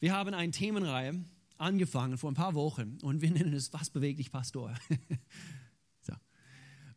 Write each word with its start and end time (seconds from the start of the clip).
Wir 0.00 0.14
haben 0.14 0.32
eine 0.32 0.52
Themenreihe 0.52 1.24
angefangen 1.56 2.18
vor 2.18 2.30
ein 2.30 2.34
paar 2.34 2.54
Wochen 2.54 2.98
und 3.02 3.20
wir 3.20 3.32
nennen 3.32 3.52
es 3.52 3.72
Was 3.72 3.90
bewegt 3.90 4.20
dich, 4.20 4.30
Pastor? 4.30 4.74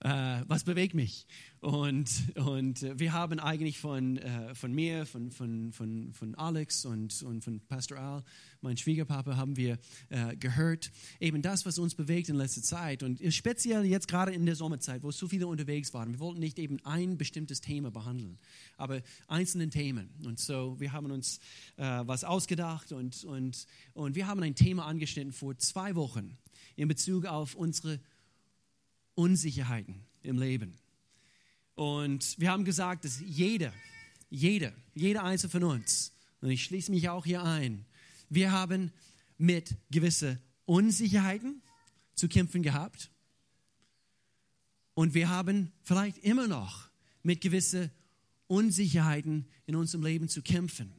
äh, 0.04 0.42
was 0.48 0.64
bewegt 0.64 0.96
mich? 0.96 1.28
Und, 1.60 2.10
und 2.36 3.00
wir 3.00 3.14
haben 3.14 3.40
eigentlich 3.40 3.78
von, 3.78 4.18
äh, 4.18 4.56
von 4.56 4.74
mir, 4.74 5.06
von, 5.06 5.32
von, 5.32 5.72
von, 5.72 6.12
von 6.14 6.34
Alex 6.36 6.86
und, 6.86 7.22
und 7.22 7.44
von 7.44 7.60
Pastor 7.68 8.00
Al, 8.00 8.24
mein 8.62 8.78
Schwiegerpapa, 8.78 9.36
haben 9.36 9.58
wir 9.58 9.78
äh, 10.10 10.36
gehört, 10.38 10.92
eben 11.20 11.44
das, 11.44 11.68
was 11.68 11.78
uns 11.78 11.94
bewegt 11.94 12.30
in 12.30 12.36
letzter 12.36 12.64
Zeit. 12.64 13.04
Und 13.04 13.22
speziell 13.32 13.86
jetzt 13.86 14.08
gerade 14.08 14.34
in 14.34 14.48
der 14.48 14.56
Sommerzeit, 14.56 15.04
wo 15.04 15.12
so 15.12 15.28
viele 15.28 15.46
unterwegs 15.46 15.94
waren. 15.94 16.14
Wir 16.14 16.20
wollten 16.20 16.40
nicht 16.40 16.58
eben 16.58 16.84
ein 16.84 17.20
bestimmtes 17.20 17.62
Thema 17.62 17.92
behandeln, 17.92 18.40
aber 18.78 19.02
einzelne 19.28 19.70
Themen. 19.70 20.10
Und 20.26 20.40
so, 20.40 20.80
wir 20.80 20.94
haben 20.94 21.12
uns 21.12 21.38
äh, 21.78 21.84
was 22.06 22.24
ausgedacht 22.24 22.92
und, 22.92 23.24
und, 23.24 23.68
und 23.94 24.16
wir 24.16 24.26
haben 24.26 24.42
ein 24.42 24.56
Thema 24.56 24.88
angeschnitten 24.88 25.32
vor 25.32 25.56
zwei 25.60 25.96
Wochen 25.96 26.38
in 26.76 26.88
Bezug 26.88 27.26
auf 27.26 27.54
unsere 27.54 28.00
Unsicherheiten 29.16 30.06
im 30.24 30.38
Leben. 30.40 30.76
Und 31.76 32.40
wir 32.40 32.52
haben 32.52 32.66
gesagt, 32.66 33.06
dass 33.06 33.20
jeder, 33.20 33.74
jeder, 34.30 34.74
jeder 34.94 35.24
Einzelne 35.24 35.52
von 35.52 35.64
uns, 35.64 36.14
und 36.42 36.50
ich 36.50 36.64
schließe 36.64 36.92
mich 36.92 37.10
auch 37.10 37.26
hier 37.26 37.44
ein, 37.44 37.86
wir 38.30 38.52
haben 38.52 38.92
mit 39.38 39.76
gewissen 39.90 40.40
Unsicherheiten 40.66 41.62
zu 42.16 42.28
kämpfen 42.28 42.64
gehabt. 42.64 43.10
Und 44.94 45.14
wir 45.14 45.30
haben 45.30 45.72
vielleicht 45.84 46.20
immer 46.20 46.48
noch 46.48 46.90
mit 47.24 47.42
gewissen 47.42 47.92
Unsicherheiten 48.48 49.48
in 49.66 49.76
unserem 49.76 50.04
Leben 50.04 50.30
zu 50.30 50.42
kämpfen. 50.42 50.94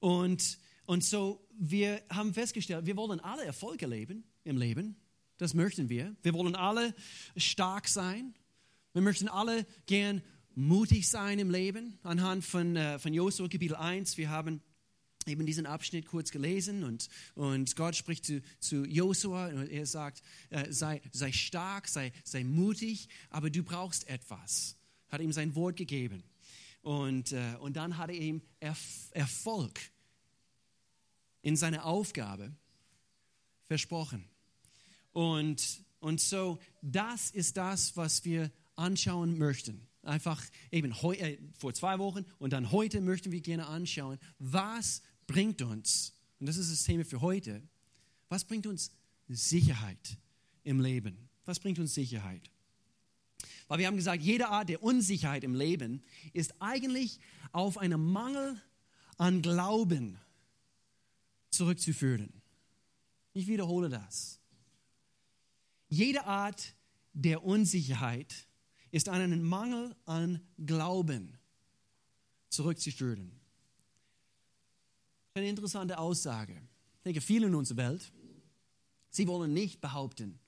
Und, 0.00 0.58
und 0.86 1.04
so, 1.04 1.46
wir 1.58 2.02
haben 2.10 2.34
festgestellt, 2.34 2.86
wir 2.86 2.96
wollen 2.96 3.20
alle 3.20 3.44
Erfolge 3.44 3.86
leben 3.86 4.24
im 4.44 4.56
Leben. 4.56 4.96
Das 5.40 5.54
möchten 5.54 5.88
wir. 5.88 6.14
Wir 6.22 6.34
wollen 6.34 6.54
alle 6.54 6.94
stark 7.34 7.88
sein. 7.88 8.34
Wir 8.92 9.00
möchten 9.00 9.26
alle 9.26 9.66
gern 9.86 10.20
mutig 10.54 11.08
sein 11.08 11.38
im 11.38 11.48
Leben. 11.48 11.98
Anhand 12.02 12.44
von, 12.44 12.76
äh, 12.76 12.98
von 12.98 13.14
Josua 13.14 13.48
Kapitel 13.48 13.74
1, 13.74 14.18
wir 14.18 14.28
haben 14.28 14.60
eben 15.24 15.46
diesen 15.46 15.64
Abschnitt 15.64 16.04
kurz 16.04 16.30
gelesen 16.30 16.84
und, 16.84 17.08
und 17.36 17.74
Gott 17.74 17.96
spricht 17.96 18.26
zu, 18.26 18.42
zu 18.58 18.84
Josua 18.84 19.46
und 19.46 19.70
er 19.70 19.86
sagt, 19.86 20.22
äh, 20.50 20.70
sei, 20.70 21.00
sei 21.10 21.32
stark, 21.32 21.88
sei, 21.88 22.12
sei 22.22 22.44
mutig, 22.44 23.08
aber 23.30 23.48
du 23.48 23.62
brauchst 23.62 24.06
etwas. 24.08 24.76
Hat 25.08 25.22
ihm 25.22 25.32
sein 25.32 25.54
Wort 25.54 25.76
gegeben. 25.76 26.22
Und, 26.82 27.32
äh, 27.32 27.56
und 27.60 27.78
dann 27.78 27.96
hat 27.96 28.10
er 28.10 28.16
ihm 28.16 28.42
Erf 28.58 29.08
Erfolg 29.12 29.80
in 31.40 31.56
seiner 31.56 31.86
Aufgabe 31.86 32.54
versprochen. 33.68 34.29
Und, 35.12 35.84
und 36.00 36.20
so, 36.20 36.58
das 36.82 37.30
ist 37.30 37.56
das, 37.56 37.96
was 37.96 38.24
wir 38.24 38.50
anschauen 38.76 39.38
möchten. 39.38 39.86
Einfach 40.02 40.42
eben 40.70 40.92
äh, 40.92 41.38
vor 41.58 41.74
zwei 41.74 41.98
Wochen 41.98 42.24
und 42.38 42.52
dann 42.52 42.72
heute 42.72 43.00
möchten 43.00 43.32
wir 43.32 43.40
gerne 43.40 43.66
anschauen, 43.66 44.18
was 44.38 45.02
bringt 45.26 45.62
uns, 45.62 46.14
und 46.38 46.46
das 46.46 46.56
ist 46.56 46.72
das 46.72 46.84
Thema 46.84 47.04
für 47.04 47.20
heute, 47.20 47.62
was 48.28 48.44
bringt 48.44 48.66
uns 48.66 48.92
Sicherheit 49.28 50.18
im 50.64 50.80
Leben? 50.80 51.28
Was 51.44 51.60
bringt 51.60 51.78
uns 51.78 51.94
Sicherheit? 51.94 52.50
Weil 53.68 53.78
wir 53.78 53.86
haben 53.86 53.96
gesagt, 53.96 54.22
jede 54.22 54.48
Art 54.48 54.68
der 54.68 54.82
Unsicherheit 54.82 55.44
im 55.44 55.54
Leben 55.54 56.02
ist 56.32 56.54
eigentlich 56.60 57.20
auf 57.52 57.78
einen 57.78 58.02
Mangel 58.02 58.60
an 59.16 59.42
Glauben 59.42 60.18
zurückzuführen. 61.50 62.32
Ich 63.32 63.46
wiederhole 63.46 63.88
das. 63.88 64.39
Jede 65.90 66.24
Art 66.24 66.74
der 67.12 67.44
Unsicherheit 67.44 68.46
ist 68.92 69.08
an 69.08 69.20
einen 69.20 69.42
Mangel 69.42 69.94
an 70.06 70.40
Glauben 70.64 71.36
zurückzuführen. 72.48 73.32
Eine 75.34 75.48
interessante 75.48 75.98
Aussage. 75.98 76.54
Ich 76.98 77.02
denke, 77.02 77.20
viele 77.20 77.48
in 77.48 77.54
unserer 77.56 77.78
Welt, 77.78 78.12
sie 79.10 79.26
wollen 79.26 79.52
nicht 79.52 79.80
behaupten, 79.80 80.38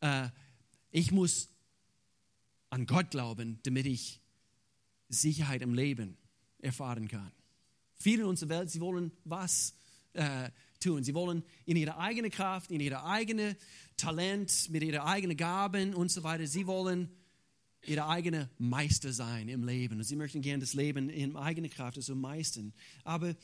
äh, 0.00 0.28
ich 0.90 1.12
muss 1.12 1.50
an 2.70 2.86
Gott 2.86 3.10
glauben, 3.10 3.58
damit 3.62 3.86
ich 3.86 4.20
Sicherheit 5.08 5.60
im 5.60 5.74
Leben 5.74 6.16
erfahren 6.60 7.08
kann. 7.08 7.32
Viele 7.96 8.22
in 8.22 8.28
unserer 8.28 8.48
Welt, 8.48 8.70
sie 8.70 8.80
wollen 8.80 9.12
was 9.24 9.74
äh, 10.14 10.50
tun. 10.80 11.04
Sie 11.04 11.14
wollen 11.14 11.44
in 11.66 11.76
ihrer 11.76 11.98
eigenen 11.98 12.30
Kraft, 12.30 12.70
in 12.70 12.80
ihrer 12.80 13.04
eigenen 13.04 13.56
Talent, 13.96 14.68
mit 14.70 14.82
ihrer 14.82 15.06
eigenen 15.06 15.36
Gaben 15.36 15.94
und 15.94 16.10
so 16.10 16.22
weiter, 16.22 16.46
sie 16.46 16.66
wollen 16.66 17.10
ihre 17.86 18.06
eigene 18.06 18.50
Meister 18.58 19.12
sein 19.12 19.48
im 19.48 19.64
Leben. 19.64 19.98
Und 19.98 20.04
sie 20.04 20.16
möchten 20.16 20.42
gerne 20.42 20.60
das 20.60 20.74
Leben 20.74 21.08
in 21.08 21.36
eigener 21.36 21.68
Kraft 21.68 22.02
so 22.02 22.14
meistern. 22.14 22.72
Aber 23.04 23.34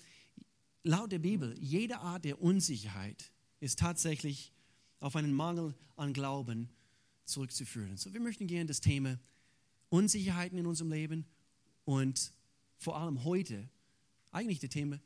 laut 0.82 1.12
der 1.12 1.18
Bibel, 1.18 1.54
jede 1.58 1.98
Art 1.98 2.24
der 2.24 2.40
Unsicherheit 2.40 3.30
ist 3.60 3.78
tatsächlich 3.78 4.52
auf 5.00 5.16
einen 5.16 5.32
Mangel 5.32 5.74
an 5.96 6.12
Glauben 6.12 6.68
zurückzuführen. 7.24 7.96
So, 7.96 8.12
wir 8.12 8.20
möchten 8.20 8.46
gerne 8.46 8.66
das 8.66 8.80
Thema 8.80 9.18
Unsicherheiten 9.88 10.58
in 10.58 10.66
unserem 10.66 10.92
Leben 10.92 11.26
und 11.84 12.32
vor 12.78 12.98
allem 12.98 13.24
heute 13.24 13.68
eigentlich 14.32 14.60
das 14.60 14.70
Thema 14.70 15.00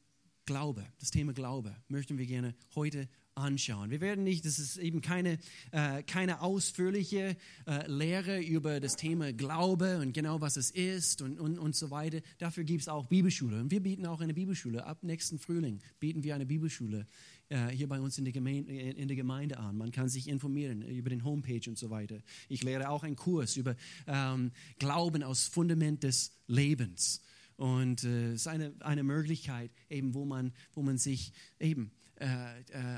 Glaube, 0.50 0.84
das 0.98 1.12
Thema 1.12 1.32
Glaube 1.32 1.76
möchten 1.86 2.18
wir 2.18 2.26
gerne 2.26 2.56
heute 2.74 3.08
anschauen. 3.36 3.92
Wir 3.92 4.00
werden 4.00 4.24
nicht, 4.24 4.44
das 4.44 4.58
ist 4.58 4.78
eben 4.78 5.00
keine, 5.00 5.38
äh, 5.70 6.02
keine 6.02 6.40
ausführliche 6.40 7.36
äh, 7.68 7.86
Lehre 7.86 8.40
über 8.40 8.80
das 8.80 8.96
Thema 8.96 9.32
Glaube 9.32 10.00
und 10.00 10.12
genau 10.12 10.40
was 10.40 10.56
es 10.56 10.72
ist 10.72 11.22
und, 11.22 11.38
und, 11.38 11.56
und 11.56 11.76
so 11.76 11.92
weiter. 11.92 12.18
Dafür 12.38 12.64
gibt 12.64 12.80
es 12.80 12.88
auch 12.88 13.06
Bibelschule. 13.06 13.60
Und 13.60 13.70
wir 13.70 13.80
bieten 13.80 14.06
auch 14.06 14.20
eine 14.20 14.34
Bibelschule. 14.34 14.84
Ab 14.84 15.04
nächsten 15.04 15.38
Frühling 15.38 15.78
bieten 16.00 16.24
wir 16.24 16.34
eine 16.34 16.46
Bibelschule 16.46 17.06
äh, 17.48 17.68
hier 17.68 17.88
bei 17.88 18.00
uns 18.00 18.18
in 18.18 18.24
der, 18.24 18.32
Gemeinde, 18.32 18.72
in 18.72 19.06
der 19.06 19.16
Gemeinde 19.16 19.56
an. 19.56 19.76
Man 19.76 19.92
kann 19.92 20.08
sich 20.08 20.26
informieren 20.26 20.82
über 20.82 21.10
den 21.10 21.22
Homepage 21.22 21.62
und 21.68 21.78
so 21.78 21.90
weiter. 21.90 22.18
Ich 22.48 22.64
lehre 22.64 22.88
auch 22.88 23.04
einen 23.04 23.14
Kurs 23.14 23.56
über 23.56 23.76
ähm, 24.08 24.50
Glauben 24.80 25.22
aus 25.22 25.46
Fundament 25.46 26.02
des 26.02 26.32
Lebens. 26.48 27.22
Und 27.60 28.04
äh, 28.04 28.32
es 28.32 28.40
ist 28.40 28.46
eine, 28.46 28.72
eine 28.80 29.02
Möglichkeit, 29.02 29.70
eben, 29.90 30.14
wo 30.14 30.24
man, 30.24 30.54
wo 30.72 30.80
man 30.80 30.96
sich 30.96 31.30
eben 31.58 31.90
äh, 32.16 32.60
äh, 32.60 32.94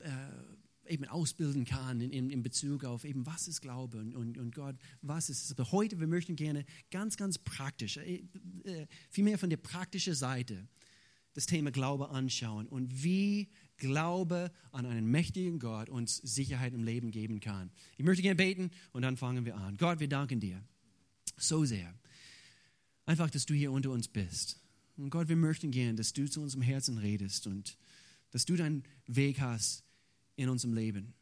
äh, 0.00 0.92
eben 0.92 1.04
ausbilden 1.04 1.64
kann 1.64 2.00
in, 2.00 2.10
in, 2.10 2.30
in, 2.30 2.42
Bezug 2.42 2.82
auf 2.82 3.04
eben, 3.04 3.24
was 3.24 3.46
ist 3.46 3.60
Glaube 3.60 3.98
und, 3.98 4.16
und, 4.16 4.36
und 4.36 4.52
Gott, 4.52 4.74
was 5.00 5.30
ist 5.30 5.44
es. 5.44 5.52
Aber 5.52 5.70
heute, 5.70 6.00
wir 6.00 6.08
möchten 6.08 6.34
gerne 6.34 6.64
ganz, 6.90 7.16
ganz 7.16 7.38
praktisch, 7.38 7.98
äh, 7.98 8.24
äh, 8.64 8.88
vielmehr 9.10 9.38
von 9.38 9.48
der 9.48 9.58
praktischen 9.58 10.16
Seite, 10.16 10.66
das 11.34 11.46
Thema 11.46 11.70
Glaube 11.70 12.10
anschauen 12.10 12.66
und 12.66 13.04
wie 13.04 13.48
Glaube 13.76 14.50
an 14.72 14.86
einen 14.86 15.06
mächtigen 15.06 15.60
Gott 15.60 15.88
uns 15.88 16.16
Sicherheit 16.16 16.74
im 16.74 16.82
Leben 16.82 17.12
geben 17.12 17.38
kann. 17.38 17.70
Ich 17.96 18.04
möchte 18.04 18.22
gerne 18.22 18.34
beten 18.34 18.72
und 18.90 19.02
dann 19.02 19.16
fangen 19.16 19.44
wir 19.44 19.56
an. 19.56 19.76
Gott, 19.76 20.00
wir 20.00 20.08
danken 20.08 20.40
dir 20.40 20.60
so 21.36 21.64
sehr. 21.64 21.94
Einfach, 23.10 23.28
dass 23.28 23.44
du 23.44 23.54
hier 23.54 23.72
unter 23.72 23.90
uns 23.90 24.06
bist. 24.06 24.60
Und 24.96 25.10
Gott, 25.10 25.28
wir 25.28 25.34
möchten 25.34 25.72
gerne, 25.72 25.96
dass 25.96 26.12
du 26.12 26.30
zu 26.30 26.40
unserem 26.40 26.62
Herzen 26.62 26.96
redest 26.96 27.48
und 27.48 27.76
dass 28.30 28.44
du 28.44 28.54
deinen 28.54 28.84
Weg 29.08 29.40
hast 29.40 29.82
in 30.36 30.48
unserem 30.48 30.74
Leben. 30.74 31.12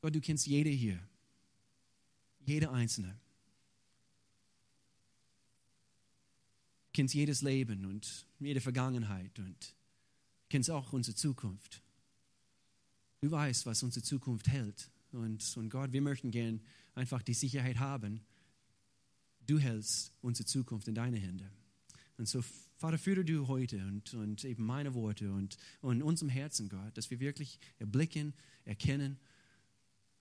Gott, 0.00 0.12
du 0.12 0.20
kennst 0.20 0.48
jede 0.48 0.68
hier, 0.68 0.98
jede 2.40 2.72
Einzelne. 2.72 3.20
Du 6.86 6.90
kennst 6.92 7.14
jedes 7.14 7.42
Leben 7.42 7.84
und 7.84 8.26
jede 8.40 8.60
Vergangenheit 8.60 9.38
und 9.38 9.76
kennst 10.48 10.72
auch 10.72 10.92
unsere 10.92 11.14
Zukunft. 11.14 11.84
Du 13.20 13.30
weißt, 13.30 13.64
was 13.64 13.84
unsere 13.84 14.04
Zukunft 14.04 14.48
hält. 14.48 14.90
Und, 15.12 15.56
und 15.56 15.70
Gott, 15.70 15.92
wir 15.92 16.02
möchten 16.02 16.32
gern 16.32 16.60
einfach 16.96 17.22
die 17.22 17.34
Sicherheit 17.34 17.78
haben, 17.78 18.24
du 19.50 19.58
hältst 19.58 20.12
unsere 20.22 20.46
Zukunft 20.46 20.86
in 20.88 20.94
deine 20.94 21.18
Hände. 21.18 21.50
Und 22.16 22.28
so 22.28 22.42
Vater, 22.76 22.96
führe 22.96 23.24
du 23.24 23.46
heute 23.46 23.76
und, 23.86 24.14
und 24.14 24.42
eben 24.44 24.64
meine 24.64 24.94
Worte 24.94 25.30
und, 25.32 25.58
und 25.82 26.02
unserem 26.02 26.30
Herzen, 26.30 26.70
Gott, 26.70 26.96
dass 26.96 27.10
wir 27.10 27.20
wirklich 27.20 27.58
erblicken, 27.78 28.32
erkennen, 28.64 29.18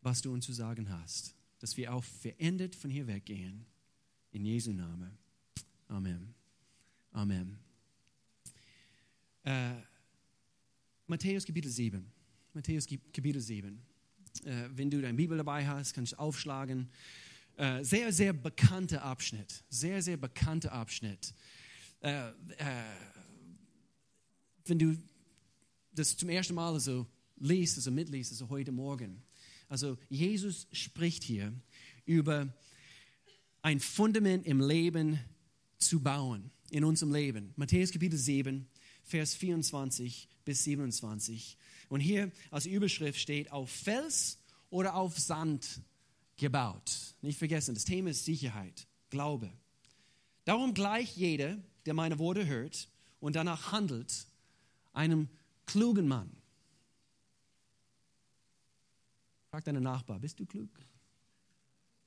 was 0.02 0.22
du 0.22 0.34
uns 0.34 0.46
zu 0.46 0.52
sagen 0.52 0.90
hast. 0.90 1.36
Dass 1.60 1.78
wir 1.78 1.94
auch 1.94 2.04
verendet 2.04 2.76
von 2.76 2.90
hier 2.90 3.08
weggehen. 3.08 3.66
In 4.31 4.46
Jesu 4.46 4.74
Namen. 4.74 5.18
Amen. 5.88 6.34
Amen. 7.12 7.58
Äh, 9.44 9.76
Matthäus 11.08 11.46
Kapitel 11.46 11.72
7. 11.72 12.06
Matthäus 12.54 12.88
Kapitel 13.14 13.42
7. 13.42 13.81
Äh, 14.44 14.70
wenn 14.76 14.90
du 14.90 15.02
deine 15.02 15.16
Bibel 15.16 15.38
dabei 15.38 15.66
hast, 15.66 15.94
kannst 15.94 16.14
du 16.14 16.20
aufschlagen. 16.20 16.90
Äh, 17.59 17.83
sehr, 17.83 18.13
sehr 18.13 18.31
bekannter 18.31 19.03
Abschnitt. 19.03 19.65
Sehr, 19.69 20.01
sehr 20.01 20.15
bekannter 20.15 20.71
Abschnitt. 20.71 21.33
Äh, 22.00 22.29
äh, 22.29 22.33
wenn 24.63 24.79
du 24.79 24.97
das 25.91 26.15
zum 26.15 26.29
ersten 26.29 26.56
Mal 26.56 26.79
so 26.79 27.06
liest, 27.35 27.75
also 27.75 27.91
mitliest, 27.91 28.31
also 28.31 28.47
heute 28.47 28.71
Morgen. 28.71 29.21
Also 29.67 29.97
Jesus 30.07 30.67
spricht 30.71 31.21
hier 31.25 31.51
über 32.06 32.47
ein 33.61 33.81
Fundament 33.81 34.47
im 34.47 34.61
Leben 34.61 35.19
zu 35.79 36.00
bauen, 36.00 36.51
in 36.69 36.85
unserem 36.85 37.11
Leben. 37.11 37.51
Matthäus 37.57 37.91
Kapitel 37.91 38.17
7, 38.17 38.69
Vers 39.03 39.35
24 39.35 40.29
bis 40.45 40.63
27. 40.63 41.57
Und 41.89 42.00
hier 42.00 42.31
als 42.51 42.65
Überschrift 42.65 43.19
steht, 43.19 43.51
auf 43.51 43.69
Fels 43.69 44.38
oder 44.69 44.95
auf 44.95 45.19
Sand 45.19 45.81
gebaut. 46.39 46.91
Nicht 47.21 47.38
vergessen, 47.38 47.75
das 47.75 47.86
Thema 47.86 48.09
ist 48.09 48.25
Sicherheit, 48.25 48.88
Glaube. 49.09 49.51
Darum 50.45 50.74
gleich 50.74 51.15
jeder, 51.15 51.57
der 51.86 51.94
meine 51.94 52.18
Worte 52.18 52.47
hört 52.47 52.88
und 53.19 53.36
danach 53.36 53.71
handelt, 53.71 54.25
einem 54.94 55.30
klugen 55.65 56.07
Mann. 56.07 56.31
Frag 59.51 59.63
deinen 59.63 59.83
Nachbar, 59.83 60.19
bist 60.19 60.39
du 60.39 60.45
klug? 60.45 60.69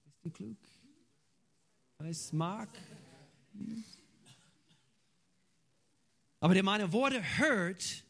Bist 0.04 0.24
du 0.24 0.30
klug? 0.30 0.56
Weiß 1.98 2.32
Mark? 2.32 2.70
Aber 6.40 6.54
der 6.54 6.62
meine 6.62 6.92
Worte 6.92 7.22
hört 7.38 8.04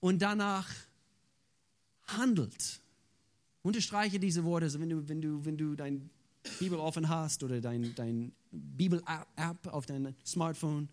und 0.00 0.20
danach 0.20 0.68
handelt. 2.06 2.80
Unterstreiche 3.62 4.18
diese 4.18 4.44
Worte, 4.44 4.72
wenn 4.78 4.88
du, 4.88 5.08
wenn 5.08 5.20
du, 5.20 5.44
wenn 5.44 5.56
du 5.56 5.74
dein 5.74 6.10
Bibel 6.58 6.78
offen 6.78 7.08
hast 7.08 7.42
oder 7.42 7.60
dein, 7.60 7.94
dein 7.94 8.32
Bibel-App 8.50 9.66
auf 9.66 9.86
deinem 9.86 10.14
Smartphone. 10.24 10.88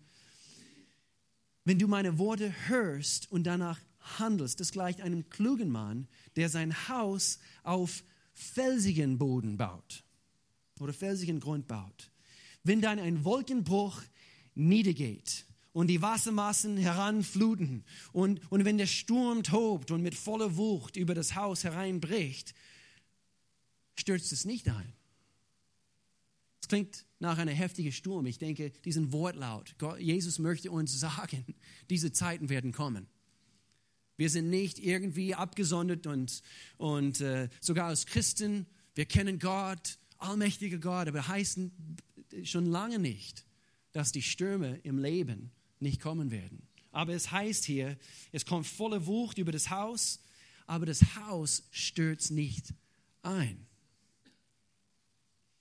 Wenn 1.64 1.78
du 1.78 1.88
meine 1.88 2.18
Worte 2.18 2.52
hörst 2.68 3.30
und 3.32 3.44
danach 3.44 3.80
handelst, 4.18 4.60
das 4.60 4.72
gleicht 4.72 5.00
einem 5.00 5.28
klugen 5.30 5.68
Mann, 5.70 6.06
der 6.36 6.48
sein 6.48 6.88
Haus 6.88 7.38
auf 7.62 8.04
felsigen 8.34 9.18
Boden 9.18 9.56
baut 9.56 10.04
oder 10.78 10.92
felsigen 10.92 11.40
Grund 11.40 11.66
baut. 11.66 12.10
Wenn 12.62 12.80
dann 12.80 12.98
ein 12.98 13.24
Wolkenbruch 13.24 14.02
niedergeht 14.54 15.46
und 15.76 15.88
die 15.88 16.00
Wassermassen 16.00 16.78
heranfluten 16.78 17.84
und, 18.14 18.40
und 18.50 18.64
wenn 18.64 18.78
der 18.78 18.86
Sturm 18.86 19.42
tobt 19.42 19.90
und 19.90 20.00
mit 20.00 20.14
voller 20.14 20.56
Wucht 20.56 20.96
über 20.96 21.14
das 21.14 21.34
Haus 21.34 21.64
hereinbricht, 21.64 22.54
stürzt 23.94 24.32
es 24.32 24.46
nicht 24.46 24.70
ein. 24.70 24.94
Es 26.62 26.68
klingt 26.68 27.04
nach 27.18 27.36
einem 27.36 27.54
heftigen 27.54 27.92
Sturm. 27.92 28.24
Ich 28.24 28.38
denke, 28.38 28.70
diesen 28.86 29.12
Wortlaut, 29.12 29.74
Gott, 29.76 30.00
Jesus 30.00 30.38
möchte 30.38 30.70
uns 30.70 30.98
sagen, 30.98 31.44
diese 31.90 32.10
Zeiten 32.10 32.48
werden 32.48 32.72
kommen. 32.72 33.06
Wir 34.16 34.30
sind 34.30 34.48
nicht 34.48 34.78
irgendwie 34.78 35.34
abgesondert 35.34 36.06
und, 36.06 36.40
und 36.78 37.20
äh, 37.20 37.50
sogar 37.60 37.88
als 37.88 38.06
Christen, 38.06 38.64
wir 38.94 39.04
kennen 39.04 39.38
Gott, 39.38 39.98
allmächtiger 40.16 40.78
Gott, 40.78 41.06
aber 41.06 41.28
heißen 41.28 41.70
schon 42.44 42.64
lange 42.64 42.98
nicht, 42.98 43.44
dass 43.92 44.10
die 44.10 44.22
Stürme 44.22 44.80
im 44.82 44.98
Leben 44.98 45.52
nicht 45.80 46.00
kommen 46.00 46.30
werden. 46.30 46.66
Aber 46.92 47.12
es 47.12 47.30
heißt 47.30 47.64
hier, 47.64 47.98
es 48.32 48.46
kommt 48.46 48.66
volle 48.66 49.06
Wucht 49.06 49.38
über 49.38 49.52
das 49.52 49.70
Haus, 49.70 50.20
aber 50.66 50.86
das 50.86 51.16
Haus 51.16 51.64
stürzt 51.70 52.30
nicht 52.30 52.72
ein. 53.22 53.66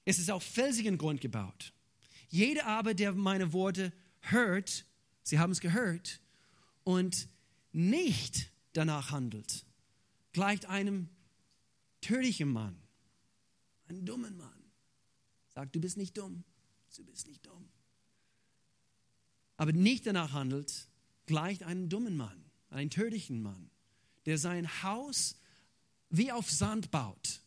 Es 0.06 0.20
ist 0.20 0.32
auf 0.32 0.44
felsigen 0.44 0.98
Grund 0.98 1.20
gebaut. 1.20 1.74
Jeder 2.30 2.66
aber, 2.68 2.94
der 2.94 3.14
meine 3.14 3.54
Worte 3.54 3.92
hört, 4.22 4.86
sie 5.24 5.40
haben 5.40 5.52
es 5.52 5.60
gehört, 5.60 6.22
und 6.84 7.28
nicht 7.72 8.52
danach 8.74 9.12
handelt, 9.12 9.66
gleicht 10.32 10.68
einem 10.68 11.10
tödlichen 12.02 12.50
Mann, 12.50 12.78
einem 13.88 14.06
dummen 14.06 14.38
Mann. 14.38 14.64
Sagt, 15.50 15.76
du 15.76 15.82
bist 15.82 15.98
nicht 15.98 16.18
dumm, 16.18 16.44
du 16.96 17.04
bist 17.04 17.28
nicht 17.28 17.46
dumm 17.46 17.70
aber 19.58 19.72
nicht 19.72 20.06
danach 20.06 20.34
handelt, 20.34 20.88
gleicht 21.26 21.64
einem 21.64 21.90
dummen 21.90 22.18
Mann, 22.18 22.46
einem 22.70 22.90
tödlichen 22.90 23.42
Mann, 23.42 23.70
der 24.26 24.38
sein 24.38 24.84
Haus 24.84 25.40
wie 26.10 26.32
auf 26.32 26.50
Sand 26.50 26.92
baut, 26.92 27.42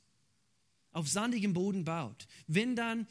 auf 0.92 1.08
sandigem 1.08 1.52
Boden 1.52 1.84
baut. 1.84 2.26
Wenn 2.46 2.76
dann 2.76 3.06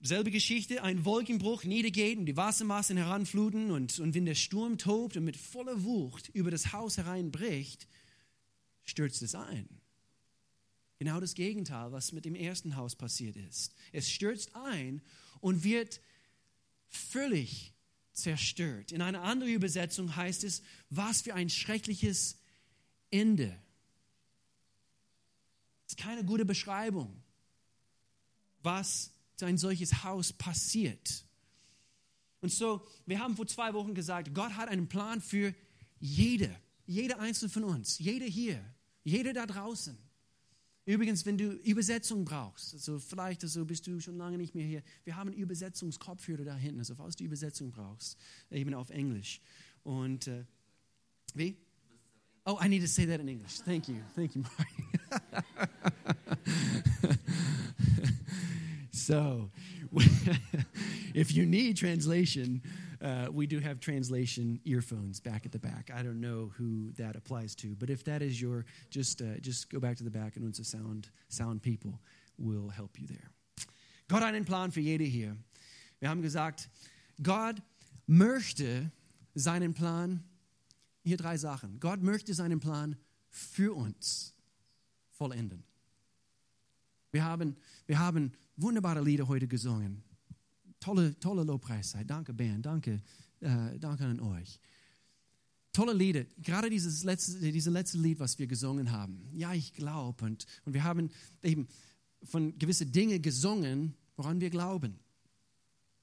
selbe 0.00 0.30
Geschichte, 0.30 0.82
ein 0.82 1.04
Wolkenbruch 1.04 1.64
niedergeht 1.64 2.18
und 2.18 2.26
die 2.26 2.36
Wassermassen 2.36 2.96
heranfluten 2.96 3.70
und, 3.70 3.98
und 4.00 4.14
wenn 4.14 4.24
der 4.24 4.34
Sturm 4.34 4.78
tobt 4.78 5.16
und 5.16 5.24
mit 5.24 5.36
voller 5.36 5.84
Wucht 5.84 6.28
über 6.30 6.50
das 6.50 6.72
Haus 6.72 6.96
hereinbricht, 6.98 7.86
stürzt 8.84 9.22
es 9.22 9.34
ein. 9.34 9.68
Genau 10.98 11.20
das 11.20 11.34
Gegenteil, 11.34 11.92
was 11.92 12.12
mit 12.12 12.24
dem 12.24 12.34
ersten 12.34 12.76
Haus 12.76 12.94
passiert 12.94 13.36
ist. 13.36 13.74
Es 13.92 14.10
stürzt 14.10 14.54
ein 14.54 15.02
und 15.40 15.64
wird 15.64 16.00
völlig 16.88 17.71
zerstört. 18.22 18.92
In 18.92 19.02
einer 19.02 19.22
anderen 19.22 19.52
Übersetzung 19.52 20.14
heißt 20.16 20.44
es, 20.44 20.62
was 20.90 21.22
für 21.22 21.34
ein 21.34 21.50
schreckliches 21.50 22.38
Ende. 23.10 23.48
Das 25.84 25.92
ist 25.92 25.96
keine 25.98 26.24
gute 26.24 26.44
Beschreibung, 26.44 27.22
was 28.62 29.12
zu 29.36 29.44
ein 29.44 29.58
solches 29.58 30.04
Haus 30.04 30.32
passiert. 30.32 31.24
Und 32.40 32.50
so, 32.50 32.86
wir 33.06 33.18
haben 33.20 33.36
vor 33.36 33.46
zwei 33.46 33.72
Wochen 33.74 33.94
gesagt, 33.94 34.34
Gott 34.34 34.56
hat 34.56 34.68
einen 34.68 34.88
Plan 34.88 35.20
für 35.20 35.54
jede, 36.00 36.54
jede 36.86 37.18
einzelne 37.18 37.50
von 37.50 37.64
uns, 37.64 37.98
jeder 37.98 38.26
hier, 38.26 38.64
jeder 39.04 39.32
da 39.32 39.46
draußen. 39.46 39.96
Übrigens, 40.84 41.24
wenn 41.26 41.38
du 41.38 41.52
Übersetzung 41.52 42.24
brauchst, 42.24 42.74
also 42.74 42.98
vielleicht 42.98 43.44
also 43.44 43.64
bist 43.64 43.86
du 43.86 44.00
schon 44.00 44.16
lange 44.16 44.36
nicht 44.36 44.54
mehr 44.54 44.66
hier, 44.66 44.82
wir 45.04 45.16
haben 45.16 45.30
einen 45.30 45.38
Übersetzungskopfhörer 45.38 46.44
da 46.44 46.56
hinten, 46.56 46.80
also 46.80 46.96
falls 46.96 47.14
du 47.14 47.22
Übersetzung 47.22 47.70
brauchst, 47.70 48.18
eben 48.50 48.74
auf 48.74 48.90
Englisch. 48.90 49.40
Und 49.84 50.26
äh, 50.26 50.44
wie? 51.34 51.56
Oh, 52.44 52.58
I 52.60 52.68
need 52.68 52.80
to 52.82 52.88
say 52.88 53.06
that 53.06 53.20
in 53.20 53.28
English. 53.28 53.60
Thank 53.64 53.86
you. 53.88 53.98
Thank 54.16 54.34
you, 54.34 54.42
Mark. 54.42 55.22
so, 58.90 59.50
if 61.14 61.30
you 61.30 61.46
need 61.46 61.78
translation, 61.78 62.60
uh, 63.02 63.26
we 63.32 63.46
do 63.46 63.58
have 63.58 63.80
translation 63.80 64.60
earphones 64.64 65.20
back 65.20 65.44
at 65.44 65.52
the 65.52 65.58
back. 65.58 65.90
I 65.94 66.02
don't 66.02 66.20
know 66.20 66.52
who 66.56 66.92
that 66.92 67.16
applies 67.16 67.54
to, 67.56 67.74
but 67.78 67.90
if 67.90 68.04
that 68.04 68.22
is 68.22 68.40
your, 68.40 68.64
just 68.90 69.20
uh, 69.20 69.38
just 69.40 69.70
go 69.70 69.80
back 69.80 69.96
to 69.96 70.04
the 70.04 70.10
back 70.10 70.36
and 70.36 70.44
unser 70.44 70.64
Sound 70.64 71.10
Sound 71.28 71.62
People 71.62 72.00
will 72.38 72.68
help 72.68 72.98
you 72.98 73.06
there. 73.08 73.30
Gott 74.08 74.22
hat 74.22 74.34
einen 74.34 74.44
Plan 74.44 74.70
für 74.70 74.80
jede 74.80 75.04
hier. 75.04 75.36
Wir 75.98 76.08
haben 76.08 76.22
gesagt, 76.22 76.68
Gott 77.22 77.56
möchte 78.06 78.90
seinen 79.34 79.74
Plan. 79.74 80.22
Hier 81.04 81.16
drei 81.16 81.36
Sachen. 81.36 81.80
Gott 81.80 82.00
möchte 82.02 82.32
seinen 82.34 82.60
Plan 82.60 82.96
für 83.28 83.74
uns 83.74 84.34
vollenden. 85.10 85.64
Wir 87.10 87.24
haben, 87.24 87.56
wir 87.86 87.98
haben 87.98 88.32
wunderbare 88.56 89.02
Lieder 89.02 89.26
heute 89.26 89.48
gesungen 89.48 90.04
tolle, 90.82 91.18
tolle 91.18 91.44
Lobpreiszeit. 91.44 92.08
Danke, 92.08 92.34
Band. 92.34 92.66
Danke, 92.66 93.00
äh, 93.40 93.78
danke 93.78 94.04
an 94.04 94.20
euch. 94.20 94.58
Tolle 95.72 95.94
Lieder. 95.94 96.24
Gerade 96.38 96.68
dieses 96.68 97.02
letzte, 97.04 97.38
dieses 97.50 97.72
letzte 97.72 97.98
Lied, 97.98 98.18
was 98.18 98.38
wir 98.38 98.46
gesungen 98.46 98.92
haben. 98.92 99.26
Ja, 99.32 99.54
ich 99.54 99.72
glaube. 99.72 100.24
Und, 100.24 100.44
und 100.64 100.74
wir 100.74 100.84
haben 100.84 101.10
eben 101.42 101.66
von 102.24 102.58
gewissen 102.58 102.92
Dingen 102.92 103.22
gesungen, 103.22 103.94
woran 104.16 104.40
wir 104.40 104.50
glauben. 104.50 104.98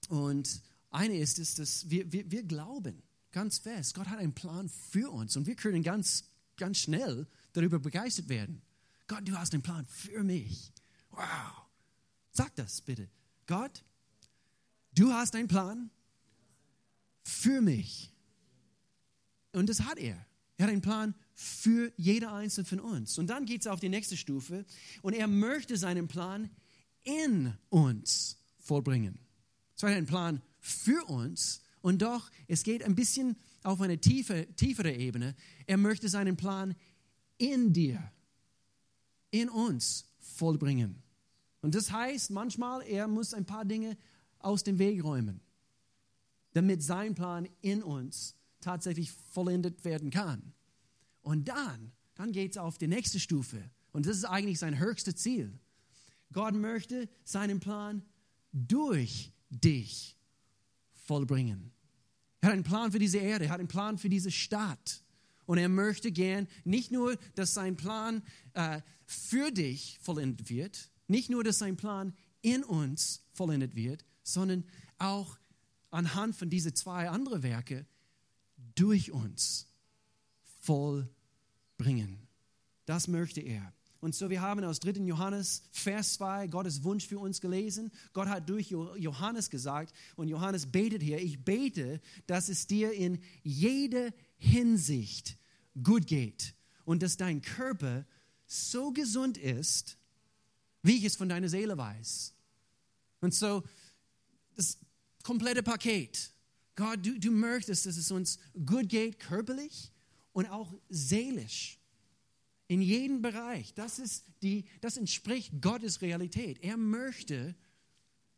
Und 0.08 0.62
eine 0.90 1.18
ist 1.18 1.38
es, 1.38 1.56
dass 1.56 1.90
wir, 1.90 2.12
wir, 2.12 2.32
wir 2.32 2.44
glauben 2.44 3.04
ganz 3.32 3.60
fest. 3.60 3.94
Gott 3.94 4.08
hat 4.08 4.18
einen 4.18 4.34
Plan 4.34 4.70
für 4.70 5.12
uns 5.12 5.38
und 5.38 5.46
wir 5.46 5.56
können 5.56 5.84
ganz, 5.84 6.24
ganz 6.58 6.80
schnell 6.80 7.28
darüber 7.54 7.80
begeistert 7.80 8.28
werden. 8.28 8.62
Gott, 9.08 9.28
du 9.28 9.38
hast 9.38 9.54
einen 9.54 9.62
Plan 9.62 9.86
für 9.86 10.24
mich. 10.24 10.72
Wow. 11.12 11.68
Sag 12.32 12.56
das 12.56 12.82
bitte. 12.82 13.08
Gott, 13.46 13.84
du 15.00 15.14
hast 15.14 15.36
einen 15.36 15.48
Plan 15.48 15.90
für 17.24 17.62
mich. 17.62 18.12
Und 19.54 19.70
das 19.70 19.82
hat 19.82 19.98
er. 19.98 20.26
Er 20.58 20.66
hat 20.66 20.72
einen 20.72 20.82
Plan 20.82 21.16
für 21.34 21.92
jeder 21.96 22.34
einzelne 22.34 22.66
von 22.66 22.80
uns. 22.80 23.18
Und 23.18 23.28
dann 23.28 23.46
geht 23.46 23.62
es 23.62 23.68
auf 23.68 23.80
die 23.80 23.90
nächste 23.90 24.18
Stufe 24.18 24.66
und 25.02 25.14
er 25.14 25.28
möchte 25.28 25.78
seinen 25.78 26.08
Plan 26.08 26.50
in 27.04 27.54
uns 27.70 28.38
vollbringen. 28.58 29.20
War 29.80 29.90
ein 29.90 30.06
Plan 30.06 30.42
für 30.60 31.06
uns 31.06 31.62
und 31.82 32.02
doch, 32.02 32.30
es 32.48 32.64
geht 32.64 32.84
ein 32.84 32.96
bisschen 32.96 33.38
auf 33.64 33.80
eine 33.80 34.00
tiefe, 34.00 34.48
tiefere 34.58 34.92
Ebene. 34.92 35.36
Er 35.66 35.78
möchte 35.78 36.10
seinen 36.10 36.36
Plan 36.36 36.76
in 37.38 37.72
dir, 37.72 38.12
in 39.32 39.48
uns 39.48 40.06
vollbringen. 40.20 41.02
Und 41.62 41.76
das 41.76 41.92
heißt 41.92 42.32
manchmal, 42.32 42.82
er 42.82 43.08
muss 43.08 43.34
ein 43.34 43.46
paar 43.46 43.64
Dinge 43.64 43.98
aus 44.40 44.64
dem 44.64 44.80
Weg 44.80 45.04
räumen, 45.04 45.42
damit 46.54 46.84
sein 46.84 47.16
Plan 47.16 47.48
in 47.62 47.84
uns 47.84 48.36
tatsächlich 48.62 49.12
vollendet 49.12 49.86
werden 49.86 50.10
kann. 50.10 50.54
Und 51.22 51.48
dann, 51.48 51.92
dann 52.16 52.32
geht 52.32 52.52
es 52.52 52.58
auf 52.58 52.78
die 52.78 52.88
nächste 52.88 53.20
Stufe. 53.20 53.70
Und 53.92 54.06
das 54.06 54.18
ist 54.18 54.26
eigentlich 54.26 54.60
sein 54.60 54.80
höchstes 54.80 55.16
Ziel. 55.16 55.58
Gott 56.32 56.54
möchte 56.54 57.10
seinen 57.24 57.60
Plan 57.60 58.04
durch 58.52 59.32
dich 59.50 60.18
vollbringen. 60.94 61.72
Er 62.42 62.50
hat 62.50 62.54
einen 62.54 62.64
Plan 62.64 62.92
für 62.92 63.00
diese 63.00 63.18
Erde, 63.18 63.46
er 63.46 63.52
hat 63.52 63.60
einen 63.60 63.68
Plan 63.68 63.98
für 63.98 64.10
diese 64.10 64.32
Stadt. 64.32 65.04
Und 65.46 65.58
er 65.58 65.70
möchte 65.70 66.12
gern 66.12 66.48
nicht 66.64 66.92
nur, 66.92 67.18
dass 67.34 67.56
sein 67.56 67.76
Plan 67.76 68.22
äh, 68.54 68.82
für 69.06 69.52
dich 69.52 69.98
vollendet 70.02 70.50
wird, 70.50 70.92
nicht 71.08 71.30
nur, 71.30 71.44
dass 71.44 71.58
sein 71.58 71.76
Plan 71.76 72.14
in 72.42 72.64
uns 72.64 73.24
vollendet 73.34 73.76
wird, 73.76 74.06
sondern 74.34 74.64
auch 74.98 75.38
anhand 75.92 76.36
von 76.36 76.50
diesen 76.50 76.76
zwei 76.76 77.10
anderen 77.10 77.44
Werke 77.44 77.86
durch 78.76 79.12
uns 79.12 79.68
vollbringen. 80.62 82.28
Das 82.86 83.08
möchte 83.08 83.42
er. 83.42 83.74
Und 84.02 84.16
so, 84.16 84.30
wir 84.30 84.42
haben 84.42 84.64
aus 84.64 84.80
3. 84.80 84.92
Johannes, 85.02 85.64
Vers 85.72 86.14
2, 86.14 86.48
Gottes 86.48 86.84
Wunsch 86.84 87.06
für 87.06 87.20
uns 87.20 87.42
gelesen. 87.42 87.92
Gott 88.14 88.30
hat 88.30 88.48
durch 88.50 88.70
Johannes 88.70 89.50
gesagt, 89.50 89.94
und 90.16 90.30
Johannes 90.30 90.68
betet 90.68 91.04
hier, 91.04 91.20
ich 91.20 91.44
bete, 91.44 92.00
dass 92.26 92.48
es 92.48 92.66
dir 92.66 92.94
in 92.94 93.20
jeder 93.44 94.12
Hinsicht 94.38 95.38
gut 95.84 96.08
geht 96.08 96.56
und 96.86 97.04
dass 97.04 97.18
dein 97.18 97.42
Körper 97.42 98.06
so 98.48 98.92
gesund 98.92 99.38
ist, 99.38 99.98
wie 100.82 100.98
ich 100.98 101.04
es 101.04 101.18
von 101.18 101.28
deiner 101.28 101.50
Seele 101.50 101.78
weiß. 101.78 102.34
Und 103.20 103.34
so, 103.34 103.64
das 104.60 104.78
komplette 105.24 105.64
Paket. 105.64 106.32
Gott, 106.76 107.06
du, 107.06 107.18
du 107.18 107.32
möchtest, 107.32 107.86
dass 107.86 107.98
es 107.98 108.12
uns 108.12 108.40
gut 108.66 108.90
geht, 108.90 109.20
körperlich 109.20 109.92
und 110.34 110.48
auch 110.48 110.74
seelisch. 110.90 111.80
In 112.68 112.82
jedem 112.82 113.22
Bereich. 113.22 113.74
Das, 113.74 113.98
ist 113.98 114.26
die, 114.44 114.66
das 114.82 114.98
entspricht 114.98 115.62
Gottes 115.62 116.02
Realität. 116.02 116.60
Er 116.62 116.78
möchte, 116.78 117.56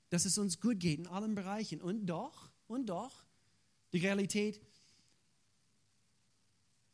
dass 0.09 0.25
es 0.25 0.37
uns 0.37 0.61
gut 0.61 0.79
geht 0.79 0.99
in 0.99 1.07
allen 1.07 1.35
Bereichen. 1.35 1.81
Und 1.81 2.05
doch, 2.05 2.49
und 2.67 2.85
doch, 2.87 3.25
die 3.91 3.97
Realität 3.97 4.61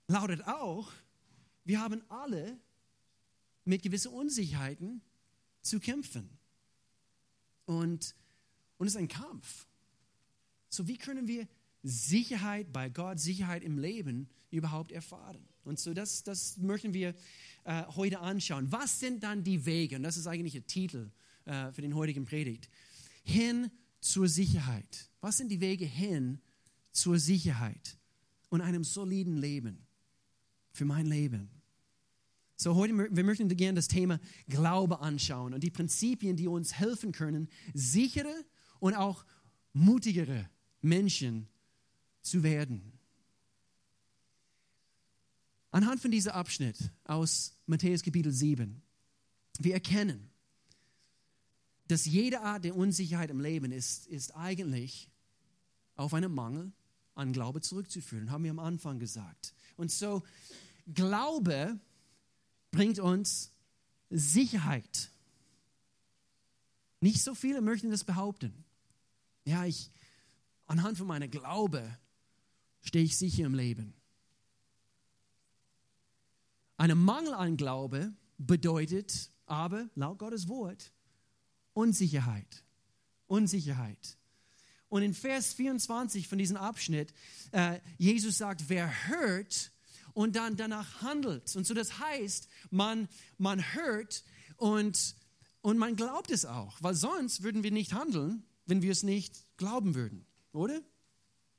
lautet 0.07 0.47
auch, 0.47 0.91
wir 1.63 1.79
haben 1.79 2.01
alle 2.09 2.57
mit 3.65 3.83
gewissen 3.83 4.13
Unsicherheiten 4.13 5.01
zu 5.61 5.79
kämpfen. 5.79 6.29
Und, 7.65 8.15
und 8.77 8.87
es 8.87 8.93
ist 8.93 8.99
ein 8.99 9.07
Kampf. 9.07 9.67
So, 10.69 10.87
wie 10.87 10.97
können 10.97 11.27
wir 11.27 11.47
Sicherheit 11.83 12.71
bei 12.71 12.89
Gott, 12.89 13.19
Sicherheit 13.19 13.63
im 13.63 13.77
Leben 13.77 14.29
überhaupt 14.51 14.91
erfahren? 14.91 15.47
Und 15.63 15.79
so, 15.79 15.93
das, 15.93 16.23
das 16.23 16.57
möchten 16.57 16.93
wir 16.93 17.13
äh, 17.65 17.83
heute 17.95 18.19
anschauen. 18.19 18.71
Was 18.71 18.99
sind 18.99 19.23
dann 19.23 19.43
die 19.43 19.65
Wege? 19.65 19.97
Und 19.97 20.03
das 20.03 20.17
ist 20.17 20.27
eigentlich 20.27 20.53
der 20.53 20.65
Titel 20.65 21.11
äh, 21.45 21.71
für 21.71 21.81
den 21.81 21.95
heutigen 21.95 22.25
Predigt. 22.25 22.69
Hin 23.23 23.69
zur 23.99 24.27
Sicherheit. 24.27 25.09
Was 25.21 25.37
sind 25.37 25.49
die 25.49 25.59
Wege 25.59 25.85
hin 25.85 26.39
zur 26.91 27.19
Sicherheit 27.19 27.97
und 28.49 28.61
einem 28.61 28.83
soliden 28.83 29.37
Leben? 29.37 29.85
Für 30.71 30.85
mein 30.85 31.07
Leben. 31.07 31.49
So, 32.55 32.75
heute 32.75 32.93
wir 32.95 33.23
möchten 33.23 33.47
gerne 33.49 33.75
das 33.75 33.87
Thema 33.87 34.19
Glaube 34.47 34.99
anschauen 34.99 35.53
und 35.53 35.63
die 35.63 35.69
Prinzipien, 35.69 36.37
die 36.37 36.47
uns 36.47 36.73
helfen 36.73 37.11
können, 37.11 37.49
sichere 37.73 38.33
und 38.79 38.93
auch 38.93 39.25
mutigere 39.73 40.49
Menschen 40.81 41.47
zu 42.21 42.43
werden. 42.43 42.93
Anhand 45.71 46.01
von 46.01 46.11
diesem 46.11 46.31
Abschnitt 46.31 46.91
aus 47.03 47.55
Matthäus 47.65 48.01
Kapitel 48.01 48.31
7, 48.31 48.81
wir 49.59 49.73
erkennen, 49.73 50.29
dass 51.87 52.05
jede 52.05 52.41
Art 52.41 52.63
der 52.63 52.75
Unsicherheit 52.75 53.29
im 53.29 53.39
Leben 53.39 53.71
ist, 53.71 54.07
ist 54.07 54.35
eigentlich 54.35 55.09
auf 55.95 56.13
einen 56.13 56.33
Mangel 56.33 56.71
an 57.15 57.33
Glaube 57.33 57.61
zurückzuführen, 57.61 58.31
haben 58.31 58.43
wir 58.43 58.51
am 58.51 58.59
Anfang 58.59 58.99
gesagt. 58.99 59.53
Und 59.75 59.91
so, 59.91 60.23
Glaube 60.93 61.79
bringt 62.71 62.99
uns 62.99 63.51
Sicherheit. 64.09 65.11
Nicht 67.01 67.21
so 67.21 67.35
viele 67.35 67.61
möchten 67.61 67.89
das 67.89 68.03
behaupten. 68.03 68.65
Ja, 69.47 69.63
ich, 69.63 69.89
anhand 70.65 70.97
von 70.97 71.07
meiner 71.07 71.29
Glaube 71.29 71.97
stehe 72.81 73.05
ich 73.05 73.17
sicher 73.17 73.45
im 73.45 73.53
Leben. 73.53 73.93
Ein 76.75 76.97
Mangel 76.97 77.33
an 77.33 77.55
Glaube 77.55 78.13
bedeutet 78.37 79.31
aber, 79.45 79.89
laut 79.95 80.19
Gottes 80.19 80.49
Wort, 80.49 80.91
Unsicherheit. 81.71 82.65
Unsicherheit. 83.27 84.17
Und 84.89 85.03
in 85.03 85.13
Vers 85.13 85.53
24 85.53 86.27
von 86.27 86.37
diesem 86.37 86.57
Abschnitt, 86.57 87.13
äh, 87.53 87.79
Jesus 87.97 88.39
sagt, 88.39 88.67
wer 88.67 89.07
hört 89.07 89.71
und 90.11 90.35
dann 90.35 90.57
danach 90.57 91.01
handelt. 91.01 91.55
Und 91.55 91.65
so 91.65 91.73
das 91.73 91.99
heißt, 91.99 92.49
man, 92.69 93.07
man 93.37 93.63
hört 93.73 94.25
und, 94.57 95.15
und 95.61 95.77
man 95.77 95.95
glaubt 95.95 96.31
es 96.31 96.43
auch, 96.43 96.75
weil 96.81 96.95
sonst 96.95 97.43
würden 97.43 97.63
wir 97.63 97.71
nicht 97.71 97.93
handeln, 97.93 98.43
wenn 98.67 98.81
wir 98.81 98.91
es 98.91 99.03
nicht 99.03 99.43
glauben 99.57 99.95
würden, 99.95 100.25
oder? 100.51 100.81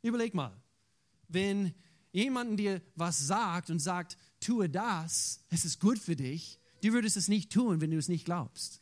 Überleg 0.02 0.34
mal, 0.34 0.56
wenn 1.26 1.74
jemand 2.12 2.58
dir 2.58 2.80
was 2.94 3.18
sagt 3.18 3.70
und 3.70 3.80
sagt, 3.80 4.16
tue 4.40 4.68
das, 4.68 5.40
es 5.50 5.64
ist 5.64 5.80
gut 5.80 5.98
für 5.98 6.16
dich, 6.16 6.60
du 6.82 6.92
würdest 6.92 7.16
es 7.16 7.28
nicht 7.28 7.52
tun, 7.52 7.80
wenn 7.80 7.90
du 7.90 7.98
es 7.98 8.08
nicht 8.08 8.24
glaubst, 8.24 8.80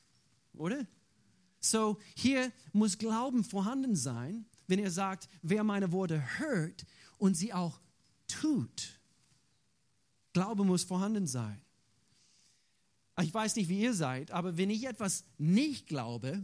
oder? 0.54 0.87
So, 1.61 1.99
hier 2.14 2.52
muss 2.73 2.99
Glauben 2.99 3.42
vorhanden 3.42 3.97
sein, 3.97 4.47
wenn 4.66 4.78
er 4.78 4.90
sagt, 4.90 5.28
wer 5.42 5.64
meine 5.64 5.92
Worte 5.92 6.38
hört 6.38 6.87
und 7.18 7.35
sie 7.37 7.52
auch 7.52 7.80
tut. 8.28 9.00
Glaube 10.33 10.64
muss 10.64 10.85
vorhanden 10.85 11.26
sein. 11.26 11.61
Ich 13.23 13.33
weiß 13.33 13.56
nicht, 13.56 13.68
wie 13.68 13.80
ihr 13.80 13.95
seid, 13.95 14.30
aber 14.30 14.59
wenn 14.59 14.68
ich 14.68 14.87
etwas 14.87 15.25
nicht 15.38 15.87
glaube, 15.87 16.42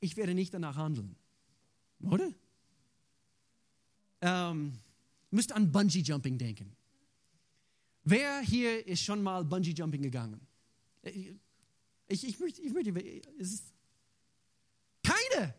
ich 0.00 0.16
werde 0.16 0.34
nicht 0.34 0.54
danach 0.54 0.76
handeln. 0.76 1.16
Oder? 2.02 2.32
Ähm, 4.20 4.72
müsst 5.30 5.52
an 5.52 5.70
Bungee 5.70 6.00
Jumping 6.00 6.38
denken. 6.38 6.74
Wer 8.04 8.40
hier 8.40 8.86
ist 8.86 9.02
schon 9.02 9.22
mal 9.22 9.44
Bungee 9.44 9.72
Jumping 9.72 10.02
gegangen? 10.02 10.40
Ich, 11.02 12.26
ich, 12.26 12.40
möchte, 12.40 12.62
ich 12.62 12.72
möchte, 12.72 12.90
ist, 13.38 13.64
keine, 15.02 15.54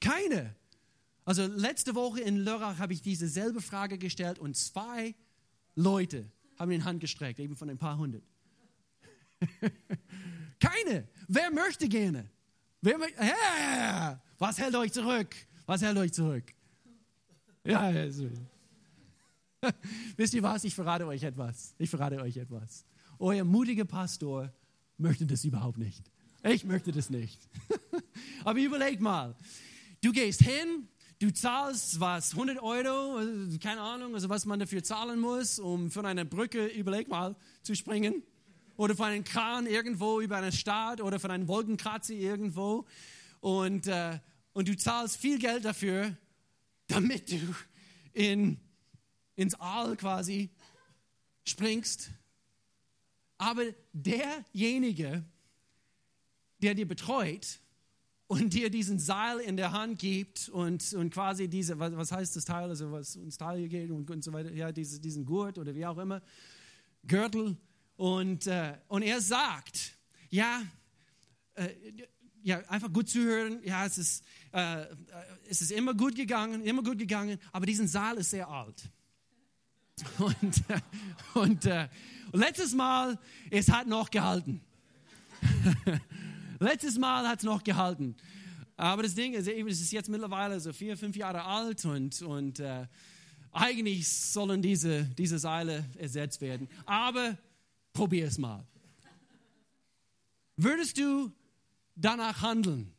keine. 0.00 0.54
Also 1.24 1.46
letzte 1.46 1.94
Woche 1.94 2.20
in 2.20 2.36
Lörrach 2.36 2.78
habe 2.78 2.92
ich 2.92 3.02
diese 3.02 3.28
selbe 3.28 3.60
Frage 3.60 3.98
gestellt 3.98 4.38
und 4.38 4.56
zwei 4.56 5.14
Leute 5.74 6.30
haben 6.58 6.70
die 6.70 6.82
Hand 6.82 7.00
gestreckt, 7.00 7.40
eben 7.40 7.56
von 7.56 7.68
ein 7.68 7.78
paar 7.78 7.98
hundert. 7.98 8.22
keine. 10.60 11.08
Wer 11.28 11.50
möchte 11.50 11.88
gerne? 11.88 12.30
Ja, 12.82 14.20
was 14.38 14.58
hält 14.58 14.74
euch 14.74 14.92
zurück? 14.92 15.34
Was 15.66 15.82
hält 15.82 15.96
euch 15.98 16.12
zurück? 16.12 16.44
Ja, 17.64 17.80
also. 17.80 18.30
Wisst 20.16 20.34
ihr 20.34 20.42
was? 20.42 20.64
Ich 20.64 20.74
verrate 20.74 21.06
euch 21.06 21.22
etwas. 21.22 21.74
Ich 21.78 21.90
verrate 21.90 22.20
euch 22.20 22.36
etwas. 22.36 22.84
Euer 23.18 23.44
mutiger 23.44 23.84
Pastor 23.84 24.52
möchte 24.98 25.26
das 25.26 25.44
überhaupt 25.44 25.78
nicht. 25.78 26.10
Ich 26.44 26.64
möchte 26.64 26.92
das 26.92 27.10
nicht. 27.10 27.40
Aber 28.44 28.58
überleg 28.60 29.00
mal. 29.00 29.34
Du 30.02 30.12
gehst 30.12 30.42
hin, 30.42 30.88
du 31.18 31.32
zahlst 31.32 31.98
was, 31.98 32.32
100 32.32 32.62
Euro, 32.62 33.20
keine 33.60 33.80
Ahnung, 33.80 34.14
also 34.14 34.28
was 34.28 34.44
man 34.44 34.60
dafür 34.60 34.84
zahlen 34.84 35.18
muss, 35.18 35.58
um 35.58 35.90
von 35.90 36.06
einer 36.06 36.24
Brücke, 36.24 36.66
überleg 36.66 37.08
mal, 37.08 37.34
zu 37.62 37.74
springen. 37.74 38.22
Oder 38.76 38.94
von 38.94 39.06
einem 39.06 39.24
Kran 39.24 39.66
irgendwo 39.66 40.20
über 40.20 40.36
eine 40.36 40.52
Stadt 40.52 41.00
oder 41.00 41.18
von 41.18 41.30
einem 41.30 41.48
Wolkenkratzer 41.48 42.14
irgendwo. 42.14 42.86
Und, 43.40 43.86
äh, 43.86 44.18
und 44.52 44.68
du 44.68 44.76
zahlst 44.76 45.16
viel 45.16 45.38
Geld 45.38 45.64
dafür, 45.64 46.16
damit 46.88 47.30
du 47.32 47.54
in 48.12 48.58
ins 49.36 49.54
All 49.54 49.96
quasi 49.96 50.50
springst. 51.44 52.10
Aber 53.38 53.62
derjenige, 53.92 55.24
der 56.62 56.74
dir 56.74 56.88
betreut 56.88 57.60
und 58.26 58.54
dir 58.54 58.70
diesen 58.70 58.98
Seil 58.98 59.38
in 59.40 59.56
der 59.56 59.72
Hand 59.72 59.98
gibt 59.98 60.48
und, 60.48 60.94
und 60.94 61.10
quasi 61.10 61.48
diese, 61.48 61.78
was, 61.78 61.94
was 61.94 62.12
heißt 62.12 62.34
das 62.34 62.46
Teil, 62.46 62.70
also 62.70 62.90
was 62.90 63.14
ins 63.14 63.36
Teil 63.36 63.68
geht 63.68 63.90
und, 63.90 64.10
und 64.10 64.24
so 64.24 64.32
weiter, 64.32 64.50
ja, 64.52 64.72
diese, 64.72 64.98
diesen 64.98 65.26
Gurt 65.26 65.58
oder 65.58 65.74
wie 65.74 65.86
auch 65.86 65.98
immer, 65.98 66.22
Gürtel. 67.06 67.56
Und, 67.96 68.46
äh, 68.46 68.74
und 68.88 69.02
er 69.02 69.20
sagt, 69.20 69.92
ja, 70.28 70.62
äh, 71.54 71.68
ja, 72.42 72.60
einfach 72.68 72.92
gut 72.92 73.08
zuhören. 73.08 73.60
Ja, 73.64 73.86
es 73.86 73.98
ist, 73.98 74.24
äh, 74.52 74.84
es 75.48 75.62
ist 75.62 75.72
immer 75.72 75.94
gut 75.94 76.14
gegangen, 76.14 76.62
immer 76.64 76.82
gut 76.82 76.98
gegangen, 76.98 77.38
aber 77.52 77.66
diesen 77.66 77.88
Saal 77.88 78.18
ist 78.18 78.30
sehr 78.30 78.48
alt. 78.48 78.82
Und, 80.18 80.62
äh, 80.68 80.80
und, 81.34 81.64
äh, 81.64 81.88
und 82.30 82.40
letztes 82.40 82.74
Mal, 82.74 83.18
es 83.50 83.70
hat 83.70 83.86
noch 83.86 84.10
gehalten. 84.10 84.60
letztes 86.60 86.98
Mal 86.98 87.26
hat 87.26 87.38
es 87.38 87.44
noch 87.44 87.64
gehalten. 87.64 88.14
Aber 88.76 89.02
das 89.02 89.14
Ding 89.14 89.32
ist, 89.32 89.48
es 89.48 89.80
ist 89.80 89.92
jetzt 89.92 90.10
mittlerweile 90.10 90.60
so 90.60 90.72
vier, 90.72 90.98
fünf 90.98 91.16
Jahre 91.16 91.44
alt 91.44 91.84
und, 91.86 92.20
und 92.20 92.60
äh, 92.60 92.86
eigentlich 93.52 94.06
sollen 94.06 94.60
diese, 94.60 95.04
diese 95.16 95.38
Seile 95.38 95.86
ersetzt 95.96 96.42
werden. 96.42 96.68
Aber 96.84 97.38
probier 97.96 98.26
es 98.26 98.38
mal. 98.38 98.64
Würdest 100.56 100.98
du 100.98 101.32
danach 101.96 102.42
handeln? 102.42 102.92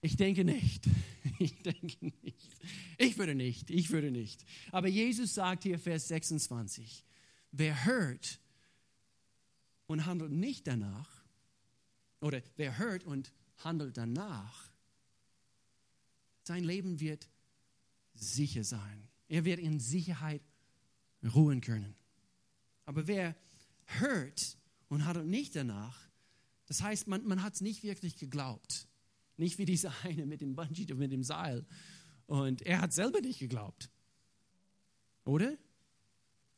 Ich 0.00 0.16
denke 0.16 0.44
nicht. 0.44 0.84
Ich 1.38 1.62
denke 1.62 2.12
nicht. 2.22 2.54
Ich 2.96 3.18
würde 3.18 3.34
nicht. 3.34 3.68
Ich 3.70 3.90
würde 3.90 4.10
nicht. 4.10 4.44
Aber 4.70 4.88
Jesus 4.88 5.34
sagt 5.34 5.64
hier 5.64 5.78
Vers 5.78 6.06
26, 6.08 7.02
wer 7.50 7.84
hört 7.86 8.38
und 9.86 10.06
handelt 10.06 10.30
nicht 10.30 10.66
danach, 10.68 11.08
oder 12.20 12.40
wer 12.56 12.78
hört 12.78 13.04
und 13.04 13.32
handelt 13.64 13.96
danach, 13.96 14.70
sein 16.44 16.62
Leben 16.62 17.00
wird 17.00 17.28
sicher 18.14 18.62
sein. 18.62 19.08
Er 19.28 19.44
wird 19.44 19.58
in 19.58 19.80
Sicherheit 19.80 20.42
ruhen 21.24 21.60
können. 21.60 21.94
Aber 22.84 23.06
wer 23.06 23.34
hört 23.86 24.58
und 24.88 25.04
handelt 25.04 25.26
nicht 25.26 25.56
danach, 25.56 25.98
das 26.66 26.82
heißt, 26.82 27.06
man, 27.08 27.24
man 27.24 27.42
hat 27.42 27.54
es 27.54 27.60
nicht 27.60 27.82
wirklich 27.82 28.16
geglaubt. 28.16 28.88
Nicht 29.36 29.58
wie 29.58 29.64
dieser 29.64 29.92
eine 30.04 30.26
mit 30.26 30.40
dem 30.40 30.54
Bungee, 30.54 30.92
mit 30.94 31.12
dem 31.12 31.22
Seil. 31.22 31.66
Und 32.26 32.62
er 32.62 32.80
hat 32.80 32.92
selber 32.92 33.20
nicht 33.20 33.38
geglaubt. 33.38 33.90
Oder? 35.24 35.56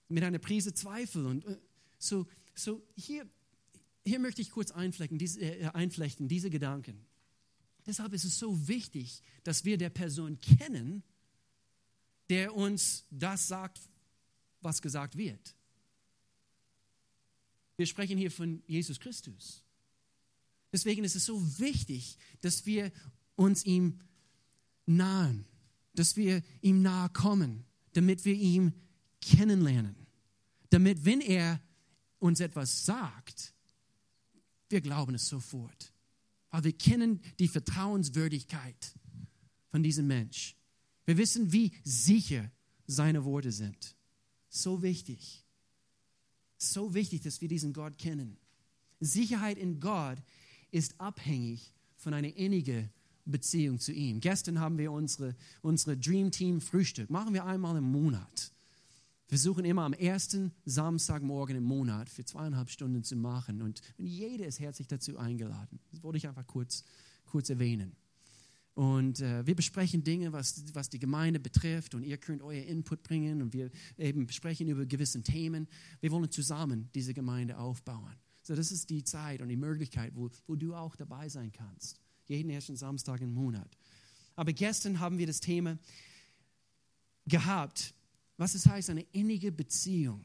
Mit 0.09 0.23
einer 0.23 0.39
Prise 0.39 0.75
Zweifel. 0.75 1.27
Und 1.27 1.45
äh, 1.45 1.59
so, 1.99 2.27
so 2.55 2.83
hier, 2.97 3.29
hier 4.05 4.21
möchte 4.21 4.43
ich 4.43 4.51
kurz 4.51 4.71
einflechten, 4.71 5.19
diese, 5.19 5.41
äh, 5.41 5.67
einflechten, 5.69 6.29
diese 6.29 6.51
Gedanken. 6.51 7.07
Deshalb 7.87 8.13
ist 8.13 8.25
es 8.25 8.39
so 8.39 8.69
wichtig, 8.69 9.23
dass 9.45 9.65
wir 9.65 9.79
der 9.79 9.91
Person 9.91 10.41
kennen, 10.41 11.03
der 12.29 12.55
uns 12.55 13.07
das 13.11 13.47
sagt, 13.47 13.81
was 14.67 14.83
gesagt 14.83 15.17
wird. 15.17 15.55
Wir 17.77 17.87
sprechen 17.87 18.19
hier 18.19 18.31
von 18.31 18.63
Jesus 18.67 19.01
Christus. 19.01 19.63
Deswegen 20.73 21.05
ist 21.05 21.17
es 21.17 21.25
so 21.25 21.41
wichtig, 21.59 22.19
dass 22.43 22.67
wir 22.67 22.93
uns 23.37 23.65
ihm 23.65 24.01
nahen, 24.85 25.47
dass 25.95 26.17
wir 26.17 26.43
ihm 26.61 26.83
nahe 26.83 27.09
kommen, 27.11 27.65
damit 27.93 28.25
wir 28.25 28.35
ihn 28.35 28.75
kennenlernen. 29.21 29.97
Damit, 30.69 31.05
wenn 31.05 31.21
er 31.21 31.63
uns 32.19 32.41
etwas 32.41 32.85
sagt, 32.85 33.55
wir 34.69 34.81
glauben 34.81 35.15
es 35.15 35.29
sofort. 35.29 35.93
Weil 36.51 36.65
wir 36.65 36.73
kennen 36.73 37.21
die 37.39 37.49
Vertrauenswürdigkeit 37.49 38.95
von 39.71 39.83
diesem 39.83 40.07
Mensch. 40.07 40.57
Wir 41.05 41.17
wissen, 41.17 41.53
wie 41.53 41.73
sicher 41.85 42.51
seine 42.87 43.25
Worte 43.25 43.53
sind. 43.53 43.96
So 44.57 44.81
wichtig. 44.81 45.45
So 46.57 46.95
wichtig, 46.95 47.21
dass 47.21 47.43
wir 47.43 47.49
diesen 47.49 47.75
Gott 47.75 47.99
kennen. 47.99 48.39
Sicherheit 49.01 49.59
in 49.59 49.81
Gott 49.81 50.17
ist 50.71 50.99
abhängig 50.99 51.75
von 51.97 52.15
einer 52.15 52.35
innigen 52.35 52.89
Beziehung 53.27 53.79
zu 53.79 53.93
ihm. 53.93 54.21
Gestern 54.21 54.59
haben 54.59 54.79
wir 54.79 54.93
unsere, 54.93 55.37
unsere 55.61 55.99
Dream 55.99 56.31
Team 56.31 56.63
Frühstück. 56.63 57.11
Machen 57.11 57.35
wir 57.35 57.45
einmal 57.45 57.77
im 57.77 57.85
Monat. 57.85 58.51
Wir 59.29 59.37
versuchen 59.37 59.67
immer 59.67 59.83
am 59.83 59.93
ersten 59.93 60.53
Samstagmorgen 60.65 61.57
im 61.57 61.65
Monat 61.65 62.09
für 62.09 62.25
zweieinhalb 62.25 62.71
Stunden 62.71 63.05
zu 63.05 63.17
machen. 63.17 63.61
Und, 63.61 63.83
und 63.99 64.07
jeder 64.07 64.47
ist 64.47 64.59
herzlich 64.59 64.89
dazu 64.89 65.19
eingeladen. 65.19 65.81
Das 65.91 66.03
wollte 66.03 66.17
ich 66.17 66.29
einfach 66.29 66.47
kurz, 66.47 66.83
kurz 67.27 67.51
erwähnen. 67.51 67.95
Und 68.77 69.23
äh, 69.23 69.47
wir 69.47 69.55
besprechen 69.55 70.05
Dinge, 70.05 70.35
was, 70.35 70.63
was 70.75 70.91
die 70.91 70.99
Gemeinde 70.99 71.41
betrifft. 71.41 71.95
Und 71.95 72.03
ihr 72.03 72.19
könnt 72.19 72.43
euer 72.43 72.63
Input 72.63 73.03
bringen. 73.03 73.41
Und 73.41 73.55
wir 73.55 73.71
eben 73.97 74.29
sprechen 74.29 74.69
über 74.69 74.85
gewisse 74.85 75.23
Themen. 75.23 75.67
Wir 76.01 76.11
wollen 76.11 76.31
zusammen 76.31 76.91
diese 76.95 77.15
Gemeinde 77.15 77.57
aufbauen. 77.57 78.15
So, 78.43 78.55
das 78.55 78.71
ist 78.71 78.91
die 78.91 79.03
Zeit 79.03 79.41
und 79.41 79.49
die 79.49 79.57
Möglichkeit, 79.57 80.13
wo, 80.15 80.29
wo 80.47 80.57
du 80.57 80.75
auch 80.75 80.95
dabei 80.95 81.27
sein 81.31 81.51
kannst. 81.53 81.99
Jeden 82.27 82.51
ersten 82.51 82.77
Samstag 82.77 83.23
im 83.23 83.33
Monat. 83.33 83.79
Aber 84.35 84.53
gestern 84.53 85.01
haben 85.01 85.17
wir 85.17 85.27
das 85.27 85.41
Thema 85.41 85.79
gehabt, 87.27 87.95
was 88.37 88.55
es 88.55 88.67
heißt, 88.67 88.91
eine 88.91 89.07
innige 89.13 89.53
Beziehung 89.53 90.23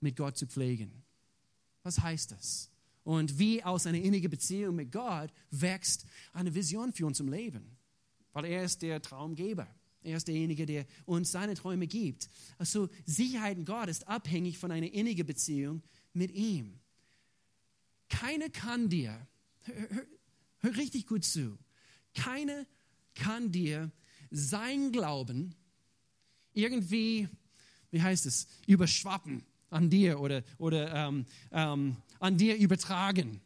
mit 0.00 0.16
Gott 0.16 0.38
zu 0.38 0.46
pflegen. 0.46 0.90
Was 1.82 2.00
heißt 2.00 2.32
das? 2.32 2.70
Und 3.06 3.38
wie 3.38 3.62
aus 3.62 3.86
einer 3.86 4.00
innigen 4.00 4.28
Beziehung 4.28 4.74
mit 4.74 4.90
Gott 4.90 5.30
wächst 5.52 6.06
eine 6.32 6.52
Vision 6.56 6.92
für 6.92 7.06
uns 7.06 7.20
im 7.20 7.28
Leben. 7.28 7.78
Weil 8.32 8.46
er 8.46 8.64
ist 8.64 8.82
der 8.82 9.00
Traumgeber. 9.00 9.68
Er 10.02 10.16
ist 10.16 10.26
derjenige, 10.26 10.66
der 10.66 10.86
uns 11.04 11.30
seine 11.30 11.54
Träume 11.54 11.86
gibt. 11.86 12.28
Also 12.58 12.88
Sicherheit 13.04 13.58
in 13.58 13.64
Gott 13.64 13.88
ist 13.88 14.08
abhängig 14.08 14.58
von 14.58 14.72
einer 14.72 14.92
innigen 14.92 15.24
Beziehung 15.24 15.84
mit 16.14 16.32
ihm. 16.32 16.80
Keiner 18.08 18.48
kann 18.48 18.88
dir, 18.88 19.28
hör, 19.62 19.88
hör, 19.88 20.06
hör 20.58 20.76
richtig 20.76 21.06
gut 21.06 21.24
zu, 21.24 21.56
keiner 22.12 22.66
kann 23.14 23.52
dir 23.52 23.92
sein 24.32 24.90
Glauben 24.90 25.54
irgendwie, 26.54 27.28
wie 27.92 28.02
heißt 28.02 28.26
es, 28.26 28.48
überschwappen 28.66 29.44
an 29.70 29.90
dir 29.90 30.18
oder, 30.18 30.42
oder 30.58 30.92
ähm, 30.92 31.26
ähm, 31.52 31.96
an 32.20 32.36
dir 32.36 32.56
übertragen. 32.56 33.40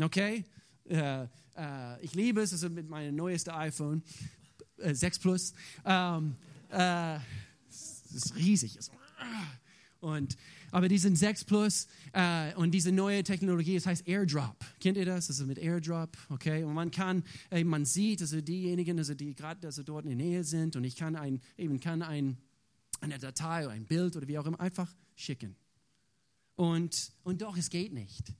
Okay? 0.00 0.44
Äh, 0.84 1.24
äh, 1.24 1.28
ich 2.02 2.14
liebe 2.14 2.40
es, 2.40 2.52
also 2.52 2.68
mit 2.68 2.88
meinem 2.88 3.16
neuesten 3.16 3.50
iPhone 3.50 4.02
äh, 4.78 4.94
6 4.94 5.18
Plus. 5.18 5.54
Ähm, 5.84 6.36
äh, 6.70 7.16
es 7.68 8.12
ist 8.12 8.36
riesig. 8.36 8.78
Und 10.00 10.36
aber 10.72 10.88
die 10.88 10.98
sind 10.98 11.16
6 11.16 11.44
Plus 11.44 11.86
äh, 12.12 12.54
und 12.54 12.72
diese 12.72 12.92
neue 12.92 13.22
Technologie, 13.22 13.76
das 13.76 13.86
heißt 13.86 14.06
AirDrop. 14.06 14.56
Kennt 14.80 14.96
ihr 14.96 15.04
das? 15.04 15.28
Also 15.28 15.46
mit 15.46 15.58
AirDrop, 15.58 16.16
okay? 16.28 16.64
Und 16.64 16.74
man 16.74 16.90
kann, 16.90 17.22
äh, 17.50 17.64
man 17.64 17.84
sieht, 17.84 18.20
also 18.20 18.40
diejenigen, 18.40 18.98
also 18.98 19.14
die 19.14 19.34
gerade 19.34 19.66
also 19.66 19.82
dort 19.82 20.04
in 20.04 20.10
der 20.10 20.26
Nähe 20.26 20.44
sind 20.44 20.76
und 20.76 20.84
ich 20.84 20.96
kann 20.96 21.16
ein, 21.16 21.40
eben 21.56 21.80
kann 21.80 22.02
ein, 22.02 22.36
eine 23.00 23.18
Datei 23.18 23.64
oder 23.64 23.74
ein 23.74 23.86
Bild 23.86 24.16
oder 24.16 24.28
wie 24.28 24.38
auch 24.38 24.46
immer 24.46 24.60
einfach 24.60 24.92
schicken. 25.14 25.56
Und, 26.56 27.12
und 27.22 27.42
doch, 27.42 27.56
es 27.56 27.70
geht 27.70 27.92
nicht 27.92 28.34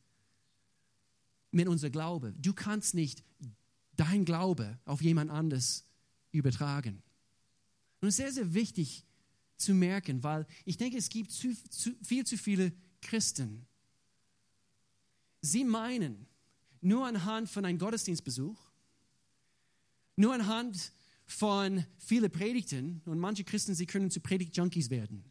mit 1.51 1.69
unser 1.69 1.91
Glaube. 1.91 2.35
Du 2.39 2.53
kannst 2.53 2.95
nicht 2.95 3.23
dein 3.97 4.25
Glaube 4.25 4.79
auf 4.85 5.01
jemand 5.01 5.31
anderes 5.31 5.87
übertragen. 6.33 7.03
Und 8.01 8.09
es 8.09 8.15
ist 8.15 8.17
sehr, 8.17 8.33
sehr 8.33 8.55
wichtig, 8.55 9.07
zu 9.57 9.73
merken, 9.75 10.23
weil 10.23 10.47
ich 10.65 10.77
denke, 10.77 10.99
es 10.99 11.09
gibt 11.09 11.33
zu, 11.33 11.55
zu, 11.71 11.95
viel 12.03 12.27
zu 12.27 12.37
viele 12.37 12.73
Christen. 13.01 13.67
Sie 15.41 15.65
meinen, 15.65 16.27
nur 16.81 17.07
anhand 17.07 17.49
von 17.49 17.65
einem 17.65 17.79
Gottesdienstbesuch, 17.79 18.61
nur 20.17 20.35
anhand 20.35 20.93
von 21.27 21.85
vielen 21.99 22.31
Predigten, 22.31 23.03
und 23.05 23.19
manche 23.19 23.45
Christen, 23.45 23.75
sie 23.75 23.87
können 23.87 24.11
zu 24.11 24.21
Predigt-Junkies 24.21 24.91
werden. 24.91 25.25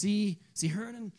Sie, 0.00 0.38
sie 0.52 0.74
hören 0.74 1.12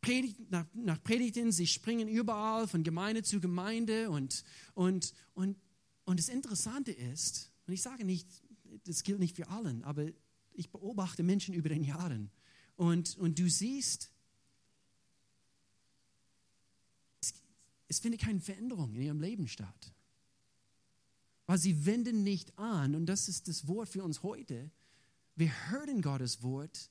Predigt, 0.00 0.50
nach, 0.50 0.66
nach 0.74 1.02
Predigten, 1.02 1.50
sie 1.52 1.66
springen 1.66 2.08
überall 2.08 2.68
von 2.68 2.84
Gemeinde 2.84 3.22
zu 3.22 3.40
Gemeinde 3.40 4.10
und, 4.10 4.44
und, 4.74 5.12
und, 5.34 5.56
und 6.04 6.18
das 6.18 6.28
Interessante 6.28 6.92
ist, 6.92 7.50
und 7.66 7.74
ich 7.74 7.82
sage 7.82 8.04
nicht, 8.04 8.28
das 8.84 9.02
gilt 9.02 9.18
nicht 9.18 9.36
für 9.36 9.48
allen, 9.48 9.82
aber 9.84 10.06
ich 10.52 10.70
beobachte 10.70 11.22
Menschen 11.22 11.54
über 11.54 11.68
den 11.68 11.82
Jahren 11.82 12.30
und, 12.76 13.16
und 13.18 13.38
du 13.38 13.48
siehst, 13.50 14.10
es, 17.20 17.34
es 17.88 17.98
findet 17.98 18.20
keine 18.20 18.40
Veränderung 18.40 18.94
in 18.94 19.02
ihrem 19.02 19.20
Leben 19.20 19.48
statt. 19.48 19.92
Weil 21.46 21.58
sie 21.58 21.86
wenden 21.86 22.22
nicht 22.22 22.56
an, 22.58 22.94
und 22.94 23.06
das 23.06 23.28
ist 23.28 23.48
das 23.48 23.66
Wort 23.66 23.88
für 23.88 24.04
uns 24.04 24.22
heute, 24.22 24.70
wir 25.34 25.50
hören 25.70 26.02
Gottes 26.02 26.42
Wort, 26.42 26.90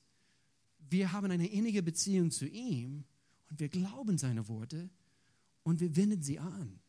wir 0.90 1.12
haben 1.12 1.30
eine 1.30 1.48
innige 1.48 1.82
Beziehung 1.82 2.30
zu 2.30 2.46
ihm 2.46 3.04
und 3.50 3.60
wir 3.60 3.68
glauben 3.68 4.18
seine 4.18 4.48
Worte 4.48 4.90
und 5.62 5.80
wir 5.80 5.96
wenden 5.96 6.22
sie 6.22 6.38
an. 6.38 6.80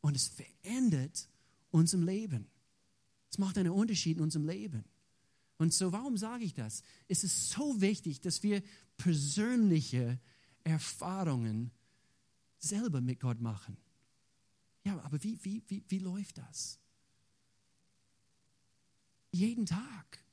Und 0.00 0.16
es 0.16 0.28
verändert 0.28 1.28
unser 1.70 1.98
Leben. 1.98 2.46
Es 3.30 3.38
macht 3.38 3.58
einen 3.58 3.70
Unterschied 3.70 4.16
in 4.16 4.22
unserem 4.22 4.46
Leben. 4.46 4.84
Und 5.58 5.74
so, 5.74 5.92
warum 5.92 6.16
sage 6.16 6.44
ich 6.44 6.54
das? 6.54 6.82
Es 7.06 7.22
ist 7.22 7.50
so 7.50 7.80
wichtig, 7.80 8.20
dass 8.20 8.42
wir 8.42 8.62
persönliche 8.96 10.18
Erfahrungen 10.64 11.70
selber 12.58 13.00
mit 13.00 13.20
Gott 13.20 13.40
machen. 13.40 13.76
Ja, 14.84 14.98
aber 15.00 15.22
wie, 15.22 15.38
wie, 15.44 15.62
wie, 15.68 15.84
wie 15.88 15.98
läuft 15.98 16.38
das? 16.38 16.78
Jeden 19.32 19.66
Tag. 19.66 20.24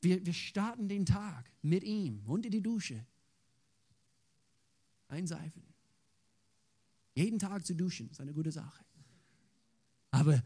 Wir, 0.00 0.24
wir 0.24 0.32
starten 0.32 0.88
den 0.88 1.04
Tag 1.04 1.50
mit 1.62 1.84
ihm 1.84 2.22
unter 2.26 2.48
die 2.48 2.62
Dusche. 2.62 3.04
Einseifen. 5.08 5.62
Jeden 7.14 7.38
Tag 7.38 7.66
zu 7.66 7.74
duschen 7.74 8.08
ist 8.10 8.20
eine 8.20 8.32
gute 8.32 8.52
Sache. 8.52 8.84
Aber 10.10 10.42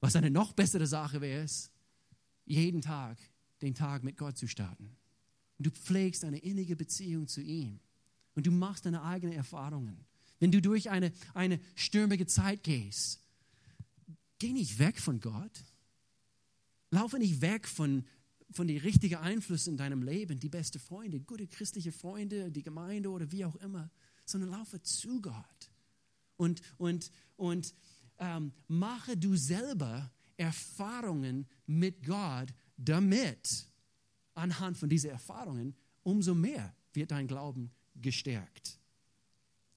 was 0.00 0.16
eine 0.16 0.30
noch 0.30 0.52
bessere 0.52 0.86
Sache 0.86 1.20
wäre, 1.20 1.44
ist, 1.44 1.70
jeden 2.44 2.80
Tag 2.80 3.18
den 3.62 3.74
Tag 3.74 4.02
mit 4.02 4.16
Gott 4.16 4.36
zu 4.36 4.46
starten. 4.46 4.96
Und 5.58 5.66
du 5.66 5.70
pflegst 5.70 6.24
eine 6.24 6.38
innige 6.38 6.76
Beziehung 6.76 7.28
zu 7.28 7.40
ihm. 7.40 7.80
Und 8.34 8.46
du 8.46 8.50
machst 8.50 8.84
deine 8.86 9.02
eigenen 9.02 9.34
Erfahrungen. 9.34 10.04
Wenn 10.38 10.52
du 10.52 10.60
durch 10.60 10.90
eine, 10.90 11.12
eine 11.34 11.58
stürmige 11.74 12.26
Zeit 12.26 12.62
gehst, 12.62 13.20
geh 14.38 14.52
nicht 14.52 14.78
weg 14.78 15.00
von 15.00 15.20
Gott. 15.20 15.64
Laufe 16.90 17.18
nicht 17.18 17.40
weg 17.40 17.66
von, 17.66 18.04
von 18.50 18.66
den 18.66 18.78
richtigen 18.78 19.16
Einflüssen 19.16 19.72
in 19.72 19.76
deinem 19.76 20.02
Leben, 20.02 20.38
die 20.38 20.48
beste 20.48 20.78
Freunde, 20.78 21.20
gute 21.20 21.46
christliche 21.46 21.92
Freunde, 21.92 22.50
die 22.50 22.62
Gemeinde 22.62 23.10
oder 23.10 23.30
wie 23.32 23.44
auch 23.44 23.56
immer, 23.56 23.90
sondern 24.24 24.50
laufe 24.50 24.82
zu 24.82 25.20
Gott. 25.20 25.70
Und, 26.36 26.62
und, 26.76 27.10
und 27.36 27.74
ähm, 28.18 28.52
mache 28.68 29.16
du 29.16 29.36
selber 29.36 30.10
Erfahrungen 30.36 31.46
mit 31.66 32.04
Gott, 32.04 32.52
damit 32.76 33.66
anhand 34.34 34.76
von 34.76 34.88
diesen 34.88 35.10
Erfahrungen 35.10 35.74
umso 36.02 36.34
mehr 36.34 36.74
wird 36.92 37.10
dein 37.10 37.26
Glauben 37.26 37.70
gestärkt. 37.94 38.78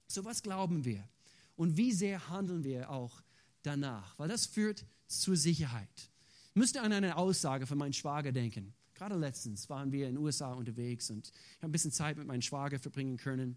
So 0.06 0.24
was 0.24 0.42
glauben 0.42 0.84
wir 0.84 1.08
und 1.56 1.76
wie 1.76 1.92
sehr 1.92 2.28
handeln 2.28 2.64
wir 2.64 2.90
auch 2.90 3.22
danach, 3.62 4.18
weil 4.18 4.28
das 4.28 4.46
führt 4.46 4.84
zur 5.06 5.36
Sicherheit. 5.36 6.09
Müsste 6.54 6.82
an 6.82 6.92
eine 6.92 7.16
Aussage 7.16 7.66
von 7.66 7.78
meinem 7.78 7.92
Schwager 7.92 8.32
denken. 8.32 8.74
Gerade 8.94 9.16
letztens 9.16 9.68
waren 9.70 9.92
wir 9.92 10.08
in 10.08 10.16
den 10.16 10.24
USA 10.24 10.52
unterwegs 10.52 11.10
und 11.10 11.28
ich 11.28 11.58
habe 11.58 11.68
ein 11.68 11.72
bisschen 11.72 11.92
Zeit 11.92 12.16
mit 12.16 12.26
meinem 12.26 12.42
Schwager 12.42 12.78
verbringen 12.78 13.16
können. 13.16 13.56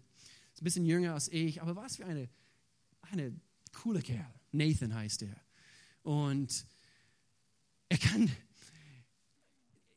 Ist 0.54 0.62
ein 0.62 0.64
bisschen 0.64 0.86
jünger 0.86 1.14
als 1.14 1.28
ich, 1.28 1.60
aber 1.60 1.76
was 1.76 1.96
für 1.96 2.06
eine, 2.06 2.28
eine 3.02 3.34
coole 3.72 4.00
Kerl. 4.00 4.32
Nathan 4.52 4.94
heißt 4.94 5.22
er. 5.22 5.36
Und 6.02 6.64
er 7.88 7.98
kann, 7.98 8.30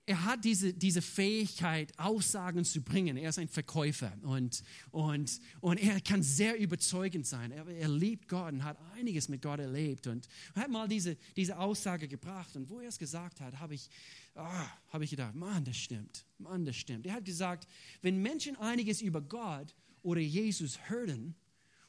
er 0.08 0.24
hat 0.24 0.46
diese, 0.46 0.74
diese 0.74 1.02
Fähigkeit, 1.02 1.92
Aussagen 2.00 2.64
zu 2.64 2.82
bringen. 2.82 3.18
Er 3.18 3.30
ist 3.30 3.40
ein 3.40 3.50
Verkäufer 3.50 4.14
und, 4.22 4.64
und, 4.92 5.42
und 5.60 5.78
er 5.78 6.00
kann 6.00 6.24
sehr 6.24 6.58
überzeugend 6.58 7.28
sein. 7.28 7.52
Er, 7.52 7.68
er 7.68 7.90
liebt 7.90 8.30
Gott 8.30 8.54
und 8.54 8.64
hat 8.64 8.78
einiges 8.96 9.28
mit 9.28 9.42
Gott 9.42 9.60
erlebt 9.60 10.08
und 10.08 10.30
hat 10.56 10.70
mal 10.70 10.88
diese, 10.88 11.18
diese 11.36 11.60
Aussage 11.60 12.08
gebracht. 12.08 12.56
Und 12.56 12.70
wo 12.70 12.80
er 12.80 12.88
es 12.88 12.98
gesagt 12.98 13.42
hat, 13.42 13.60
habe 13.60 13.76
ich, 13.76 13.90
oh, 14.36 14.48
hab 14.94 15.02
ich 15.02 15.10
gedacht, 15.10 15.36
Mann, 15.36 15.66
das 15.66 15.76
stimmt. 15.76 16.26
Mann, 16.38 16.64
das 16.64 16.78
stimmt. 16.78 17.06
Er 17.06 17.16
hat 17.16 17.26
gesagt, 17.26 17.68
wenn 18.02 18.22
Menschen 18.22 18.56
einiges 18.56 19.02
über 19.02 19.20
Gott 19.20 19.76
oder 20.04 20.22
Jesus 20.22 20.80
hören 20.88 21.36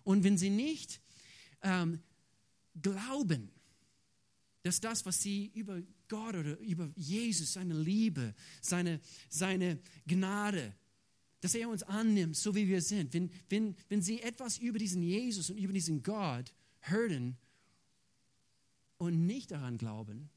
und 0.02 0.24
wenn 0.24 0.36
sie 0.36 0.50
nicht 0.50 1.00
ähm, 1.62 2.00
glauben, 2.82 3.52
dass 4.64 4.80
das, 4.80 5.06
was 5.06 5.22
sie 5.22 5.52
über 5.54 5.80
Gott 6.08 6.34
oder 6.34 6.58
über 6.58 6.90
Jesus, 6.96 7.52
seine 7.52 7.74
Liebe, 7.74 8.34
seine, 8.60 9.00
seine 9.28 9.78
Gnade, 10.06 10.74
dass 11.40 11.54
er 11.54 11.68
uns 11.68 11.82
annimmt, 11.82 12.36
so 12.36 12.54
wie 12.54 12.66
wir 12.66 12.82
sind. 12.82 13.14
Wenn, 13.14 13.30
wenn, 13.48 13.76
wenn 13.88 14.02
sie 14.02 14.20
etwas 14.22 14.58
über 14.58 14.78
diesen 14.78 15.02
Jesus 15.02 15.50
und 15.50 15.58
über 15.58 15.72
diesen 15.72 16.02
Gott 16.02 16.52
hören 16.80 17.36
und 18.96 19.26
nicht 19.26 19.50
daran 19.50 19.78
glauben, 19.78 20.30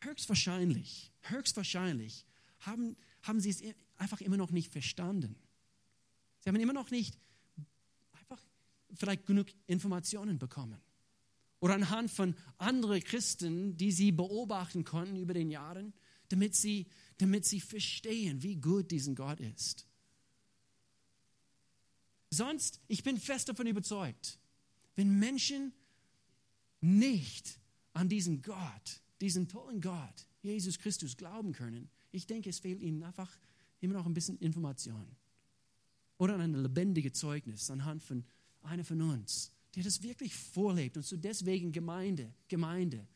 höchstwahrscheinlich, 0.00 1.12
höchstwahrscheinlich 1.22 2.24
haben, 2.60 2.96
haben 3.22 3.40
sie 3.40 3.50
es 3.50 3.62
einfach 3.96 4.20
immer 4.20 4.36
noch 4.36 4.50
nicht 4.50 4.72
verstanden. 4.72 5.36
Sie 6.40 6.48
haben 6.48 6.56
immer 6.56 6.72
noch 6.72 6.90
nicht 6.90 7.18
einfach 8.12 8.42
vielleicht 8.94 9.26
genug 9.26 9.48
Informationen 9.66 10.38
bekommen 10.38 10.80
oder 11.60 11.74
anhand 11.74 12.10
von 12.10 12.34
anderen 12.58 13.02
Christen, 13.02 13.76
die 13.76 13.92
sie 13.92 14.12
beobachten 14.12 14.84
konnten 14.84 15.16
über 15.16 15.34
den 15.34 15.50
Jahren, 15.50 15.92
damit 16.28 16.54
sie, 16.54 16.86
damit 17.18 17.44
sie 17.44 17.60
verstehen, 17.60 18.42
wie 18.42 18.56
gut 18.56 18.90
diesen 18.90 19.14
Gott 19.14 19.40
ist. 19.40 19.86
Sonst, 22.30 22.80
ich 22.88 23.02
bin 23.02 23.18
fest 23.18 23.48
davon 23.48 23.66
überzeugt, 23.66 24.38
wenn 24.96 25.18
Menschen 25.18 25.72
nicht 26.80 27.58
an 27.92 28.08
diesen 28.08 28.42
Gott, 28.42 29.02
diesen 29.20 29.48
tollen 29.48 29.80
Gott, 29.80 30.28
Jesus 30.42 30.78
Christus, 30.78 31.16
glauben 31.16 31.52
können, 31.52 31.90
ich 32.12 32.26
denke, 32.26 32.50
es 32.50 32.58
fehlt 32.58 32.82
ihnen 32.82 33.02
einfach 33.02 33.30
immer 33.80 33.94
noch 33.94 34.06
ein 34.06 34.14
bisschen 34.14 34.38
Information. 34.38 35.16
Oder 36.18 36.38
ein 36.38 36.54
lebendiges 36.54 37.14
Zeugnis 37.14 37.70
anhand 37.70 38.02
von 38.02 38.24
einer 38.62 38.84
von 38.84 39.00
uns, 39.00 39.52
der 39.78 39.84
das 39.84 40.02
wirklich 40.02 40.34
vorlebt. 40.34 40.96
Und 40.96 41.06
so 41.06 41.16
deswegen 41.16 41.70
Gemeinde, 41.70 42.34
Gemeinde, 42.48 43.06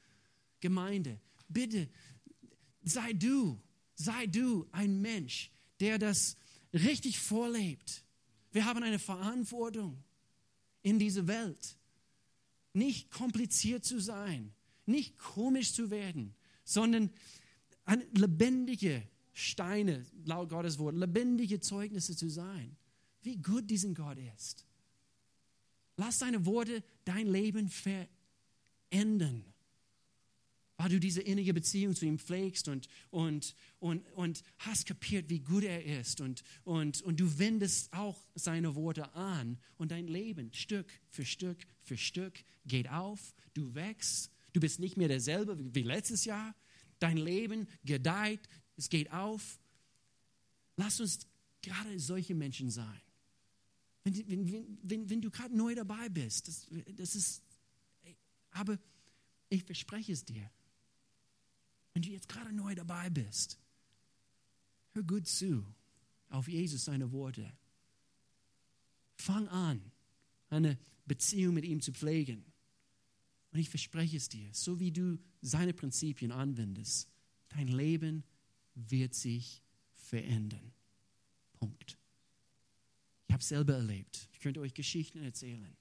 Gemeinde. 0.61 1.19
Bitte, 1.49 1.89
sei 2.85 3.13
du, 3.15 3.61
sei 3.97 4.29
du 4.29 4.69
ein 4.71 5.01
Mensch, 5.01 5.51
der 5.81 5.99
das 5.99 6.37
richtig 6.73 7.19
vorlebt. 7.19 8.05
Wir 8.53 8.65
haben 8.65 8.81
eine 8.85 9.01
Verantwortung 9.01 10.05
in 10.83 11.01
dieser 11.01 11.27
Welt. 11.27 11.77
Nicht 12.75 13.11
kompliziert 13.11 13.85
zu 13.85 13.99
sein, 13.99 14.55
nicht 14.87 15.19
komisch 15.19 15.73
zu 15.73 15.91
werden, 15.91 16.33
sondern 16.63 17.11
lebendige 18.13 19.03
Steine, 19.33 20.07
laut 20.25 20.51
Gottes 20.51 20.79
Wort, 20.79 20.95
lebendige 20.95 21.59
Zeugnisse 21.59 22.15
zu 22.15 22.31
sein, 22.31 22.77
wie 23.23 23.37
gut 23.39 23.69
diesen 23.69 23.97
Gott 23.97 24.19
ist. 24.37 24.65
Lass 25.97 26.19
seine 26.19 26.47
Worte 26.47 26.83
dein 27.05 27.27
Leben 27.27 27.69
verändern, 27.69 29.45
weil 30.77 30.89
du 30.89 30.99
diese 30.99 31.21
innige 31.21 31.53
Beziehung 31.53 31.95
zu 31.95 32.07
ihm 32.07 32.19
pflegst 32.19 32.69
und, 32.69 32.89
und, 33.11 33.55
und, 33.79 34.11
und 34.13 34.43
hast 34.59 34.87
kapiert, 34.87 35.29
wie 35.29 35.41
gut 35.41 35.65
er 35.65 35.85
ist. 35.85 36.21
Und, 36.21 36.43
und, 36.65 37.03
und 37.03 37.21
du 37.21 37.39
wendest 37.39 37.93
auch 37.93 38.19
seine 38.35 38.75
Worte 38.75 39.15
an 39.15 39.59
und 39.77 39.93
dein 39.93 40.09
Leben 40.09 40.53
Stück 40.53 40.91
für 41.11 41.25
Stück 41.25 41.59
für 41.83 41.97
Stück 41.97 42.45
geht 42.67 42.89
auf. 42.89 43.35
Du 43.55 43.75
wächst. 43.75 44.31
Du 44.53 44.61
bist 44.61 44.81
nicht 44.81 44.97
mehr 44.97 45.09
derselbe 45.09 45.57
wie 45.75 45.83
letztes 45.83 46.25
Jahr. 46.25 46.55
Dein 46.99 47.17
Leben 47.17 47.69
gedeiht. 47.85 48.49
Es 48.77 48.89
geht 48.89 49.13
auf. 49.13 49.59
Lass 50.77 51.01
uns 51.01 51.27
gerade 51.63 51.99
solche 51.99 52.35
Menschen 52.35 52.71
sein. 52.71 53.01
Wenn, 54.05 54.29
wenn, 54.29 54.79
wenn, 54.83 55.11
wenn 55.11 55.21
du 55.21 55.31
gerade 55.31 55.57
neu 55.57 55.75
dabei 55.75 56.09
bist, 56.09 56.49
das, 56.49 56.67
das 56.97 57.15
ist, 57.15 57.43
aber 58.51 58.79
ich 59.49 59.65
verspreche 59.65 60.13
es 60.13 60.25
dir, 60.25 60.51
wenn 61.93 62.03
du 62.03 62.11
jetzt 62.11 62.29
gerade 62.29 62.53
neu 62.53 62.75
dabei 62.75 63.11
bist, 63.11 63.59
hör 64.93 65.03
gut 65.03 65.27
zu 65.27 65.65
auf 66.31 66.49
Jesus 66.49 66.87
seine 66.87 67.13
Worte. 67.13 67.53
Fang 69.17 69.47
an, 69.49 69.93
eine 70.49 70.79
Beziehung 71.07 71.55
mit 71.55 71.65
ihm 71.65 71.81
zu 71.81 71.93
pflegen. 71.93 72.45
Und 73.53 73.59
ich 73.59 73.69
verspreche 73.69 74.17
es 74.17 74.29
dir, 74.29 74.49
so 74.53 74.81
wie 74.81 74.91
du 74.91 75.19
seine 75.43 75.75
Prinzipien 75.75 76.33
anwendest, 76.33 77.09
dein 77.51 77.69
Leben 77.69 78.25
wird 78.75 79.15
sich 79.15 79.63
verändern. 79.93 80.73
Punkt. 81.53 81.99
Ich 83.33 83.35
habe 83.35 83.41
es 83.41 83.49
selber 83.49 83.73
erlebt. 83.73 84.29
Ich 84.35 84.41
könnte 84.41 84.61
euch 84.61 84.75
Geschichten 84.75 85.25
erzählen. 85.25 85.75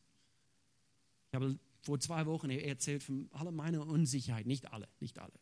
Ich 1.27 1.35
habe 1.35 1.59
vor 1.81 1.99
zwei 1.99 2.25
Wochen 2.25 2.49
erzählt 2.49 3.03
von 3.03 3.27
aller 3.33 3.51
meiner 3.51 3.85
Unsicherheit. 3.85 4.45
Nicht 4.45 4.71
alle, 4.71 4.87
nicht 5.01 5.19
alle. 5.19 5.37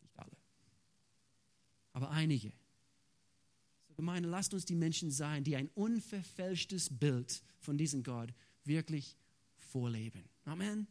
Nicht 0.00 0.18
alle. 0.18 0.32
Aber 1.92 2.10
einige. 2.12 2.54
So 3.88 3.94
Gemeinde, 3.94 4.30
lasst 4.30 4.54
uns 4.54 4.64
die 4.64 4.74
Menschen 4.74 5.10
sein, 5.10 5.44
die 5.44 5.54
ein 5.54 5.68
unverfälschtes 5.74 6.88
Bild 6.88 7.42
von 7.58 7.76
diesem 7.76 8.02
Gott 8.04 8.32
wirklich 8.64 9.18
vorleben. 9.58 10.24
Amen. 10.46 10.86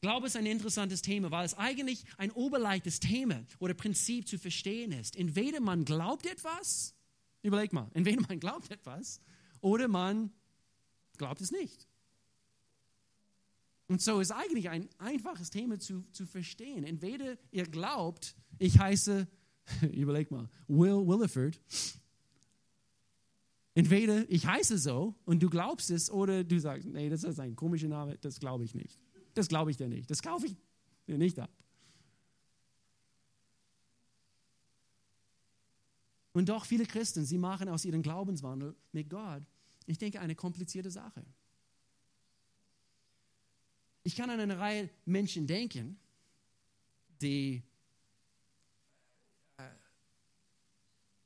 Glaube 0.00 0.28
ist 0.28 0.36
ein 0.36 0.46
interessantes 0.46 1.02
Thema, 1.02 1.30
weil 1.30 1.44
es 1.44 1.52
eigentlich 1.52 2.06
ein 2.16 2.30
oberleichtes 2.30 2.98
Thema 2.98 3.44
oder 3.58 3.74
Prinzip 3.74 4.26
zu 4.26 4.38
verstehen 4.38 4.90
ist. 4.90 5.16
Entweder 5.16 5.60
man 5.60 5.84
glaubt 5.84 6.24
etwas 6.24 6.94
Überleg 7.42 7.72
mal, 7.72 7.90
entweder 7.94 8.22
man 8.22 8.38
glaubt 8.40 8.70
etwas 8.70 9.20
oder 9.60 9.88
man 9.88 10.30
glaubt 11.18 11.40
es 11.40 11.50
nicht. 11.50 11.88
Und 13.88 14.00
so 14.00 14.20
ist 14.20 14.30
eigentlich 14.30 14.70
ein 14.70 14.88
einfaches 14.98 15.50
Thema 15.50 15.78
zu, 15.78 16.04
zu 16.12 16.24
verstehen. 16.24 16.84
Entweder 16.84 17.36
ihr 17.50 17.66
glaubt, 17.66 18.34
ich 18.58 18.78
heiße, 18.78 19.26
überleg 19.92 20.30
mal, 20.30 20.48
Will 20.68 21.06
Williford, 21.06 21.60
Entweder 23.74 24.30
ich 24.30 24.46
heiße 24.46 24.76
so 24.76 25.14
und 25.24 25.42
du 25.42 25.48
glaubst 25.48 25.90
es, 25.90 26.10
oder 26.10 26.44
du 26.44 26.60
sagst, 26.60 26.86
nee, 26.86 27.08
das 27.08 27.24
ist 27.24 27.40
ein 27.40 27.56
komischer 27.56 27.88
Name, 27.88 28.18
das 28.18 28.38
glaube 28.38 28.64
ich 28.64 28.74
nicht. 28.74 29.00
Das 29.34 29.48
glaube 29.48 29.70
ich 29.70 29.78
dir 29.78 29.88
nicht. 29.88 30.10
Das 30.10 30.20
kaufe 30.20 30.46
ich 30.46 30.56
dir 31.06 31.16
nicht 31.16 31.38
ab. 31.38 31.50
Und 36.32 36.48
doch 36.48 36.64
viele 36.64 36.86
Christen, 36.86 37.24
sie 37.24 37.38
machen 37.38 37.68
aus 37.68 37.84
ihrem 37.84 38.02
Glaubenswandel 38.02 38.74
mit 38.92 39.10
Gott, 39.10 39.42
ich 39.86 39.98
denke, 39.98 40.20
eine 40.20 40.34
komplizierte 40.34 40.90
Sache. 40.90 41.24
Ich 44.04 44.16
kann 44.16 44.30
an 44.30 44.40
eine 44.40 44.58
Reihe 44.58 44.90
Menschen 45.04 45.46
denken, 45.46 45.98
die, 47.20 47.62
äh, 49.56 49.68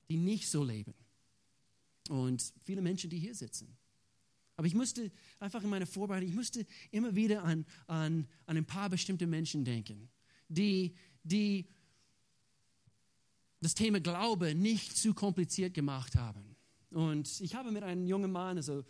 die 0.08 0.16
nicht 0.16 0.48
so 0.48 0.64
leben. 0.64 0.94
Und 2.08 2.52
viele 2.64 2.82
Menschen, 2.82 3.10
die 3.10 3.18
hier 3.18 3.34
sitzen. 3.34 3.76
Aber 4.56 4.66
ich 4.66 4.74
musste 4.74 5.10
einfach 5.38 5.62
in 5.62 5.70
meiner 5.70 5.86
Vorbereitung, 5.86 6.28
ich 6.28 6.34
musste 6.34 6.66
immer 6.90 7.14
wieder 7.14 7.44
an, 7.44 7.66
an, 7.86 8.26
an 8.46 8.56
ein 8.56 8.64
paar 8.64 8.88
bestimmte 8.88 9.26
Menschen 9.26 9.64
denken, 9.64 10.08
die, 10.48 10.94
die 11.22 11.66
das 13.60 13.74
Thema 13.74 14.00
Glaube 14.00 14.54
nicht 14.54 14.96
zu 14.96 15.14
kompliziert 15.14 15.74
gemacht 15.74 16.16
haben. 16.16 16.56
Und 16.90 17.40
ich 17.40 17.54
habe 17.54 17.72
mit 17.72 17.82
einem 17.82 18.06
jungen 18.06 18.30
Mann, 18.30 18.56
also 18.56 18.84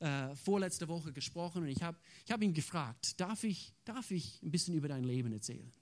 äh, 0.00 0.34
vorletzte 0.36 0.88
Woche 0.88 1.12
gesprochen 1.12 1.62
und 1.62 1.68
ich 1.68 1.82
habe 1.82 1.98
ich 2.24 2.30
hab 2.30 2.42
ihn 2.42 2.54
gefragt, 2.54 3.20
darf 3.20 3.42
ich, 3.44 3.74
darf 3.84 4.10
ich 4.10 4.40
ein 4.42 4.50
bisschen 4.50 4.74
über 4.74 4.88
dein 4.88 5.04
Leben 5.04 5.32
erzählen? 5.32 5.72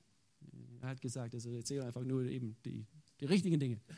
Er 0.80 0.88
hat 0.88 1.00
gesagt, 1.00 1.34
also 1.34 1.50
erzähle 1.50 1.84
einfach 1.84 2.04
nur 2.04 2.24
eben 2.24 2.56
die, 2.64 2.86
die 3.20 3.24
richtigen 3.24 3.58
Dinge. 3.58 3.80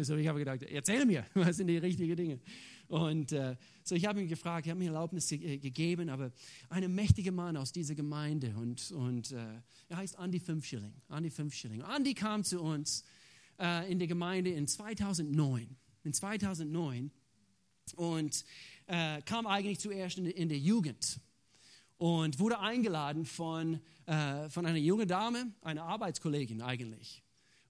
So, 0.00 0.16
ich 0.16 0.26
habe 0.26 0.38
gedacht, 0.38 0.62
erzähl 0.62 1.04
mir, 1.04 1.26
was 1.34 1.58
sind 1.58 1.66
die 1.66 1.76
richtigen 1.76 2.16
Dinge? 2.16 2.40
Und 2.88 3.32
äh, 3.32 3.56
so, 3.84 3.94
ich 3.94 4.06
habe 4.06 4.22
ihn 4.22 4.28
gefragt, 4.28 4.66
ich 4.66 4.70
habe 4.70 4.78
mir 4.78 4.86
Erlaubnis 4.86 5.28
ge 5.28 5.58
gegeben, 5.58 6.08
aber 6.08 6.32
ein 6.70 6.94
mächtiger 6.94 7.32
Mann 7.32 7.58
aus 7.58 7.72
dieser 7.72 7.94
Gemeinde 7.94 8.54
und, 8.56 8.90
und 8.92 9.32
äh, 9.32 9.60
er 9.88 9.96
heißt 9.98 10.16
Andy 10.18 10.40
Fünfschilling. 10.40 10.94
Andy 11.10 11.30
Fünfschilling. 11.30 11.82
Andy 11.82 12.14
kam 12.14 12.42
zu 12.42 12.62
uns 12.62 13.04
äh, 13.58 13.90
in 13.90 13.98
der 13.98 14.08
Gemeinde 14.08 14.50
in 14.50 14.66
2009. 14.66 15.76
In 16.04 16.12
2009 16.12 17.10
und 17.94 18.44
äh, 18.86 19.22
kam 19.22 19.46
eigentlich 19.46 19.78
zuerst 19.78 20.18
in, 20.18 20.26
in, 20.26 20.48
der 20.48 20.58
Jugend 20.58 21.20
und 21.98 22.38
wurde 22.38 22.58
eingeladen 22.58 23.24
von, 23.24 23.80
äh, 24.06 24.48
von 24.48 24.66
einer 24.66 24.78
jungen 24.78 25.08
Dame, 25.08 25.52
einer 25.62 25.84
Arbeitskollegin 25.84 26.62
eigentlich. 26.62 27.22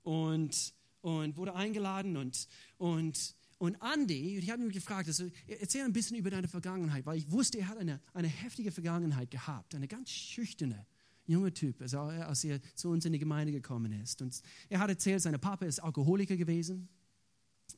Und, 0.02 0.74
und 1.00 1.36
wurde 1.36 1.54
eingeladen 1.54 2.16
und, 2.16 2.48
und, 2.78 3.34
und 3.58 3.76
Andy, 3.80 4.38
ich 4.38 4.50
habe 4.50 4.62
ihn 4.62 4.70
gefragt, 4.70 5.08
also, 5.08 5.30
erzähl 5.46 5.84
ein 5.84 5.92
bisschen 5.92 6.16
über 6.16 6.30
deine 6.30 6.48
Vergangenheit, 6.48 7.06
weil 7.06 7.18
ich 7.18 7.30
wusste, 7.30 7.58
er 7.58 7.68
hat 7.68 7.78
eine, 7.78 8.00
eine 8.12 8.28
heftige 8.28 8.70
Vergangenheit 8.70 9.30
gehabt, 9.30 9.74
eine 9.74 9.88
ganz 9.88 10.10
schüchterne 10.10 10.86
junger 11.26 11.52
Typ, 11.52 11.80
also 11.80 12.00
als 12.00 12.44
er 12.44 12.60
zu 12.74 12.90
uns 12.90 13.04
in 13.04 13.12
die 13.12 13.18
Gemeinde 13.18 13.52
gekommen 13.52 13.92
ist. 13.92 14.22
Und 14.22 14.40
er 14.68 14.78
hat 14.78 14.88
erzählt, 14.88 15.22
sein 15.22 15.38
Papa 15.40 15.64
ist 15.64 15.80
Alkoholiker 15.80 16.36
gewesen, 16.36 16.88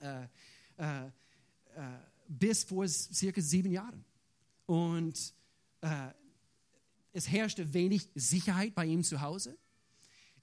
äh, 0.01 0.25
äh, 0.77 1.07
äh, 1.07 1.11
bis 2.29 2.65
vor 2.65 2.87
circa 2.87 3.41
sieben 3.41 3.71
Jahren. 3.71 4.05
Und 4.67 5.35
äh, 5.81 6.09
es 7.13 7.29
herrschte 7.29 7.73
wenig 7.73 8.09
Sicherheit 8.15 8.75
bei 8.75 8.87
ihm 8.87 9.03
zu 9.03 9.21
Hause. 9.21 9.57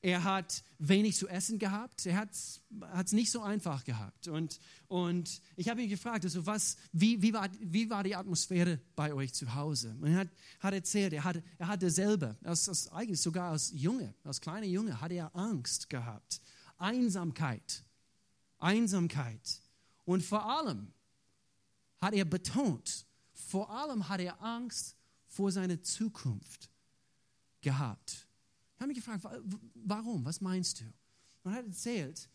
Er 0.05 0.23
hat 0.23 0.63
wenig 0.77 1.17
zu 1.17 1.27
essen 1.27 1.57
gehabt. 1.57 2.05
Er 2.05 2.17
hat 2.17 2.29
es 2.31 3.11
nicht 3.11 3.31
so 3.31 3.41
einfach 3.41 3.83
gehabt. 3.85 4.27
Und, 4.27 4.59
und 4.87 5.41
ich 5.55 5.67
habe 5.67 5.81
ihn 5.81 5.89
gefragt, 5.89 6.23
also 6.25 6.45
was, 6.45 6.77
wie, 6.91 7.23
wie, 7.23 7.33
war, 7.33 7.49
wie 7.59 7.89
war 7.89 8.03
die 8.03 8.15
Atmosphäre 8.15 8.79
bei 8.95 9.11
euch 9.15 9.33
zu 9.33 9.55
Hause? 9.55 9.97
Und 9.99 10.11
er 10.11 10.17
hat, 10.17 10.27
hat 10.59 10.75
erzählt, 10.75 11.11
er 11.13 11.23
hatte, 11.23 11.43
er 11.57 11.67
hatte 11.67 11.89
selber, 11.89 12.37
als, 12.43 12.69
als, 12.69 12.87
eigentlich 12.91 13.19
sogar 13.19 13.49
als 13.49 13.71
Junge, 13.73 14.13
als 14.23 14.39
kleiner 14.39 14.67
Junge, 14.67 15.01
hatte 15.01 15.15
er 15.15 15.35
Angst 15.35 15.89
gehabt. 15.89 16.39
Einsamkeit. 16.77 17.83
Einsamkeit. 18.59 19.59
Und 20.03 20.21
vor 20.21 20.45
allem 20.45 20.93
hat 21.97 22.13
er 22.13 22.25
betont, 22.25 23.07
vor 23.33 23.71
allem 23.71 24.07
hat 24.07 24.19
er 24.19 24.39
Angst 24.39 24.95
vor 25.25 25.51
seiner 25.51 25.81
Zukunft 25.81 26.69
gehabt. 27.61 28.24
Ich 28.75 28.81
habe 28.81 28.88
mich 28.88 28.97
gefragt, 28.97 29.25
warum? 29.73 30.25
Was 30.25 30.41
meinst 30.41 30.81
du? 30.81 30.85
Und 31.43 31.53
er 31.53 31.59
hat 31.59 31.65
erzählt, 31.65 32.29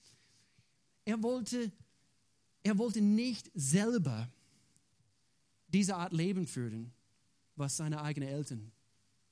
er 1.05 1.23
wollte, 1.23 1.71
er 2.63 2.79
wollte 2.79 3.01
nicht 3.01 3.51
selber 3.55 4.31
diese 5.69 5.97
Art 5.97 6.13
Leben 6.13 6.47
führen, 6.47 6.93
was 7.57 7.77
seine 7.77 8.01
eigenen 8.03 8.29
Eltern 8.29 8.73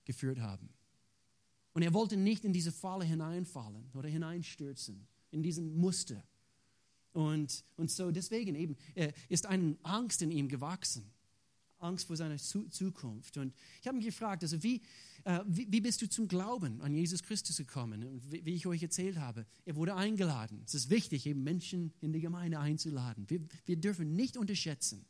geführt 0.04 0.38
haben. 0.38 0.68
Und 1.72 1.82
er 1.82 1.94
wollte 1.94 2.16
nicht 2.16 2.44
in 2.44 2.52
diese 2.52 2.72
Falle 2.72 3.04
hineinfallen 3.04 3.90
oder 3.94 4.08
hineinstürzen, 4.08 5.06
in 5.30 5.42
diesen 5.42 5.78
Muster. 5.78 6.22
Und, 7.12 7.64
und 7.76 7.90
so 7.90 8.10
deswegen 8.10 8.54
eben 8.54 8.76
ist 9.28 9.46
eine 9.46 9.76
Angst 9.82 10.22
in 10.22 10.30
ihm 10.30 10.48
gewachsen. 10.48 11.10
Angst 11.80 12.06
vor 12.06 12.16
seiner 12.16 12.36
Zukunft. 12.38 13.36
Und 13.36 13.54
ich 13.80 13.86
habe 13.86 13.96
mich 13.96 14.06
gefragt, 14.06 14.42
also 14.42 14.62
wie, 14.62 14.82
äh, 15.24 15.40
wie, 15.46 15.70
wie, 15.70 15.80
bist 15.80 16.02
du 16.02 16.08
zum 16.08 16.28
Glauben 16.28 16.80
an 16.80 16.94
Jesus 16.94 17.22
Christus 17.22 17.56
gekommen? 17.56 18.20
Wie, 18.30 18.44
wie, 18.44 18.54
ich 18.54 18.66
euch 18.66 18.82
erzählt 18.82 19.18
habe, 19.18 19.46
er 19.64 19.76
wurde 19.76 19.94
eingeladen. 19.94 20.62
Es 20.66 20.74
ist 20.74 20.90
wichtig, 20.90 21.26
eben 21.26 21.42
Menschen 21.42 21.92
in 22.00 22.12
die 22.12 22.20
Gemeinde 22.20 22.58
einzuladen. 22.58 23.28
Wir, 23.28 23.40
wir 23.66 23.76
dürfen 23.76 24.16
nicht 24.16 24.36
unterschätzen, 24.36 25.04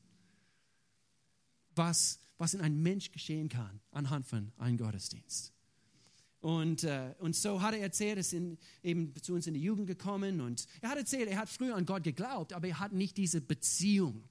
was, 1.74 2.18
was 2.38 2.54
in 2.54 2.60
einem 2.60 2.82
Mensch 2.82 3.12
geschehen 3.12 3.48
kann 3.48 3.80
anhand 3.90 4.26
von 4.26 4.52
einem 4.58 4.78
Gottesdienst. 4.78 5.52
Und, 6.40 6.84
äh, 6.84 7.14
und 7.18 7.34
so 7.34 7.62
hat 7.62 7.74
er 7.74 7.80
erzählt, 7.80 8.16
er 8.16 8.20
ist 8.20 8.32
in, 8.32 8.58
eben 8.82 9.12
zu 9.22 9.34
uns 9.34 9.46
in 9.46 9.54
die 9.54 9.62
Jugend 9.62 9.88
gekommen 9.88 10.40
und 10.40 10.66
er 10.80 10.90
hat 10.90 10.98
erzählt, 10.98 11.28
er 11.28 11.38
hat 11.38 11.48
früher 11.48 11.74
an 11.74 11.84
Gott 11.84 12.04
geglaubt, 12.04 12.52
aber 12.52 12.68
er 12.68 12.78
hat 12.78 12.92
nicht 12.92 13.16
diese 13.16 13.40
Beziehung 13.40 14.22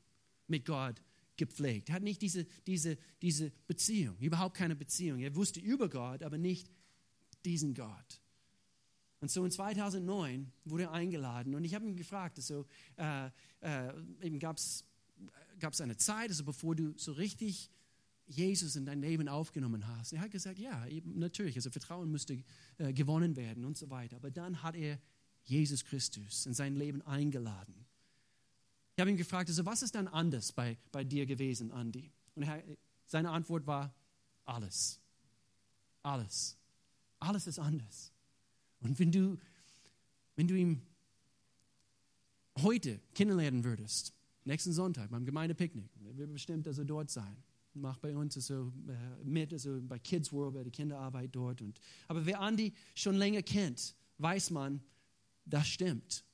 mit 0.47 0.65
Gott 0.65 1.01
gepflegt. 1.37 1.91
Hat 1.91 2.03
nicht 2.03 2.21
diese, 2.21 2.45
diese, 2.65 2.97
diese 3.21 3.51
Beziehung, 3.67 4.17
überhaupt 4.19 4.57
keine 4.57 4.75
Beziehung. 4.75 5.19
Er 5.19 5.35
wusste 5.35 5.59
über 5.59 5.89
Gott, 5.89 6.23
aber 6.23 6.37
nicht 6.37 6.69
diesen 7.45 7.73
Gott. 7.73 8.21
Und 9.19 9.31
so 9.31 9.43
in 9.43 9.51
2009 9.51 10.51
wurde 10.65 10.83
er 10.83 10.91
eingeladen 10.91 11.55
und 11.55 11.63
ich 11.63 11.73
habe 11.73 11.85
ihn 11.85 11.95
gefragt, 11.95 12.37
also, 12.37 12.65
äh, 12.97 13.29
äh, 13.61 13.93
eben 14.21 14.37
gab 14.37 14.57
es 14.57 14.83
eine 15.79 15.97
Zeit, 15.97 16.29
also 16.29 16.43
bevor 16.43 16.75
du 16.75 16.93
so 16.97 17.13
richtig 17.13 17.71
Jesus 18.27 18.75
in 18.75 18.85
dein 18.85 19.01
Leben 19.01 19.27
aufgenommen 19.27 19.87
hast. 19.87 20.13
Er 20.13 20.19
hat 20.19 20.31
gesagt, 20.31 20.59
ja, 20.59 20.85
eben, 20.87 21.17
natürlich, 21.17 21.55
also 21.55 21.71
Vertrauen 21.71 22.11
müsste 22.11 22.43
äh, 22.77 22.93
gewonnen 22.93 23.35
werden 23.35 23.65
und 23.65 23.77
so 23.77 23.89
weiter. 23.89 24.17
Aber 24.17 24.29
dann 24.29 24.61
hat 24.61 24.75
er 24.75 24.99
Jesus 25.45 25.85
Christus 25.85 26.45
in 26.45 26.53
sein 26.53 26.75
Leben 26.75 27.01
eingeladen. 27.03 27.86
Ich 28.97 29.01
habe 29.01 29.11
ihn 29.11 29.17
gefragt, 29.17 29.47
also 29.47 29.63
was 29.63 29.83
ist 29.83 29.93
dann 29.93 30.07
anders 30.07 30.51
bei, 30.51 30.75
bei 30.91 31.03
dir 31.03 31.27
gewesen, 31.27 31.69
Andy? 31.69 32.11
Und 32.33 32.41
er, 32.41 32.63
seine 33.05 33.29
Antwort 33.29 33.67
war, 33.67 33.93
alles. 34.43 34.99
Alles. 36.01 36.57
Alles 37.19 37.45
ist 37.45 37.59
anders. 37.59 38.11
Und 38.79 38.97
wenn 38.97 39.11
du, 39.11 39.37
wenn 40.35 40.47
du 40.47 40.55
ihn 40.55 40.81
heute 42.57 42.99
kennenlernen 43.13 43.63
würdest, 43.63 44.15
nächsten 44.45 44.73
Sonntag 44.73 45.11
beim 45.11 45.25
Gemeindepicknick, 45.25 45.91
er 46.03 46.17
wird 46.17 46.33
bestimmt 46.33 46.67
also 46.67 46.83
dort 46.83 47.11
sein, 47.11 47.37
macht 47.75 48.01
bei 48.01 48.17
uns 48.17 48.35
also 48.35 48.73
äh, 48.87 49.23
mit, 49.23 49.53
also 49.53 49.79
bei 49.79 49.99
Kids 49.99 50.33
World, 50.33 50.55
bei 50.55 50.63
der 50.63 50.71
Kinderarbeit 50.71 51.35
dort. 51.35 51.61
Und, 51.61 51.79
aber 52.07 52.25
wer 52.25 52.39
Andy 52.39 52.73
schon 52.95 53.13
länger 53.13 53.43
kennt, 53.43 53.95
weiß 54.17 54.49
man, 54.49 54.81
das 55.45 55.67
stimmt 55.67 56.25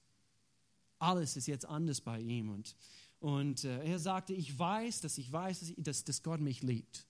alles 1.03 1.35
ist 1.35 1.47
jetzt 1.47 1.65
anders 1.65 2.01
bei 2.01 2.19
ihm. 2.19 2.49
Und, 2.49 2.75
und 3.19 3.63
äh, 3.65 3.83
er 3.83 3.99
sagte, 3.99 4.33
ich 4.33 4.57
weiß, 4.57 5.01
dass 5.01 5.17
ich 5.17 5.31
weiß, 5.31 5.59
dass, 5.59 5.69
ich, 5.69 5.75
dass, 5.77 6.03
dass 6.03 6.23
Gott 6.23 6.39
mich 6.39 6.63
liebt. 6.63 7.05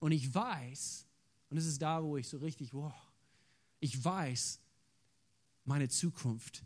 Und 0.00 0.12
ich 0.12 0.34
weiß, 0.34 1.06
und 1.50 1.58
es 1.58 1.66
ist 1.66 1.82
da, 1.82 2.02
wo 2.02 2.16
ich 2.16 2.28
so 2.28 2.38
richtig, 2.38 2.72
wow, 2.74 2.94
ich 3.80 4.02
weiß, 4.02 4.60
meine 5.64 5.88
Zukunft 5.88 6.64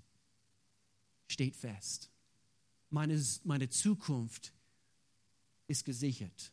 steht 1.29 1.57
fest. 1.57 2.11
Meine, 2.90 3.22
meine 3.44 3.68
Zukunft 3.68 4.53
ist 5.66 5.85
gesichert 5.85 6.53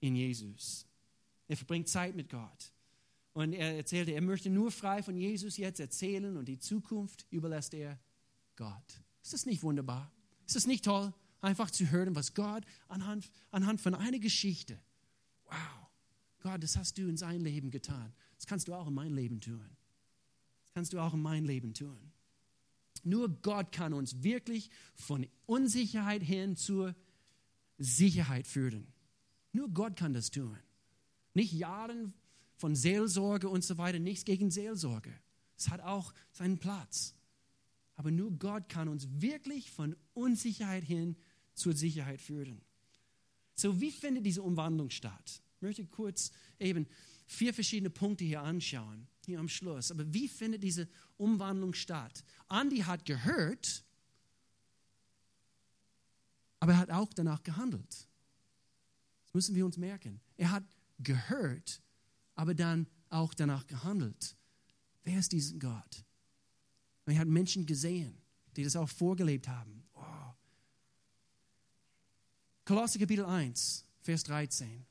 in 0.00 0.16
Jesus. 0.16 0.86
Er 1.46 1.56
verbringt 1.56 1.88
Zeit 1.88 2.14
mit 2.14 2.28
Gott. 2.28 2.72
Und 3.32 3.52
er 3.52 3.76
erzählte, 3.76 4.10
er 4.12 4.20
möchte 4.20 4.50
nur 4.50 4.70
frei 4.70 5.02
von 5.02 5.16
Jesus 5.16 5.56
jetzt 5.56 5.78
erzählen 5.78 6.36
und 6.36 6.46
die 6.46 6.58
Zukunft 6.58 7.24
überlässt 7.30 7.72
er 7.74 7.98
Gott. 8.56 9.00
Ist 9.28 9.34
das 9.34 9.44
nicht 9.44 9.62
wunderbar? 9.62 10.10
Ist 10.46 10.56
das 10.56 10.66
nicht 10.66 10.86
toll, 10.86 11.12
einfach 11.42 11.70
zu 11.70 11.90
hören, 11.90 12.14
was 12.14 12.32
Gott 12.32 12.64
anhand, 12.88 13.30
anhand 13.50 13.78
von 13.78 13.94
einer 13.94 14.18
Geschichte, 14.18 14.80
wow, 15.44 15.86
Gott, 16.40 16.62
das 16.62 16.78
hast 16.78 16.96
du 16.96 17.06
in 17.06 17.18
sein 17.18 17.42
Leben 17.42 17.70
getan. 17.70 18.14
Das 18.36 18.46
kannst 18.46 18.68
du 18.68 18.72
auch 18.72 18.88
in 18.88 18.94
mein 18.94 19.12
Leben 19.12 19.42
tun. 19.42 19.68
Das 20.62 20.72
kannst 20.72 20.94
du 20.94 20.98
auch 20.98 21.12
in 21.12 21.20
mein 21.20 21.44
Leben 21.44 21.74
tun. 21.74 22.10
Nur 23.04 23.28
Gott 23.42 23.70
kann 23.70 23.92
uns 23.92 24.22
wirklich 24.22 24.70
von 24.94 25.26
Unsicherheit 25.44 26.22
hin 26.22 26.56
zur 26.56 26.96
Sicherheit 27.76 28.46
führen. 28.46 28.94
Nur 29.52 29.68
Gott 29.68 29.94
kann 29.94 30.14
das 30.14 30.30
tun. 30.30 30.56
Nicht 31.34 31.52
Jahren 31.52 32.14
von 32.56 32.74
Seelsorge 32.74 33.50
und 33.50 33.62
so 33.62 33.76
weiter, 33.76 33.98
nichts 33.98 34.24
gegen 34.24 34.50
Seelsorge. 34.50 35.12
Es 35.54 35.68
hat 35.68 35.82
auch 35.82 36.14
seinen 36.32 36.56
Platz. 36.56 37.14
Aber 37.98 38.12
nur 38.12 38.30
Gott 38.30 38.68
kann 38.68 38.86
uns 38.86 39.08
wirklich 39.10 39.72
von 39.72 39.96
Unsicherheit 40.14 40.84
hin 40.84 41.16
zur 41.54 41.74
Sicherheit 41.74 42.20
führen. 42.20 42.60
So, 43.56 43.80
wie 43.80 43.90
findet 43.90 44.24
diese 44.24 44.40
Umwandlung 44.40 44.88
statt? 44.88 45.42
Ich 45.56 45.62
möchte 45.62 45.84
kurz 45.84 46.30
eben 46.60 46.86
vier 47.26 47.52
verschiedene 47.52 47.90
Punkte 47.90 48.24
hier 48.24 48.40
anschauen, 48.40 49.08
hier 49.26 49.40
am 49.40 49.48
Schluss. 49.48 49.90
Aber 49.90 50.14
wie 50.14 50.28
findet 50.28 50.62
diese 50.62 50.88
Umwandlung 51.16 51.74
statt? 51.74 52.22
Andi 52.46 52.78
hat 52.78 53.04
gehört, 53.04 53.84
aber 56.60 56.74
er 56.74 56.78
hat 56.78 56.90
auch 56.90 57.12
danach 57.12 57.42
gehandelt. 57.42 58.06
Das 59.24 59.34
müssen 59.34 59.56
wir 59.56 59.66
uns 59.66 59.76
merken. 59.76 60.20
Er 60.36 60.52
hat 60.52 60.64
gehört, 61.00 61.82
aber 62.36 62.54
dann 62.54 62.86
auch 63.08 63.34
danach 63.34 63.66
gehandelt. 63.66 64.36
Wer 65.02 65.18
ist 65.18 65.32
dieser 65.32 65.58
Gott? 65.58 66.04
Und 67.08 67.14
er 67.14 67.20
hat 67.20 67.28
Menschen 67.28 67.64
gesehen, 67.64 68.20
die 68.54 68.64
das 68.64 68.76
auch 68.76 68.86
vorgelebt 68.86 69.48
haben. 69.48 69.82
Oh. 69.94 70.02
Kolosse 72.66 72.98
Kapitel 72.98 73.24
1, 73.24 73.86
Vers 74.02 74.24
13. 74.24 74.84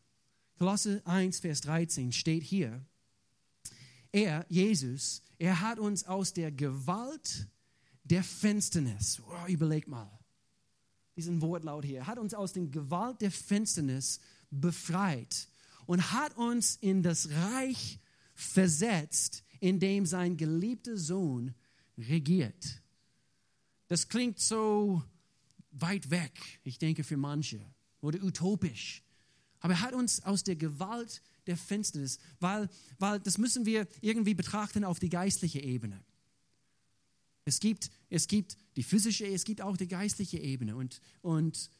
Kolosse 0.57 0.99
1, 1.05 1.37
Vers 1.37 1.61
13 1.61 2.11
steht 2.11 2.41
hier, 2.41 2.83
er, 4.11 4.47
Jesus, 4.49 5.21
er 5.37 5.61
hat 5.61 5.77
uns 5.77 6.05
aus 6.05 6.33
der 6.33 6.51
Gewalt 6.51 7.47
der 8.03 8.23
Finsternis, 8.23 9.21
oh, 9.21 9.47
überleg 9.47 9.87
mal, 9.87 10.09
diesen 11.15 11.39
Wortlaut 11.43 11.85
hier, 11.85 12.07
hat 12.07 12.17
uns 12.17 12.33
aus 12.33 12.51
der 12.51 12.65
Gewalt 12.65 13.21
der 13.21 13.29
Finsternis 13.29 14.19
befreit 14.49 15.49
und 15.85 16.13
hat 16.13 16.35
uns 16.35 16.77
in 16.77 17.03
das 17.03 17.29
Reich 17.29 17.99
versetzt, 18.33 19.43
in 19.59 19.79
dem 19.79 20.07
sein 20.07 20.35
geliebter 20.35 20.97
Sohn 20.97 21.53
regiert. 21.97 22.81
Das 23.87 24.07
klingt 24.09 24.39
so 24.39 25.03
weit 25.71 26.09
weg, 26.09 26.59
ich 26.63 26.77
denke 26.77 27.03
für 27.03 27.17
manche, 27.17 27.59
oder 28.01 28.23
utopisch. 28.23 29.03
Aber 29.59 29.73
er 29.73 29.81
hat 29.81 29.93
uns 29.93 30.23
aus 30.23 30.43
der 30.43 30.55
Gewalt 30.55 31.21
der 31.47 31.57
Finsternis, 31.57 32.19
weil, 32.39 32.69
weil 32.99 33.19
das 33.19 33.37
müssen 33.37 33.65
wir 33.65 33.87
irgendwie 34.01 34.33
betrachten 34.33 34.83
auf 34.83 34.99
die 34.99 35.09
geistliche 35.09 35.61
Ebene. 35.61 36.03
Es 37.45 37.59
gibt, 37.59 37.89
es 38.09 38.27
gibt 38.27 38.57
die 38.75 38.83
physische, 38.83 39.25
es 39.25 39.45
gibt 39.45 39.61
auch 39.61 39.77
die 39.77 39.87
geistliche 39.87 40.37
Ebene. 40.37 40.75
Und, 40.75 41.01
und, 41.21 41.71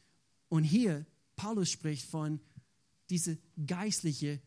und 0.47 0.63
hier, 0.63 1.05
Paulus 1.35 1.69
spricht 1.69 2.09
von 2.09 2.39
dieser 3.09 3.35
geistliche 3.65 4.41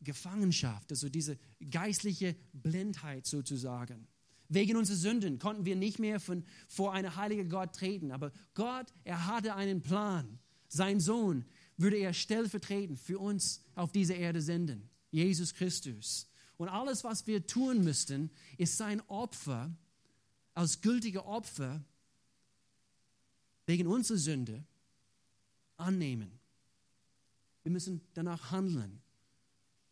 Gefangenschaft, 0.00 0.90
also 0.90 1.08
diese 1.08 1.38
geistliche 1.70 2.36
Blindheit 2.52 3.26
sozusagen. 3.26 4.06
Wegen 4.48 4.76
unserer 4.76 4.96
Sünden 4.96 5.38
konnten 5.38 5.64
wir 5.64 5.76
nicht 5.76 5.98
mehr 5.98 6.20
von, 6.20 6.44
vor 6.68 6.92
einen 6.92 7.16
heiligen 7.16 7.48
Gott 7.48 7.74
treten. 7.74 8.12
Aber 8.12 8.32
Gott, 8.54 8.86
er 9.04 9.26
hatte 9.26 9.54
einen 9.54 9.82
Plan. 9.82 10.38
Sein 10.68 11.00
Sohn 11.00 11.44
würde 11.76 11.96
er 11.96 12.12
stellvertretend 12.12 12.98
für 12.98 13.18
uns 13.18 13.62
auf 13.74 13.92
diese 13.92 14.14
Erde 14.14 14.40
senden. 14.40 14.88
Jesus 15.10 15.54
Christus. 15.54 16.28
Und 16.56 16.68
alles, 16.68 17.04
was 17.04 17.26
wir 17.26 17.46
tun 17.46 17.84
müssten, 17.84 18.30
ist 18.56 18.76
sein 18.76 19.00
Opfer 19.08 19.74
als 20.54 20.80
gültige 20.80 21.26
Opfer 21.26 21.84
wegen 23.66 23.86
unserer 23.86 24.18
Sünde 24.18 24.64
annehmen. 25.76 26.38
Wir 27.62 27.72
müssen 27.72 28.00
danach 28.14 28.50
handeln. 28.52 29.02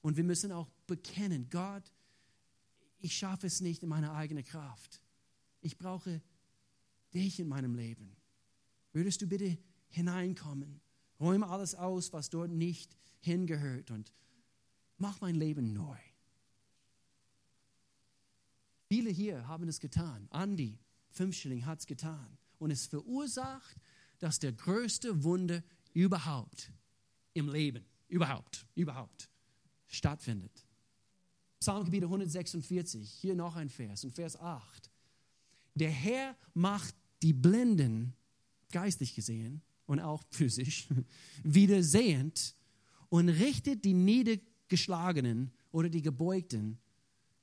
Und 0.00 0.16
wir 0.16 0.24
müssen 0.24 0.52
auch 0.52 0.68
bekennen, 0.86 1.48
Gott, 1.50 1.82
ich 3.04 3.18
schaffe 3.18 3.46
es 3.46 3.60
nicht 3.60 3.82
in 3.82 3.90
meiner 3.90 4.14
eigenen 4.14 4.44
Kraft. 4.44 5.02
Ich 5.60 5.76
brauche 5.76 6.22
dich 7.12 7.38
in 7.38 7.48
meinem 7.48 7.74
Leben. 7.74 8.16
Würdest 8.94 9.20
du 9.20 9.26
bitte 9.26 9.58
hineinkommen? 9.90 10.80
Räume 11.20 11.46
alles 11.46 11.74
aus, 11.74 12.14
was 12.14 12.30
dort 12.30 12.50
nicht 12.50 12.96
hingehört 13.20 13.90
und 13.90 14.10
mach 14.96 15.20
mein 15.20 15.34
Leben 15.34 15.74
neu. 15.74 15.98
Viele 18.88 19.10
hier 19.10 19.46
haben 19.48 19.68
es 19.68 19.80
getan. 19.80 20.26
Andi, 20.30 20.78
Fünfschilling, 21.10 21.66
hat 21.66 21.80
es 21.80 21.86
getan. 21.86 22.38
Und 22.56 22.70
es 22.70 22.86
verursacht, 22.86 23.76
dass 24.18 24.38
der 24.38 24.52
größte 24.52 25.24
Wunder 25.24 25.62
überhaupt 25.92 26.72
im 27.34 27.50
Leben, 27.50 27.84
überhaupt, 28.08 28.66
überhaupt 28.74 29.28
stattfindet. 29.88 30.63
Psalmgebiet 31.64 32.02
146, 32.02 33.10
hier 33.22 33.34
noch 33.34 33.56
ein 33.56 33.70
Vers, 33.70 34.04
und 34.04 34.12
Vers 34.12 34.38
8. 34.38 34.90
Der 35.74 35.90
Herr 35.90 36.36
macht 36.52 36.94
die 37.22 37.32
Blinden, 37.32 38.12
geistlich 38.70 39.14
gesehen 39.14 39.62
und 39.86 39.98
auch 39.98 40.22
physisch, 40.30 40.88
wieder 41.42 41.82
sehend 41.82 42.54
und 43.08 43.30
richtet 43.30 43.82
die 43.86 43.94
Niedergeschlagenen 43.94 45.52
oder 45.72 45.88
die 45.88 46.02
Gebeugten 46.02 46.78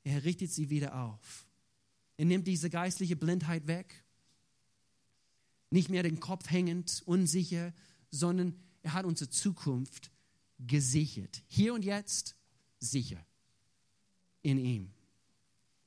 er 0.04 0.24
richtet 0.24 0.52
sie 0.52 0.70
wieder 0.70 1.04
auf. 1.04 1.48
Er 2.18 2.26
nimmt 2.26 2.46
diese 2.46 2.70
geistliche 2.70 3.16
Blindheit 3.16 3.66
weg. 3.66 4.04
Nicht 5.72 5.90
mehr 5.90 6.04
den 6.04 6.20
Kopf 6.20 6.48
hängend, 6.52 7.02
unsicher, 7.08 7.74
sondern 8.12 8.56
er 8.84 8.94
hat 8.94 9.06
unsere 9.06 9.32
Zukunft 9.32 10.12
gesichert. 10.60 11.42
Hier 11.48 11.74
und 11.74 11.84
jetzt 11.84 12.36
sicher 12.80 13.26
in 14.42 14.58
ihm. 14.58 14.92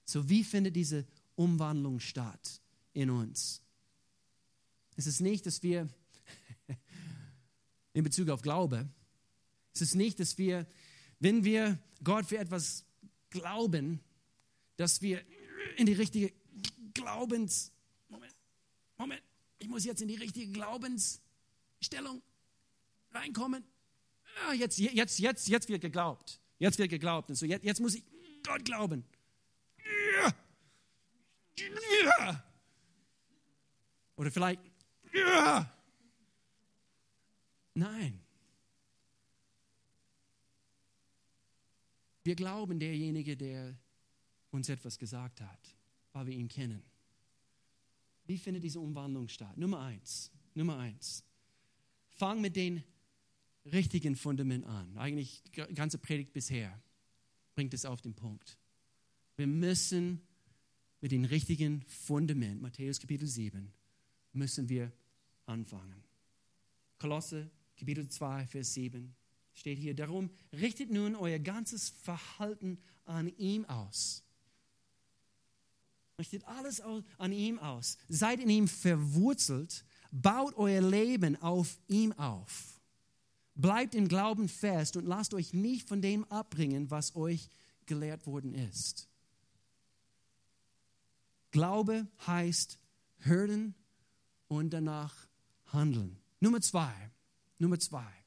So 0.05 0.29
wie 0.29 0.45
findet 0.45 0.77
diese 0.77 1.07
Umwandlung 1.37 2.01
statt 2.01 2.61
in 2.93 3.11
uns? 3.11 3.63
Es 4.97 5.07
ist 5.07 5.21
nicht, 5.21 5.47
dass 5.47 5.63
wir 5.63 5.89
in 7.93 8.05
Bezug 8.05 8.29
auf 8.29 8.43
Glaube, 8.43 8.89
es 9.73 9.83
ist 9.83 9.95
nicht, 9.97 10.21
dass 10.21 10.39
wir, 10.39 10.67
wenn 11.19 11.45
wir 11.45 11.79
Gott 12.05 12.27
für 12.27 12.39
etwas 12.39 12.85
glauben, 13.31 14.01
dass 14.77 15.03
wir 15.03 15.25
in 15.77 15.87
die 15.87 15.95
richtige 15.95 16.33
Glaubens... 16.93 17.73
Moment, 18.09 18.33
Moment, 18.97 19.23
ich 19.59 19.69
muss 19.69 19.85
jetzt 19.85 20.01
in 20.01 20.09
die 20.09 20.15
richtige 20.15 20.53
Glaubensstellung 20.53 22.23
reinkommen. 23.11 23.65
Ja, 24.47 24.53
jetzt, 24.53 24.79
jetzt, 24.79 25.19
jetzt, 25.19 25.49
jetzt 25.49 25.69
wird 25.69 25.81
geglaubt. 25.81 26.41
Jetzt 26.59 26.79
wird 26.79 26.91
geglaubt. 26.91 27.31
Und 27.31 27.37
so, 27.37 27.47
jetzt, 27.47 27.65
jetzt 27.65 27.81
muss 27.81 27.97
ich 27.97 28.05
Gott 28.45 28.65
glauben. 28.65 29.05
Oder 34.17 34.31
vielleicht. 34.31 34.61
Nein. 37.75 38.21
Wir 42.23 42.35
glauben 42.37 42.79
derjenige, 42.79 43.37
der 43.37 43.77
uns 44.51 44.69
etwas 44.69 44.99
gesagt 44.99 45.41
hat, 45.41 45.75
weil 46.13 46.27
wir 46.27 46.35
ihn 46.35 46.49
kennen. 46.49 46.83
Wie 48.27 48.39
findet 48.39 48.63
diese 48.63 48.81
Umwandlung 48.81 49.29
statt? 49.29 49.57
Nummer 49.57 49.81
eins. 49.81 50.31
Nummer 50.55 50.79
eins. 50.79 51.25
Fang 52.11 52.41
mit 52.41 52.57
den 52.57 52.83
richtigen 53.67 54.17
Fundament 54.17 54.65
an. 54.65 54.97
Eigentlich 54.97 55.43
die 55.43 55.75
ganze 55.75 55.99
Predigt 55.99 56.33
bisher 56.33 56.81
bringt 57.55 57.75
es 57.75 57.85
auf 57.85 58.01
den 58.01 58.15
Punkt. 58.15 58.59
Wir 59.37 59.47
müssen 59.47 60.21
mit 61.01 61.13
dem 61.13 61.25
richtigen 61.25 61.83
Fundament, 61.83 62.63
Matthäus 62.63 63.01
Kapitel 63.01 63.27
7, 63.27 63.73
müssen 64.33 64.69
wir 64.69 64.93
anfangen. 65.47 66.03
Kolosse 66.99 67.51
Kapitel 67.77 68.09
2, 68.09 68.47
Vers 68.47 68.75
7 68.75 69.15
steht 69.53 69.79
hier, 69.79 69.95
darum 69.95 70.31
richtet 70.53 70.91
nun 70.91 71.15
euer 71.15 71.39
ganzes 71.39 71.91
Verhalten 71.91 72.79
an 73.05 73.29
ihm 73.37 73.65
aus. 73.67 74.25
Richtet 76.19 76.45
alles 76.45 76.81
an 76.81 77.33
ihm 77.33 77.59
aus. 77.59 77.99
Seid 78.09 78.41
in 78.41 78.49
ihm 78.49 78.69
verwurzelt, 78.69 79.85
baut 80.13 80.55
euer 80.57 80.81
Leben 80.81 81.37
auf 81.43 81.79
ihm 81.89 82.13
auf. 82.13 82.74
Bleibt 83.55 83.95
im 83.95 84.09
Glauben 84.09 84.49
fest 84.49 84.97
und 84.97 85.07
lasst 85.07 85.35
euch 85.35 85.53
nicht 85.53 85.89
von 85.89 86.03
dem 86.03 86.25
abbringen, 86.25 86.91
was 86.91 87.15
euch 87.15 87.49
gelehrt 87.87 88.27
worden 88.27 88.55
ist. 88.55 89.09
Glaube 91.51 92.07
heißt 92.27 92.79
hören 93.19 93.75
und 94.49 94.71
danach 94.71 95.15
handeln. 95.67 96.19
Nummer 96.41 96.61
zwei. 96.61 96.93
Nummer 97.59 97.79
zwei 97.79 98.25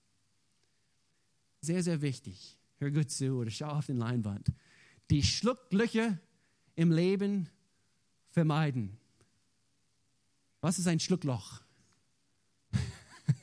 sehr, 1.67 1.83
sehr 1.83 2.01
wichtig. 2.01 2.57
Hör 2.77 2.91
gut 2.91 3.11
zu 3.11 3.37
oder 3.37 3.51
schau 3.51 3.67
auf 3.67 3.87
den 3.87 3.97
Leinwand. 3.97 4.51
Die 5.09 5.23
Schlucklöcher 5.23 6.17
im 6.75 6.91
Leben 6.91 7.49
vermeiden. 8.29 8.97
Was 10.61 10.79
ist 10.79 10.87
ein 10.87 10.99
Schluckloch? 10.99 11.61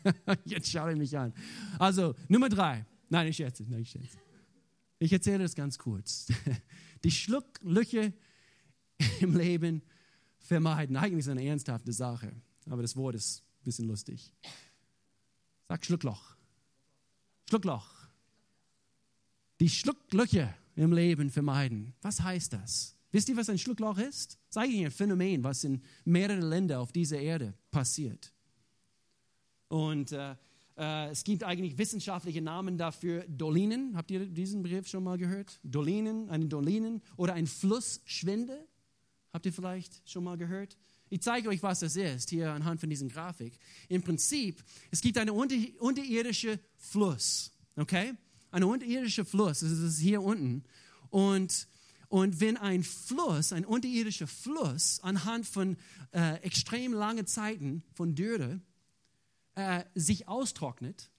Jetzt 0.45 0.71
schaue 0.71 0.93
ich 0.93 0.99
mich 0.99 1.17
an. 1.17 1.33
Also, 1.79 2.15
Nummer 2.29 2.49
drei. 2.49 2.85
Nein, 3.09 3.29
ich 3.29 3.37
schätze, 3.37 3.65
nein, 3.69 3.83
ich 3.83 3.91
schätze. 3.91 4.19
Ich 4.99 5.13
erzähle 5.13 5.41
das 5.41 5.55
ganz 5.55 5.79
kurz. 5.79 6.29
Die 7.05 7.11
Schlucklöcher 7.11 8.13
im 9.21 9.37
Leben 9.37 9.83
vermeiden. 10.39 10.97
Eigentlich 10.97 11.21
ist 11.21 11.29
eine 11.29 11.45
ernsthafte 11.45 11.93
Sache, 11.93 12.33
aber 12.69 12.83
das 12.83 12.97
Wort 12.97 13.15
ist 13.15 13.43
ein 13.43 13.65
bisschen 13.65 13.87
lustig. 13.89 14.33
Sag 15.69 15.85
Schluckloch. 15.85 16.37
Schluckloch. 17.49 17.91
Die 19.61 19.69
Schlucklöcher 19.69 20.55
im 20.77 20.93
Leben 20.93 21.31
vermeiden. 21.31 21.95
Was 22.03 22.21
heißt 22.21 22.53
das? 22.53 22.97
Wisst 23.13 23.29
ihr, 23.29 23.37
was 23.37 23.49
ein 23.49 23.59
Schluckloch 23.59 23.99
ist? 23.99 24.39
Das 24.49 24.57
ist 24.57 24.57
eigentlich 24.57 24.85
ein 24.85 24.91
Phänomen, 24.91 25.45
was 25.45 25.63
in 25.63 25.83
mehreren 26.05 26.43
Ländern 26.43 26.81
auf 26.81 26.91
dieser 26.91 27.21
Erde 27.21 27.55
passiert. 27.71 28.34
Und 29.75 30.13
äh, 30.13 30.37
äh, 30.79 31.11
es 31.11 31.25
gibt 31.25 31.43
eigentlich 31.43 31.77
wissenschaftliche 31.79 32.41
Namen 32.41 32.79
dafür. 32.79 33.25
Dolinen, 33.27 33.97
habt 33.97 34.09
ihr 34.13 34.25
diesen 34.25 34.63
Begriff 34.63 34.87
schon 34.87 35.03
mal 35.03 35.19
gehört? 35.19 35.59
Dolinen, 35.65 36.31
eine 36.31 36.47
Dolinen 36.47 37.03
oder 37.17 37.35
ein 37.35 37.49
Flussschwinde. 37.49 38.69
Habt 39.33 39.47
ihr 39.47 39.53
vielleicht 39.53 40.09
schon 40.09 40.23
mal 40.23 40.37
gehört? 40.37 40.77
Ich 41.11 41.23
zeige 41.23 41.49
euch, 41.49 41.61
was 41.65 41.81
das 41.81 41.97
ist, 41.97 42.31
hier 42.31 42.53
anhand 42.53 42.79
von 42.79 42.89
dieser 42.89 43.09
Grafik. 43.09 43.59
Im 43.89 44.01
Prinzip, 44.01 44.63
es 44.93 45.01
gibt 45.01 45.19
einen 45.19 45.31
unter, 45.31 45.57
unterirdischen 45.81 46.61
Fluss, 46.77 47.51
okay? 47.75 48.13
Ein 48.53 48.63
unterirdischer 48.63 49.25
Fluss, 49.25 49.59
das 49.59 49.73
ist 49.73 49.99
hier 49.99 50.23
unten. 50.23 50.63
Und, 51.11 51.67
und 52.07 52.39
wenn 52.39 52.57
ein 52.59 52.85
Fluss, 52.85 53.53
ein 53.53 53.65
unterirdischer 53.65 54.29
Fluss, 54.29 55.01
anhand 55.03 55.49
von 55.49 55.77
äh, 56.13 56.37
extrem 56.43 56.93
langen 56.93 57.27
Zeiten 57.27 57.83
von 57.93 58.15
Dürre, 58.15 58.61
äh, 59.55 59.85
sich 59.95 60.29
austrocknet, 60.29 61.11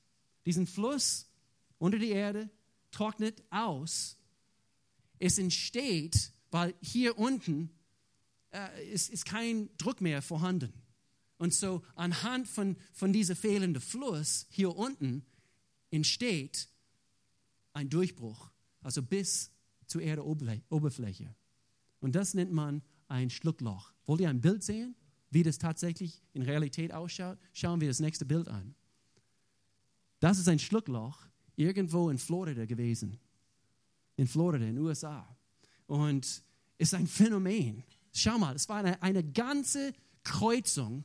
diesen 0.46 0.68
Fluss 0.68 1.30
unter 1.78 2.00
die 2.00 2.10
Erde 2.10 2.50
trocknet 2.92 3.44
aus, 3.50 4.18
es 5.20 5.38
entsteht, 5.38 6.32
weil 6.52 6.74
hier 6.82 7.18
unten 7.18 7.70
äh, 8.52 8.92
ist, 8.92 9.10
ist 9.10 9.26
kein 9.26 9.70
Druck 9.78 10.02
mehr 10.02 10.22
vorhanden. 10.22 10.74
Und 11.38 11.54
so 11.54 11.84
anhand 11.96 12.48
von, 12.48 12.78
von 12.94 13.12
diesem 13.12 13.36
fehlenden 13.36 13.82
Fluss 13.82 14.46
hier 14.50 14.76
unten 14.76 15.26
entsteht 15.92 16.70
ein 17.74 17.90
Durchbruch, 17.90 18.50
also 18.82 19.02
bis 19.02 19.52
zur 19.86 20.02
Erdoberfläche. 20.02 21.36
Und 22.00 22.16
das 22.16 22.34
nennt 22.34 22.52
man 22.52 22.82
ein 23.08 23.30
Schluckloch. 23.30 23.94
Wollt 24.06 24.22
ihr 24.22 24.30
ein 24.30 24.42
Bild 24.42 24.64
sehen? 24.64 24.96
Wie 25.36 25.44
das 25.44 25.58
tatsächlich 25.58 26.22
in 26.32 26.44
Realität 26.44 26.94
ausschaut, 26.94 27.38
schauen 27.52 27.82
wir 27.82 27.90
das 27.90 28.00
nächste 28.00 28.26
Bild 28.26 28.48
an. 28.48 28.74
Das 30.22 30.40
ist 30.40 30.48
ein 30.48 30.60
Schluckloch 30.60 31.28
irgendwo 31.58 32.10
in 32.10 32.18
Florida 32.18 32.66
gewesen. 32.66 33.20
In 34.16 34.28
Florida, 34.28 34.66
in 34.66 34.76
den 34.76 34.84
USA. 34.86 35.28
Und 35.88 36.42
ist 36.78 36.94
ein 36.94 37.06
Phänomen. 37.06 37.84
Schau 38.14 38.38
mal, 38.38 38.56
es 38.56 38.70
war 38.70 38.78
eine, 38.78 39.02
eine 39.04 39.26
ganze 39.26 39.92
Kreuzung. 40.24 41.04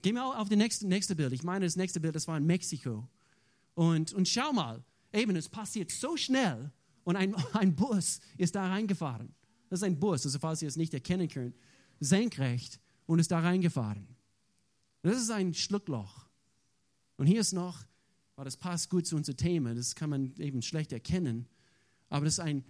Gehen 0.00 0.14
wir 0.14 0.24
auf 0.24 0.48
das 0.48 0.56
nächste, 0.56 0.86
nächste 0.86 1.16
Bild. 1.16 1.32
Ich 1.32 1.42
meine, 1.42 1.66
das 1.66 1.74
nächste 1.74 1.98
Bild, 1.98 2.14
das 2.14 2.28
war 2.28 2.36
in 2.36 2.46
Mexiko. 2.46 3.08
Und, 3.74 4.12
und 4.12 4.28
schau 4.28 4.52
mal, 4.52 4.84
eben, 5.12 5.34
es 5.34 5.48
passiert 5.48 5.90
so 5.90 6.16
schnell 6.16 6.70
und 7.02 7.16
ein, 7.16 7.34
ein 7.52 7.74
Bus 7.74 8.20
ist 8.38 8.54
da 8.54 8.68
reingefahren. 8.68 9.34
Das 9.70 9.80
ist 9.80 9.84
ein 9.84 9.98
Bus, 9.98 10.24
also 10.24 10.38
falls 10.38 10.62
ihr 10.62 10.68
es 10.68 10.76
nicht 10.76 10.94
erkennen 10.94 11.26
könnt, 11.26 11.56
senkrecht 11.98 12.78
und 13.06 13.18
ist 13.18 13.30
da 13.30 13.40
reingefahren. 13.40 14.06
Das 15.02 15.16
ist 15.16 15.30
ein 15.30 15.54
Schluckloch. 15.54 16.26
Und 17.16 17.26
hier 17.26 17.40
ist 17.40 17.52
noch, 17.52 17.84
weil 18.34 18.44
das 18.44 18.56
passt 18.56 18.90
gut 18.90 19.06
zu 19.06 19.16
unserem 19.16 19.36
Thema, 19.36 19.74
das 19.74 19.94
kann 19.94 20.10
man 20.10 20.34
eben 20.36 20.62
schlecht 20.62 20.92
erkennen, 20.92 21.48
aber 22.08 22.24
das 22.24 22.34
ist 22.34 22.40
ein, 22.40 22.64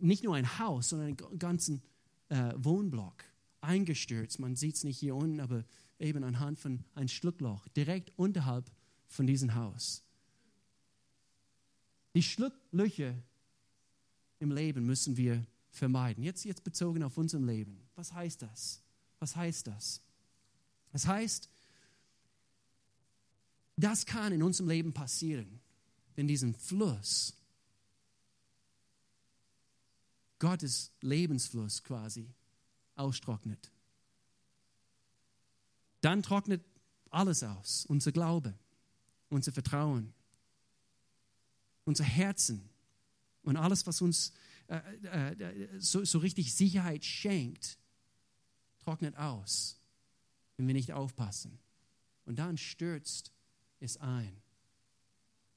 nicht 0.00 0.24
nur 0.24 0.34
ein 0.34 0.58
Haus, 0.58 0.88
sondern 0.88 1.08
einen 1.08 1.38
ganzen 1.38 1.82
äh, 2.28 2.52
Wohnblock 2.56 3.24
eingestürzt. 3.60 4.38
Man 4.38 4.56
sieht 4.56 4.76
es 4.76 4.84
nicht 4.84 4.98
hier 4.98 5.14
unten, 5.14 5.40
aber 5.40 5.64
eben 5.98 6.24
anhand 6.24 6.58
von 6.58 6.84
einem 6.94 7.08
Schluckloch, 7.08 7.68
direkt 7.68 8.12
unterhalb 8.16 8.70
von 9.06 9.26
diesem 9.26 9.54
Haus. 9.54 10.02
Die 12.14 12.22
Schlucklöcher 12.22 13.14
im 14.38 14.50
Leben 14.50 14.84
müssen 14.84 15.16
wir 15.16 15.44
vermeiden. 15.70 16.22
Jetzt, 16.22 16.44
jetzt 16.44 16.62
bezogen 16.62 17.02
auf 17.02 17.16
unser 17.16 17.40
Leben. 17.40 17.88
Was 17.96 18.12
heißt 18.12 18.42
das? 18.42 18.83
Was 19.20 19.36
heißt 19.36 19.66
das? 19.66 20.00
Das 20.92 21.06
heißt, 21.06 21.48
das 23.76 24.06
kann 24.06 24.32
in 24.32 24.42
unserem 24.42 24.68
Leben 24.68 24.92
passieren, 24.92 25.60
wenn 26.14 26.28
diesen 26.28 26.54
Fluss, 26.54 27.34
Gottes 30.38 30.92
Lebensfluss 31.00 31.82
quasi, 31.82 32.28
austrocknet. 32.96 33.70
Dann 36.00 36.22
trocknet 36.22 36.62
alles 37.10 37.42
aus, 37.42 37.86
unser 37.86 38.12
Glaube, 38.12 38.54
unser 39.30 39.52
Vertrauen, 39.52 40.12
unser 41.84 42.04
Herzen 42.04 42.68
und 43.42 43.56
alles, 43.56 43.86
was 43.86 44.00
uns 44.00 44.32
äh, 44.68 44.78
äh, 45.06 45.80
so, 45.80 46.04
so 46.04 46.18
richtig 46.18 46.54
Sicherheit 46.54 47.04
schenkt, 47.04 47.78
trocknet 48.84 49.16
aus, 49.16 49.80
wenn 50.56 50.66
wir 50.66 50.74
nicht 50.74 50.92
aufpassen. 50.92 51.58
Und 52.26 52.38
dann 52.38 52.56
stürzt 52.56 53.32
es 53.80 53.96
ein. 53.98 54.32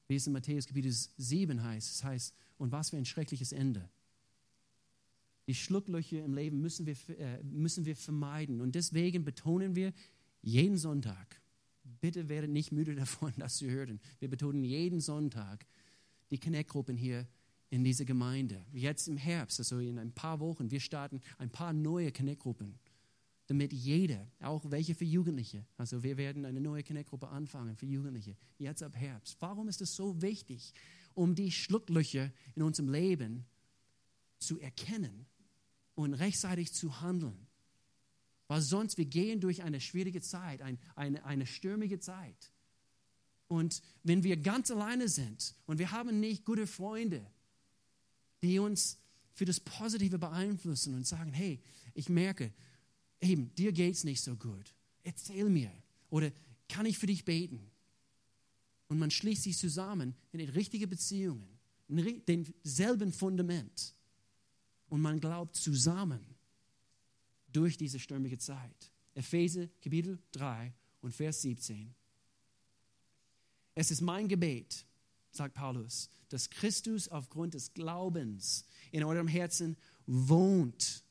Wie 0.08 0.16
es 0.16 0.28
in 0.28 0.34
Matthäus 0.34 0.66
Kapitel 0.66 0.92
7 0.92 1.62
heißt, 1.62 1.96
es 1.96 2.04
heißt, 2.04 2.36
und 2.58 2.72
was 2.72 2.90
für 2.90 2.98
ein 2.98 3.06
schreckliches 3.06 3.52
Ende. 3.52 3.90
Die 5.48 5.56
Schlucklöcher 5.56 6.24
im 6.24 6.34
Leben 6.34 6.62
müssen 6.62 6.86
wir, 6.86 6.96
äh, 7.18 7.44
müssen 7.44 7.86
wir 7.86 7.96
vermeiden. 7.96 8.62
Und 8.62 8.76
deswegen 8.76 9.24
betonen 9.24 9.76
wir 9.76 9.94
jeden 10.42 10.78
Sonntag, 10.78 11.42
bitte 12.02 12.30
werdet 12.30 12.52
nicht 12.52 12.72
müde 12.72 12.96
davon, 12.96 13.34
das 13.38 13.58
zu 13.58 13.70
hören. 13.70 14.00
Wir 14.20 14.30
betonen 14.30 14.64
jeden 14.64 15.02
Sonntag 15.02 15.66
die 16.32 16.40
Connect-Gruppen 16.40 16.98
hier 16.98 17.28
in 17.70 17.84
dieser 17.84 18.06
Gemeinde. 18.06 18.66
Jetzt 18.72 19.08
im 19.08 19.18
Herbst, 19.18 19.60
also 19.60 19.80
in 19.80 20.00
ein 20.00 20.12
paar 20.12 20.40
Wochen, 20.40 20.72
wir 20.72 20.80
starten 20.80 21.22
ein 21.38 21.50
paar 21.50 21.74
neue 21.74 22.12
Connect-Gruppen 22.12 22.80
damit 23.48 23.72
jeder, 23.72 24.30
auch 24.42 24.70
welche 24.70 24.94
für 24.94 25.06
Jugendliche, 25.06 25.66
also 25.78 26.04
wir 26.04 26.18
werden 26.18 26.46
eine 26.46 26.60
neue 26.60 26.84
Connect-Gruppe 26.84 27.30
anfangen 27.30 27.76
für 27.78 27.86
Jugendliche, 27.86 28.36
jetzt 28.58 28.84
ab 28.84 28.96
Herbst. 28.96 29.38
Warum 29.40 29.70
ist 29.70 29.82
es 29.82 29.96
so 29.96 30.22
wichtig, 30.22 30.74
um 31.14 31.34
die 31.34 31.52
Schlucklöcher 31.52 32.32
in 32.56 32.62
unserem 32.62 32.90
Leben 32.90 33.46
zu 34.38 34.60
erkennen 34.60 35.26
und 35.96 36.14
rechtzeitig 36.14 36.74
zu 36.74 37.02
handeln? 37.02 37.48
Weil 38.48 38.62
sonst, 38.62 38.98
wir 38.98 39.06
gehen 39.06 39.40
durch 39.40 39.64
eine 39.64 39.80
schwierige 39.80 40.22
Zeit, 40.22 40.62
ein, 40.62 40.78
eine, 40.96 41.24
eine 41.26 41.46
stürmige 41.46 42.00
Zeit. 42.00 42.52
Und 43.48 43.82
wenn 44.04 44.24
wir 44.24 44.38
ganz 44.38 44.72
alleine 44.72 45.08
sind 45.08 45.56
und 45.66 45.80
wir 45.80 45.92
haben 45.92 46.20
nicht 46.20 46.44
gute 46.44 46.68
Freunde, 46.68 47.26
die 48.42 48.60
uns 48.60 49.00
für 49.34 49.46
das 49.46 49.60
Positive 49.60 50.18
beeinflussen 50.20 50.96
und 50.96 51.08
sagen, 51.08 51.32
hey, 51.32 51.62
ich 51.94 52.10
merke, 52.10 52.54
eben, 53.22 53.54
dir 53.56 53.72
geht 53.72 53.96
es 53.96 54.04
nicht 54.04 54.22
so 54.22 54.36
gut. 54.36 54.74
Erzähl 55.04 55.50
mir. 55.50 55.72
Oder 56.10 56.32
kann 56.68 56.86
ich 56.86 56.98
für 56.98 57.08
dich 57.08 57.26
beten? 57.26 57.72
Und 58.88 59.00
man 59.00 59.12
schließt 59.12 59.44
sich 59.44 59.58
zusammen 59.58 60.16
in 60.32 60.42
richtige 60.42 60.88
Beziehungen, 60.88 61.48
in 61.88 62.26
denselben 62.26 63.12
Fundament. 63.12 63.94
Und 64.90 65.02
man 65.02 65.20
glaubt 65.20 65.56
zusammen 65.56 66.26
durch 67.52 67.78
diese 67.78 68.00
stürmige 68.00 68.38
Zeit. 68.38 68.92
Epheser 69.14 69.68
Kapitel 69.82 70.20
3 70.32 70.74
und 71.02 71.14
Vers 71.14 71.42
17. 71.42 71.94
Es 73.76 73.92
ist 73.92 74.02
mein 74.02 74.28
Gebet, 74.28 74.86
sagt 75.32 75.54
Paulus, 75.54 76.10
dass 76.30 76.50
Christus 76.50 77.10
aufgrund 77.10 77.54
des 77.54 77.74
Glaubens 77.74 78.66
in 78.92 79.04
eurem 79.04 79.28
Herzen 79.28 79.78
wohnt 80.06 81.04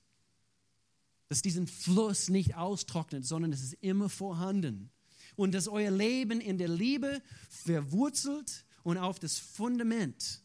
dass 1.29 1.43
diesen 1.43 1.67
Fluss 1.67 2.29
nicht 2.29 2.55
austrocknet, 2.55 3.25
sondern 3.25 3.53
es 3.53 3.63
ist 3.63 3.75
immer 3.75 4.09
vorhanden. 4.09 4.91
Und 5.35 5.53
dass 5.53 5.69
euer 5.69 5.91
Leben 5.91 6.41
in 6.41 6.59
der 6.59 6.69
Liebe 6.69 7.21
verwurzelt 7.51 8.65
und 8.85 8.97
auf 8.97 9.19
das 9.19 9.39
Fundament 9.39 10.43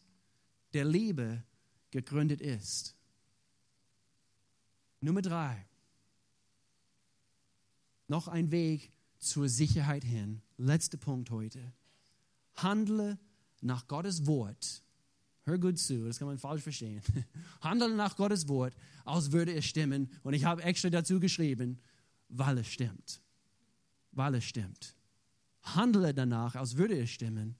der 0.74 0.84
Liebe 0.84 1.42
gegründet 1.90 2.40
ist. 2.40 2.96
Nummer 5.00 5.22
drei. 5.22 5.66
Noch 8.08 8.28
ein 8.28 8.50
Weg 8.50 8.92
zur 9.18 9.48
Sicherheit 9.48 10.04
hin. 10.04 10.42
Letzter 10.58 10.98
Punkt 10.98 11.30
heute. 11.30 11.72
Handle 12.54 13.18
nach 13.60 13.88
Gottes 13.88 14.26
Wort 14.26 14.82
Hör 15.44 15.58
gut 15.58 15.78
zu, 15.78 16.04
das 16.04 16.18
kann 16.18 16.28
man 16.28 16.38
falsch 16.38 16.62
verstehen. 16.62 17.02
Handle 17.60 17.94
nach 17.94 18.16
Gottes 18.16 18.46
Wort, 18.46 18.74
als 19.04 19.32
würde 19.32 19.52
es 19.54 19.64
stimmen. 19.64 20.08
Und 20.22 20.34
ich 20.34 20.44
habe 20.44 20.62
extra 20.62 20.88
dazu 20.88 21.18
geschrieben, 21.18 21.80
weil 22.28 22.58
es 22.58 22.68
stimmt. 22.68 23.20
Weil 24.12 24.36
es 24.36 24.44
stimmt. 24.44 24.94
handle 25.62 26.12
danach, 26.14 26.54
als 26.54 26.76
würde 26.76 26.98
es 26.98 27.10
stimmen, 27.10 27.56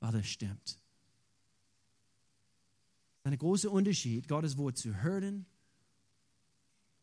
weil 0.00 0.16
es 0.16 0.26
stimmt. 0.26 0.78
Ein 3.22 3.38
großer 3.38 3.70
Unterschied, 3.70 4.28
Gottes 4.28 4.56
Wort 4.58 4.76
zu 4.76 5.02
hören 5.02 5.46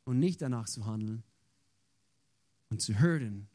und 0.04 0.20
nicht 0.20 0.42
danach 0.42 0.68
zu 0.68 0.86
handeln 0.86 1.24
und 2.70 2.82
zu 2.82 3.00
hören 3.00 3.48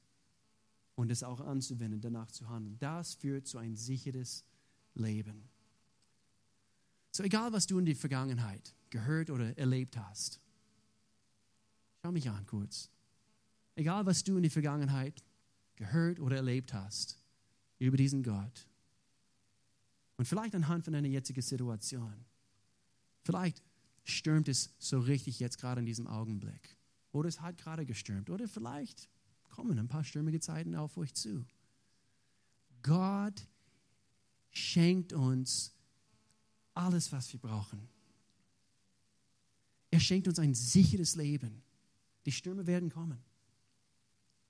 und 0.95 1.11
es 1.11 1.23
auch 1.23 1.41
anzuwenden, 1.41 2.01
danach 2.01 2.31
zu 2.31 2.49
handeln. 2.49 2.79
Das 2.79 3.15
führt 3.15 3.47
zu 3.47 3.59
ein 3.59 3.77
sicheres 3.77 4.45
Leben. 4.95 5.49
So 7.17 7.23
egal, 7.23 7.51
was 7.51 7.67
du 7.67 7.79
in 7.79 7.87
der 7.87 7.97
Vergangenheit 7.97 8.75
gehört 8.91 9.31
oder 9.31 9.57
erlebt 9.57 9.97
hast, 9.97 10.39
schau 12.03 12.13
mich 12.13 12.29
an 12.29 12.45
kurz. 12.45 12.91
Egal, 13.75 14.05
was 14.05 14.23
du 14.23 14.37
in 14.37 14.43
der 14.43 14.53
Vergangenheit 14.53 15.25
gehört 15.77 16.21
oder 16.21 16.37
erlebt 16.37 16.75
hast 16.75 17.19
über 17.79 17.97
diesen 17.97 18.23
Gott 18.23 18.67
und 20.19 20.27
vielleicht 20.27 20.55
anhand 20.55 20.85
von 20.85 20.93
deiner 20.93 21.09
jetzigen 21.09 21.41
Situation, 21.41 22.13
vielleicht 23.23 23.63
stürmt 24.05 24.49
es 24.49 24.75
so 24.79 24.99
richtig 24.99 25.41
jetzt 25.41 25.57
gerade 25.57 25.81
in 25.81 25.87
diesem 25.87 26.07
Augenblick 26.07 26.77
oder 27.13 27.31
es 27.31 27.41
hat 27.41 27.57
gerade 27.57 27.87
gestürmt 27.87 28.29
oder 28.29 28.47
vielleicht 28.47 29.09
kommen 29.49 29.79
ein 29.79 29.89
paar 29.89 30.05
stürmige 30.05 30.41
Zeiten 30.41 30.75
auf 30.75 30.99
euch 30.99 31.15
zu. 31.15 31.47
Gott 32.83 33.49
schenkt 34.51 35.15
uns 35.15 35.76
alles, 36.77 37.13
was 37.13 37.33
wir 37.33 37.41
brauchen. 37.41 37.89
Er 39.91 40.01
schenkt 40.01 40.29
uns 40.29 40.39
ein 40.39 40.55
sicheres 40.55 41.17
Leben. 41.17 41.63
Die 42.27 42.33
Stürme 42.33 42.67
werden 42.67 42.91
kommen. 42.91 43.19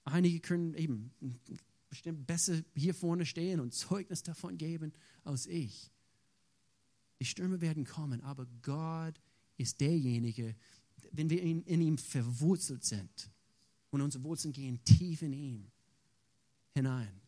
Einige 0.05 0.41
können 0.41 0.75
eben 0.75 1.13
bestimmt 1.89 2.27
besser 2.27 2.63
hier 2.75 2.95
vorne 2.95 3.27
stehen 3.27 3.61
und 3.61 3.75
Zeugnis 3.75 4.23
davon 4.23 4.57
geben 4.57 4.93
als 5.25 5.47
ich. 5.47 5.91
Die 7.21 7.25
Stürme 7.25 7.61
werden 7.61 7.85
kommen, 7.85 8.21
aber 8.23 8.47
Gott 8.63 9.21
ist 9.57 9.81
derjenige, 9.81 10.55
wenn 11.13 11.31
wir 11.31 11.43
in, 11.43 11.63
in 11.63 11.81
ihm 11.81 11.99
verwurzelt 11.99 12.85
sind 12.85 13.31
und 13.91 14.01
unsere 14.01 14.25
Wurzeln 14.25 14.53
gehen 14.53 14.83
tief 14.85 15.23
in 15.23 15.33
ihm 15.33 15.71
hinein. 16.75 17.21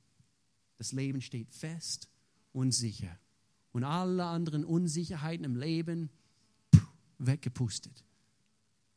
Das 0.76 0.92
Leben 0.92 1.20
steht 1.20 1.52
fest 1.52 2.08
und 2.52 2.72
sicher. 2.72 3.18
Und 3.72 3.84
alle 3.84 4.24
anderen 4.24 4.64
Unsicherheiten 4.64 5.44
im 5.44 5.56
Leben 5.56 6.10
weggepustet. 7.18 8.04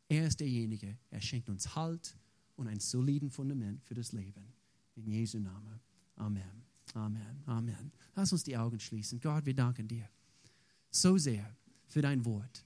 Er 0.08 0.28
ist 0.28 0.40
derjenige, 0.40 0.98
er 1.10 1.22
schenkt 1.22 1.50
uns 1.50 1.76
Halt 1.76 2.18
und 2.56 2.68
ein 2.68 2.80
soliden 2.80 3.30
Fundament 3.30 3.84
für 3.84 3.94
das 3.94 4.12
Leben. 4.12 4.54
In 4.96 5.08
Jesu 5.08 5.40
Namen. 5.40 5.80
Amen. 6.16 6.64
Amen. 6.94 7.42
Amen. 7.46 7.92
Lass 8.16 8.32
uns 8.32 8.44
die 8.44 8.58
Augen 8.58 8.80
schließen. 8.80 9.20
Gott, 9.20 9.46
wir 9.46 9.56
danken 9.56 9.88
dir 9.88 10.10
so 10.90 11.18
sehr 11.18 11.56
für 11.88 12.02
dein 12.02 12.24
Wort. 12.26 12.66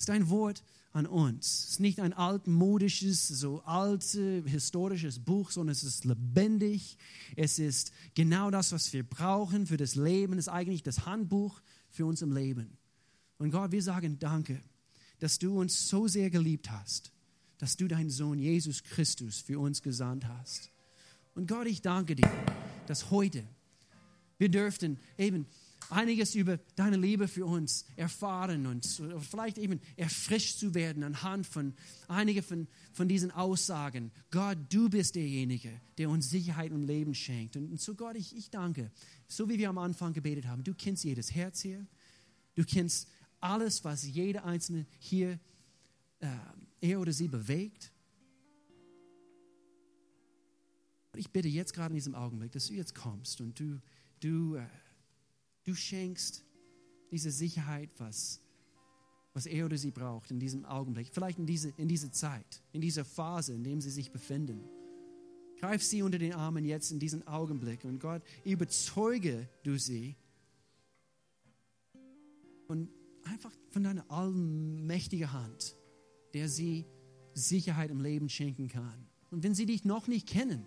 Es 0.00 0.04
ist 0.04 0.10
ein 0.10 0.30
Wort 0.30 0.64
an 0.92 1.06
uns. 1.06 1.46
Es 1.46 1.70
ist 1.72 1.80
nicht 1.80 2.00
ein 2.00 2.12
altmodisches, 2.12 3.28
so 3.28 3.60
altes, 3.60 4.14
historisches 4.46 5.20
Buch, 5.20 5.52
sondern 5.52 5.72
es 5.72 5.84
ist 5.84 6.04
lebendig. 6.04 6.96
Es 7.36 7.58
ist 7.58 7.92
genau 8.14 8.50
das, 8.50 8.72
was 8.72 8.92
wir 8.92 9.04
brauchen 9.04 9.66
für 9.66 9.76
das 9.76 9.94
Leben. 9.94 10.32
Es 10.32 10.46
ist 10.46 10.52
eigentlich 10.52 10.82
das 10.82 11.06
Handbuch 11.06 11.60
für 11.90 12.06
unser 12.06 12.26
Leben. 12.26 12.76
Und 13.38 13.52
Gott, 13.52 13.70
wir 13.70 13.82
sagen 13.82 14.18
Danke, 14.18 14.60
dass 15.18 15.38
du 15.38 15.60
uns 15.60 15.88
so 15.88 16.08
sehr 16.08 16.30
geliebt 16.30 16.70
hast 16.70 17.12
dass 17.60 17.76
du 17.76 17.88
deinen 17.88 18.08
Sohn 18.08 18.38
Jesus 18.38 18.82
Christus 18.82 19.40
für 19.40 19.58
uns 19.58 19.82
gesandt 19.82 20.26
hast. 20.26 20.70
Und 21.34 21.46
Gott, 21.46 21.66
ich 21.66 21.82
danke 21.82 22.16
dir, 22.16 22.30
dass 22.86 23.10
heute 23.10 23.44
wir 24.38 24.48
dürften 24.48 24.98
eben 25.18 25.46
einiges 25.88 26.34
über 26.34 26.58
deine 26.76 26.96
Liebe 26.96 27.26
für 27.26 27.46
uns 27.46 27.86
erfahren 27.96 28.66
und 28.66 28.86
vielleicht 29.30 29.58
eben 29.58 29.80
erfrischt 29.96 30.58
zu 30.58 30.74
werden 30.74 31.02
anhand 31.02 31.46
von 31.46 31.74
einigen 32.08 32.42
von, 32.42 32.68
von 32.92 33.08
diesen 33.08 33.30
Aussagen. 33.30 34.10
Gott, 34.30 34.58
du 34.68 34.88
bist 34.88 35.14
derjenige, 35.14 35.80
der 35.98 36.10
uns 36.10 36.30
Sicherheit 36.30 36.72
und 36.72 36.82
Leben 36.82 37.14
schenkt. 37.14 37.56
Und, 37.56 37.70
und 37.70 37.80
so 37.80 37.94
Gott, 37.94 38.16
ich, 38.16 38.36
ich 38.36 38.50
danke, 38.50 38.90
so 39.26 39.48
wie 39.48 39.58
wir 39.58 39.68
am 39.68 39.78
Anfang 39.78 40.12
gebetet 40.12 40.46
haben, 40.46 40.62
du 40.62 40.74
kennst 40.74 41.04
jedes 41.04 41.34
Herz 41.34 41.60
hier, 41.60 41.86
du 42.54 42.64
kennst 42.64 43.08
alles, 43.40 43.84
was 43.84 44.04
jeder 44.04 44.44
Einzelne 44.44 44.86
hier 44.98 45.40
äh, 46.20 46.28
er 46.80 47.00
oder 47.00 47.12
sie 47.12 47.28
bewegt. 47.28 47.92
Ich 51.16 51.30
bitte 51.30 51.48
jetzt 51.48 51.74
gerade 51.74 51.92
in 51.92 51.96
diesem 51.96 52.14
Augenblick, 52.14 52.52
dass 52.52 52.68
du 52.68 52.74
jetzt 52.74 52.94
kommst 52.94 53.40
und 53.40 53.58
du, 53.58 53.80
du, 54.20 54.56
äh, 54.56 54.66
du 55.64 55.74
schenkst 55.74 56.44
diese 57.10 57.30
Sicherheit, 57.30 57.90
was, 57.98 58.40
was 59.34 59.46
er 59.46 59.66
oder 59.66 59.76
sie 59.76 59.90
braucht 59.90 60.30
in 60.30 60.38
diesem 60.38 60.64
Augenblick, 60.64 61.08
vielleicht 61.12 61.38
in 61.38 61.46
diese, 61.46 61.70
in 61.76 61.88
diese 61.88 62.10
Zeit, 62.10 62.62
in 62.72 62.80
dieser 62.80 63.04
Phase, 63.04 63.54
in 63.54 63.64
der 63.64 63.80
sie 63.80 63.90
sich 63.90 64.12
befinden. 64.12 64.68
Greif 65.58 65.82
sie 65.82 66.02
unter 66.02 66.18
den 66.18 66.32
Armen 66.32 66.64
jetzt 66.64 66.90
in 66.90 66.98
diesen 66.98 67.26
Augenblick 67.26 67.84
und 67.84 67.98
Gott, 67.98 68.22
überzeuge 68.44 69.48
du 69.62 69.78
sie 69.78 70.16
und 72.68 72.88
einfach 73.24 73.52
von 73.70 73.82
deiner 73.82 74.10
allmächtigen 74.10 75.32
Hand 75.32 75.76
der 76.34 76.48
sie 76.48 76.86
Sicherheit 77.34 77.90
im 77.90 78.00
Leben 78.00 78.28
schenken 78.28 78.68
kann. 78.68 79.06
Und 79.30 79.42
wenn 79.42 79.54
sie 79.54 79.66
dich 79.66 79.84
noch 79.84 80.06
nicht 80.06 80.28
kennen, 80.28 80.66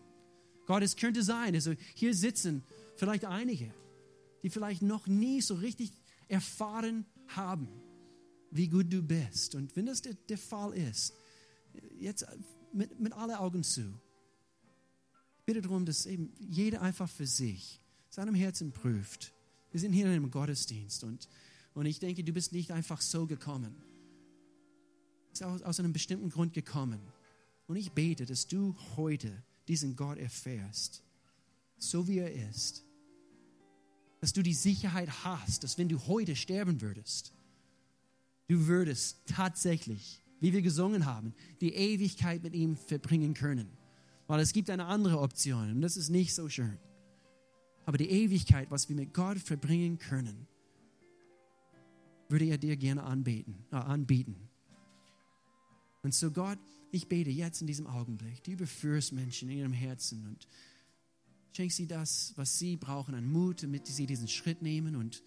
Gott, 0.65 0.83
es 0.83 0.95
könnte 0.95 1.23
sein, 1.23 1.53
also 1.53 1.73
hier 1.93 2.13
sitzen 2.13 2.63
vielleicht 2.95 3.25
einige, 3.25 3.73
die 4.43 4.49
vielleicht 4.49 4.81
noch 4.81 5.07
nie 5.07 5.41
so 5.41 5.55
richtig 5.55 5.91
erfahren 6.27 7.05
haben, 7.27 7.67
wie 8.51 8.67
gut 8.67 8.91
du 8.91 9.01
bist. 9.01 9.55
Und 9.55 9.75
wenn 9.75 9.85
das 9.85 10.01
der, 10.01 10.13
der 10.13 10.37
Fall 10.37 10.73
ist, 10.73 11.13
jetzt 11.99 12.25
mit, 12.71 12.99
mit 12.99 13.13
alle 13.13 13.39
Augen 13.39 13.63
zu, 13.63 13.99
bitte 15.45 15.61
darum, 15.61 15.85
dass 15.85 16.05
eben 16.05 16.33
jeder 16.39 16.81
einfach 16.81 17.09
für 17.09 17.27
sich 17.27 17.81
seinem 18.09 18.35
Herzen 18.35 18.71
prüft. 18.71 19.33
Wir 19.71 19.79
sind 19.79 19.93
hier 19.93 20.05
in 20.05 20.11
einem 20.11 20.29
Gottesdienst 20.29 21.03
und, 21.03 21.27
und 21.73 21.85
ich 21.87 21.99
denke, 21.99 22.23
du 22.23 22.31
bist 22.31 22.51
nicht 22.51 22.71
einfach 22.71 23.01
so 23.01 23.25
gekommen 23.25 23.75
ist 25.33 25.43
aus, 25.43 25.61
aus 25.61 25.79
einem 25.79 25.93
bestimmten 25.93 26.29
Grund 26.29 26.53
gekommen. 26.53 27.01
Und 27.67 27.75
ich 27.75 27.91
bete, 27.91 28.25
dass 28.25 28.47
du 28.47 28.75
heute 28.95 29.43
diesen 29.67 29.95
Gott 29.95 30.17
erfährst, 30.17 31.03
so 31.77 32.07
wie 32.07 32.19
er 32.19 32.49
ist. 32.49 32.85
Dass 34.23 34.31
du 34.31 34.41
die 34.41 34.53
Sicherheit 34.53 35.25
hast, 35.25 35.65
dass 35.65 35.77
wenn 35.77 35.89
du 35.89 35.99
heute 36.07 36.37
sterben 36.37 36.79
würdest, 36.79 37.33
du 38.47 38.67
würdest 38.67 39.17
tatsächlich, 39.25 40.23
wie 40.39 40.53
wir 40.53 40.61
gesungen 40.61 41.05
haben, 41.05 41.33
die 41.59 41.73
Ewigkeit 41.73 42.41
mit 42.41 42.55
ihm 42.55 42.77
verbringen 42.77 43.33
können. 43.33 43.67
Weil 44.27 44.39
es 44.39 44.53
gibt 44.53 44.69
eine 44.69 44.85
andere 44.85 45.19
Option 45.19 45.71
und 45.71 45.81
das 45.81 45.97
ist 45.97 46.07
nicht 46.07 46.33
so 46.33 46.47
schön. 46.47 46.77
Aber 47.85 47.97
die 47.97 48.09
Ewigkeit, 48.09 48.71
was 48.71 48.87
wir 48.87 48.95
mit 48.95 49.13
Gott 49.13 49.39
verbringen 49.39 49.99
können, 49.99 50.47
würde 52.29 52.45
er 52.45 52.57
dir 52.57 52.77
gerne 52.77 53.03
anbeten, 53.03 53.65
äh, 53.73 53.75
anbieten. 53.75 54.37
Und 56.01 56.13
so 56.13 56.31
Gott, 56.31 56.59
ich 56.91 57.09
bete 57.09 57.29
jetzt 57.29 57.59
in 57.59 57.67
diesem 57.67 57.87
Augenblick, 57.87 58.41
du 58.45 58.51
überführst 58.51 59.11
Menschen 59.11 59.49
in 59.49 59.57
ihrem 59.57 59.73
Herzen 59.73 60.25
und 60.27 60.47
schenkst 61.53 61.77
sie 61.77 61.87
das, 61.87 62.33
was 62.35 62.57
sie 62.57 62.75
brauchen 62.77 63.13
an 63.13 63.25
Mut, 63.31 63.63
damit 63.63 63.87
sie 63.87 64.05
diesen 64.05 64.27
Schritt 64.27 64.61
nehmen 64.61 64.95
und, 64.95 65.23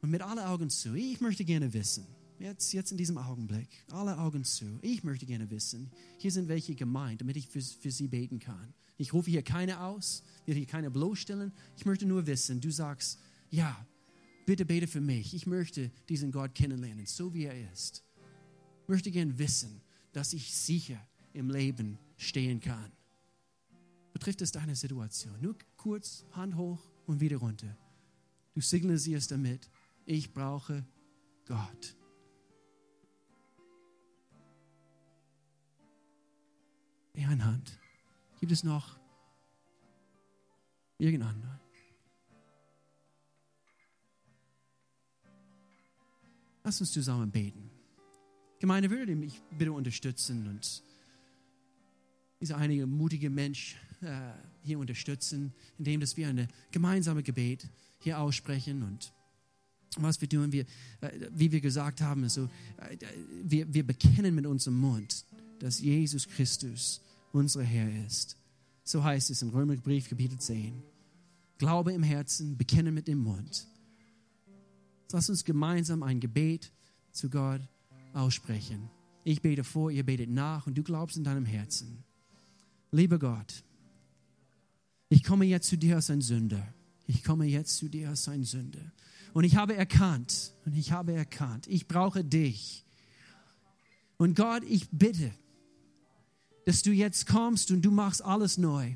und 0.00 0.10
mit 0.10 0.22
alle 0.22 0.48
Augen 0.48 0.70
zu. 0.70 0.94
Ich 0.94 1.20
möchte 1.20 1.44
gerne 1.44 1.72
wissen, 1.72 2.06
jetzt, 2.38 2.72
jetzt 2.72 2.90
in 2.90 2.98
diesem 2.98 3.16
Augenblick, 3.16 3.68
alle 3.90 4.18
Augen 4.18 4.44
zu. 4.44 4.78
Ich 4.82 5.04
möchte 5.04 5.24
gerne 5.24 5.50
wissen, 5.50 5.90
hier 6.18 6.32
sind 6.32 6.48
welche 6.48 6.74
gemeint, 6.74 7.20
damit 7.20 7.36
ich 7.36 7.48
für, 7.48 7.60
für 7.60 7.90
sie 7.90 8.08
beten 8.08 8.40
kann. 8.40 8.74
Ich 8.98 9.12
rufe 9.12 9.30
hier 9.30 9.42
keine 9.42 9.80
aus, 9.80 10.22
will 10.46 10.56
hier 10.56 10.66
keine 10.66 10.90
bloßstellen. 10.90 11.52
Ich 11.76 11.86
möchte 11.86 12.06
nur 12.06 12.26
wissen, 12.26 12.60
du 12.60 12.70
sagst, 12.70 13.20
ja, 13.50 13.86
bitte 14.44 14.64
bete 14.64 14.86
für 14.86 15.00
mich. 15.00 15.34
Ich 15.34 15.46
möchte 15.46 15.90
diesen 16.08 16.32
Gott 16.32 16.54
kennenlernen, 16.54 17.06
so 17.06 17.32
wie 17.32 17.44
er 17.44 17.72
ist. 17.72 18.04
Ich 18.82 18.88
möchte 18.88 19.10
gerne 19.10 19.38
wissen, 19.38 19.80
dass 20.12 20.32
ich 20.32 20.52
sicher 20.52 21.00
im 21.32 21.50
Leben 21.50 21.98
stehen 22.16 22.60
kann. 22.60 22.92
Betrifft 24.12 24.42
es 24.42 24.52
deine 24.52 24.74
Situation? 24.74 25.40
Nur 25.40 25.56
kurz, 25.76 26.24
Hand 26.32 26.56
hoch 26.56 26.80
und 27.06 27.20
wieder 27.20 27.38
runter. 27.38 27.76
Du 28.54 28.60
signalisierst 28.60 29.30
damit, 29.30 29.70
ich 30.04 30.32
brauche 30.32 30.84
Gott. 31.46 31.96
Eine 37.14 37.44
Hand. 37.44 37.78
Gibt 38.40 38.52
es 38.52 38.64
noch 38.64 38.98
irgendeinen? 40.98 41.60
Lass 46.64 46.80
uns 46.80 46.92
zusammen 46.92 47.30
beten. 47.30 47.70
Gemeinde, 48.60 48.90
würde 48.90 49.16
mich 49.16 49.42
bitte 49.58 49.72
unterstützen 49.72 50.46
und 50.46 50.84
dieser 52.42 52.58
einige 52.58 52.86
mutige 52.86 53.30
Mensch 53.30 53.76
äh, 54.02 54.10
hier 54.62 54.78
unterstützen, 54.78 55.52
indem 55.78 56.00
dass 56.00 56.16
wir 56.16 56.28
eine 56.28 56.48
gemeinsame 56.72 57.22
Gebet 57.22 57.68
hier 58.00 58.18
aussprechen 58.18 58.82
und 58.82 59.12
was 59.96 60.20
wir 60.20 60.28
tun, 60.28 60.52
wir, 60.52 60.64
äh, 61.00 61.10
wie 61.30 61.52
wir 61.52 61.60
gesagt 61.60 62.00
haben, 62.00 62.28
so, 62.28 62.48
äh, 62.78 62.96
wir, 63.44 63.72
wir 63.72 63.86
bekennen 63.86 64.34
mit 64.34 64.46
unserem 64.46 64.78
Mund, 64.78 65.24
dass 65.60 65.80
Jesus 65.80 66.28
Christus 66.28 67.00
unser 67.32 67.62
Herr 67.62 68.04
ist. 68.04 68.36
So 68.82 69.04
heißt 69.04 69.30
es 69.30 69.42
im 69.42 69.50
Römerbrief 69.50 70.08
Kapitel 70.08 70.38
10. 70.38 70.82
Glaube 71.58 71.92
im 71.92 72.02
Herzen, 72.02 72.56
bekennen 72.56 72.92
mit 72.92 73.06
dem 73.06 73.18
Mund. 73.18 73.68
Lass 75.12 75.28
uns 75.30 75.44
gemeinsam 75.44 76.02
ein 76.02 76.18
Gebet 76.18 76.72
zu 77.12 77.30
Gott 77.30 77.60
aussprechen. 78.14 78.90
Ich 79.24 79.42
bete 79.42 79.62
vor, 79.62 79.90
ihr 79.90 80.04
betet 80.04 80.30
nach 80.30 80.66
und 80.66 80.76
du 80.76 80.82
glaubst 80.82 81.16
in 81.16 81.22
deinem 81.22 81.44
Herzen. 81.44 82.02
Lieber 82.92 83.18
Gott, 83.18 83.64
ich 85.08 85.24
komme 85.24 85.46
jetzt 85.46 85.68
zu 85.68 85.76
dir 85.76 85.96
als 85.96 86.10
ein 86.10 86.20
Sünder. 86.20 86.74
Ich 87.06 87.24
komme 87.24 87.46
jetzt 87.46 87.76
zu 87.76 87.88
dir 87.88 88.10
als 88.10 88.28
ein 88.28 88.44
Sünder. 88.44 88.92
Und 89.32 89.44
ich 89.44 89.56
habe 89.56 89.74
erkannt, 89.74 90.52
und 90.64 90.76
ich 90.76 90.92
habe 90.92 91.12
erkannt, 91.12 91.66
ich 91.66 91.88
brauche 91.88 92.22
dich. 92.22 92.84
Und 94.18 94.36
Gott, 94.36 94.62
ich 94.64 94.88
bitte, 94.90 95.32
dass 96.66 96.82
du 96.82 96.92
jetzt 96.92 97.26
kommst 97.26 97.70
und 97.70 97.82
du 97.82 97.90
machst 97.90 98.22
alles 98.22 98.58
neu. 98.58 98.94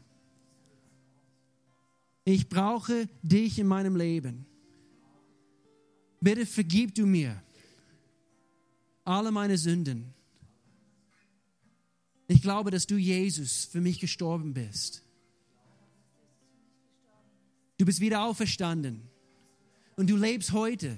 Ich 2.24 2.48
brauche 2.48 3.08
dich 3.22 3.58
in 3.58 3.66
meinem 3.66 3.96
Leben. 3.96 4.46
Bitte 6.20 6.44
vergib 6.44 6.94
du 6.94 7.06
mir 7.06 7.42
alle 9.04 9.30
meine 9.30 9.56
Sünden. 9.56 10.15
Ich 12.28 12.42
glaube, 12.42 12.70
dass 12.70 12.86
du, 12.86 12.96
Jesus, 12.96 13.66
für 13.66 13.80
mich 13.80 14.00
gestorben 14.00 14.52
bist. 14.52 15.02
Du 17.78 17.84
bist 17.84 18.00
wieder 18.00 18.24
auferstanden 18.24 19.02
und 19.96 20.10
du 20.10 20.16
lebst 20.16 20.52
heute. 20.52 20.96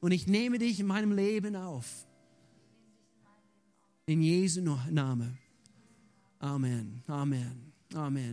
Und 0.00 0.12
ich 0.12 0.26
nehme 0.26 0.58
dich 0.58 0.80
in 0.80 0.86
meinem 0.86 1.12
Leben 1.12 1.56
auf. 1.56 2.06
In 4.06 4.22
Jesu 4.22 4.60
Namen. 4.62 5.38
Amen. 6.38 7.02
Amen. 7.06 7.06
Amen. 7.06 7.72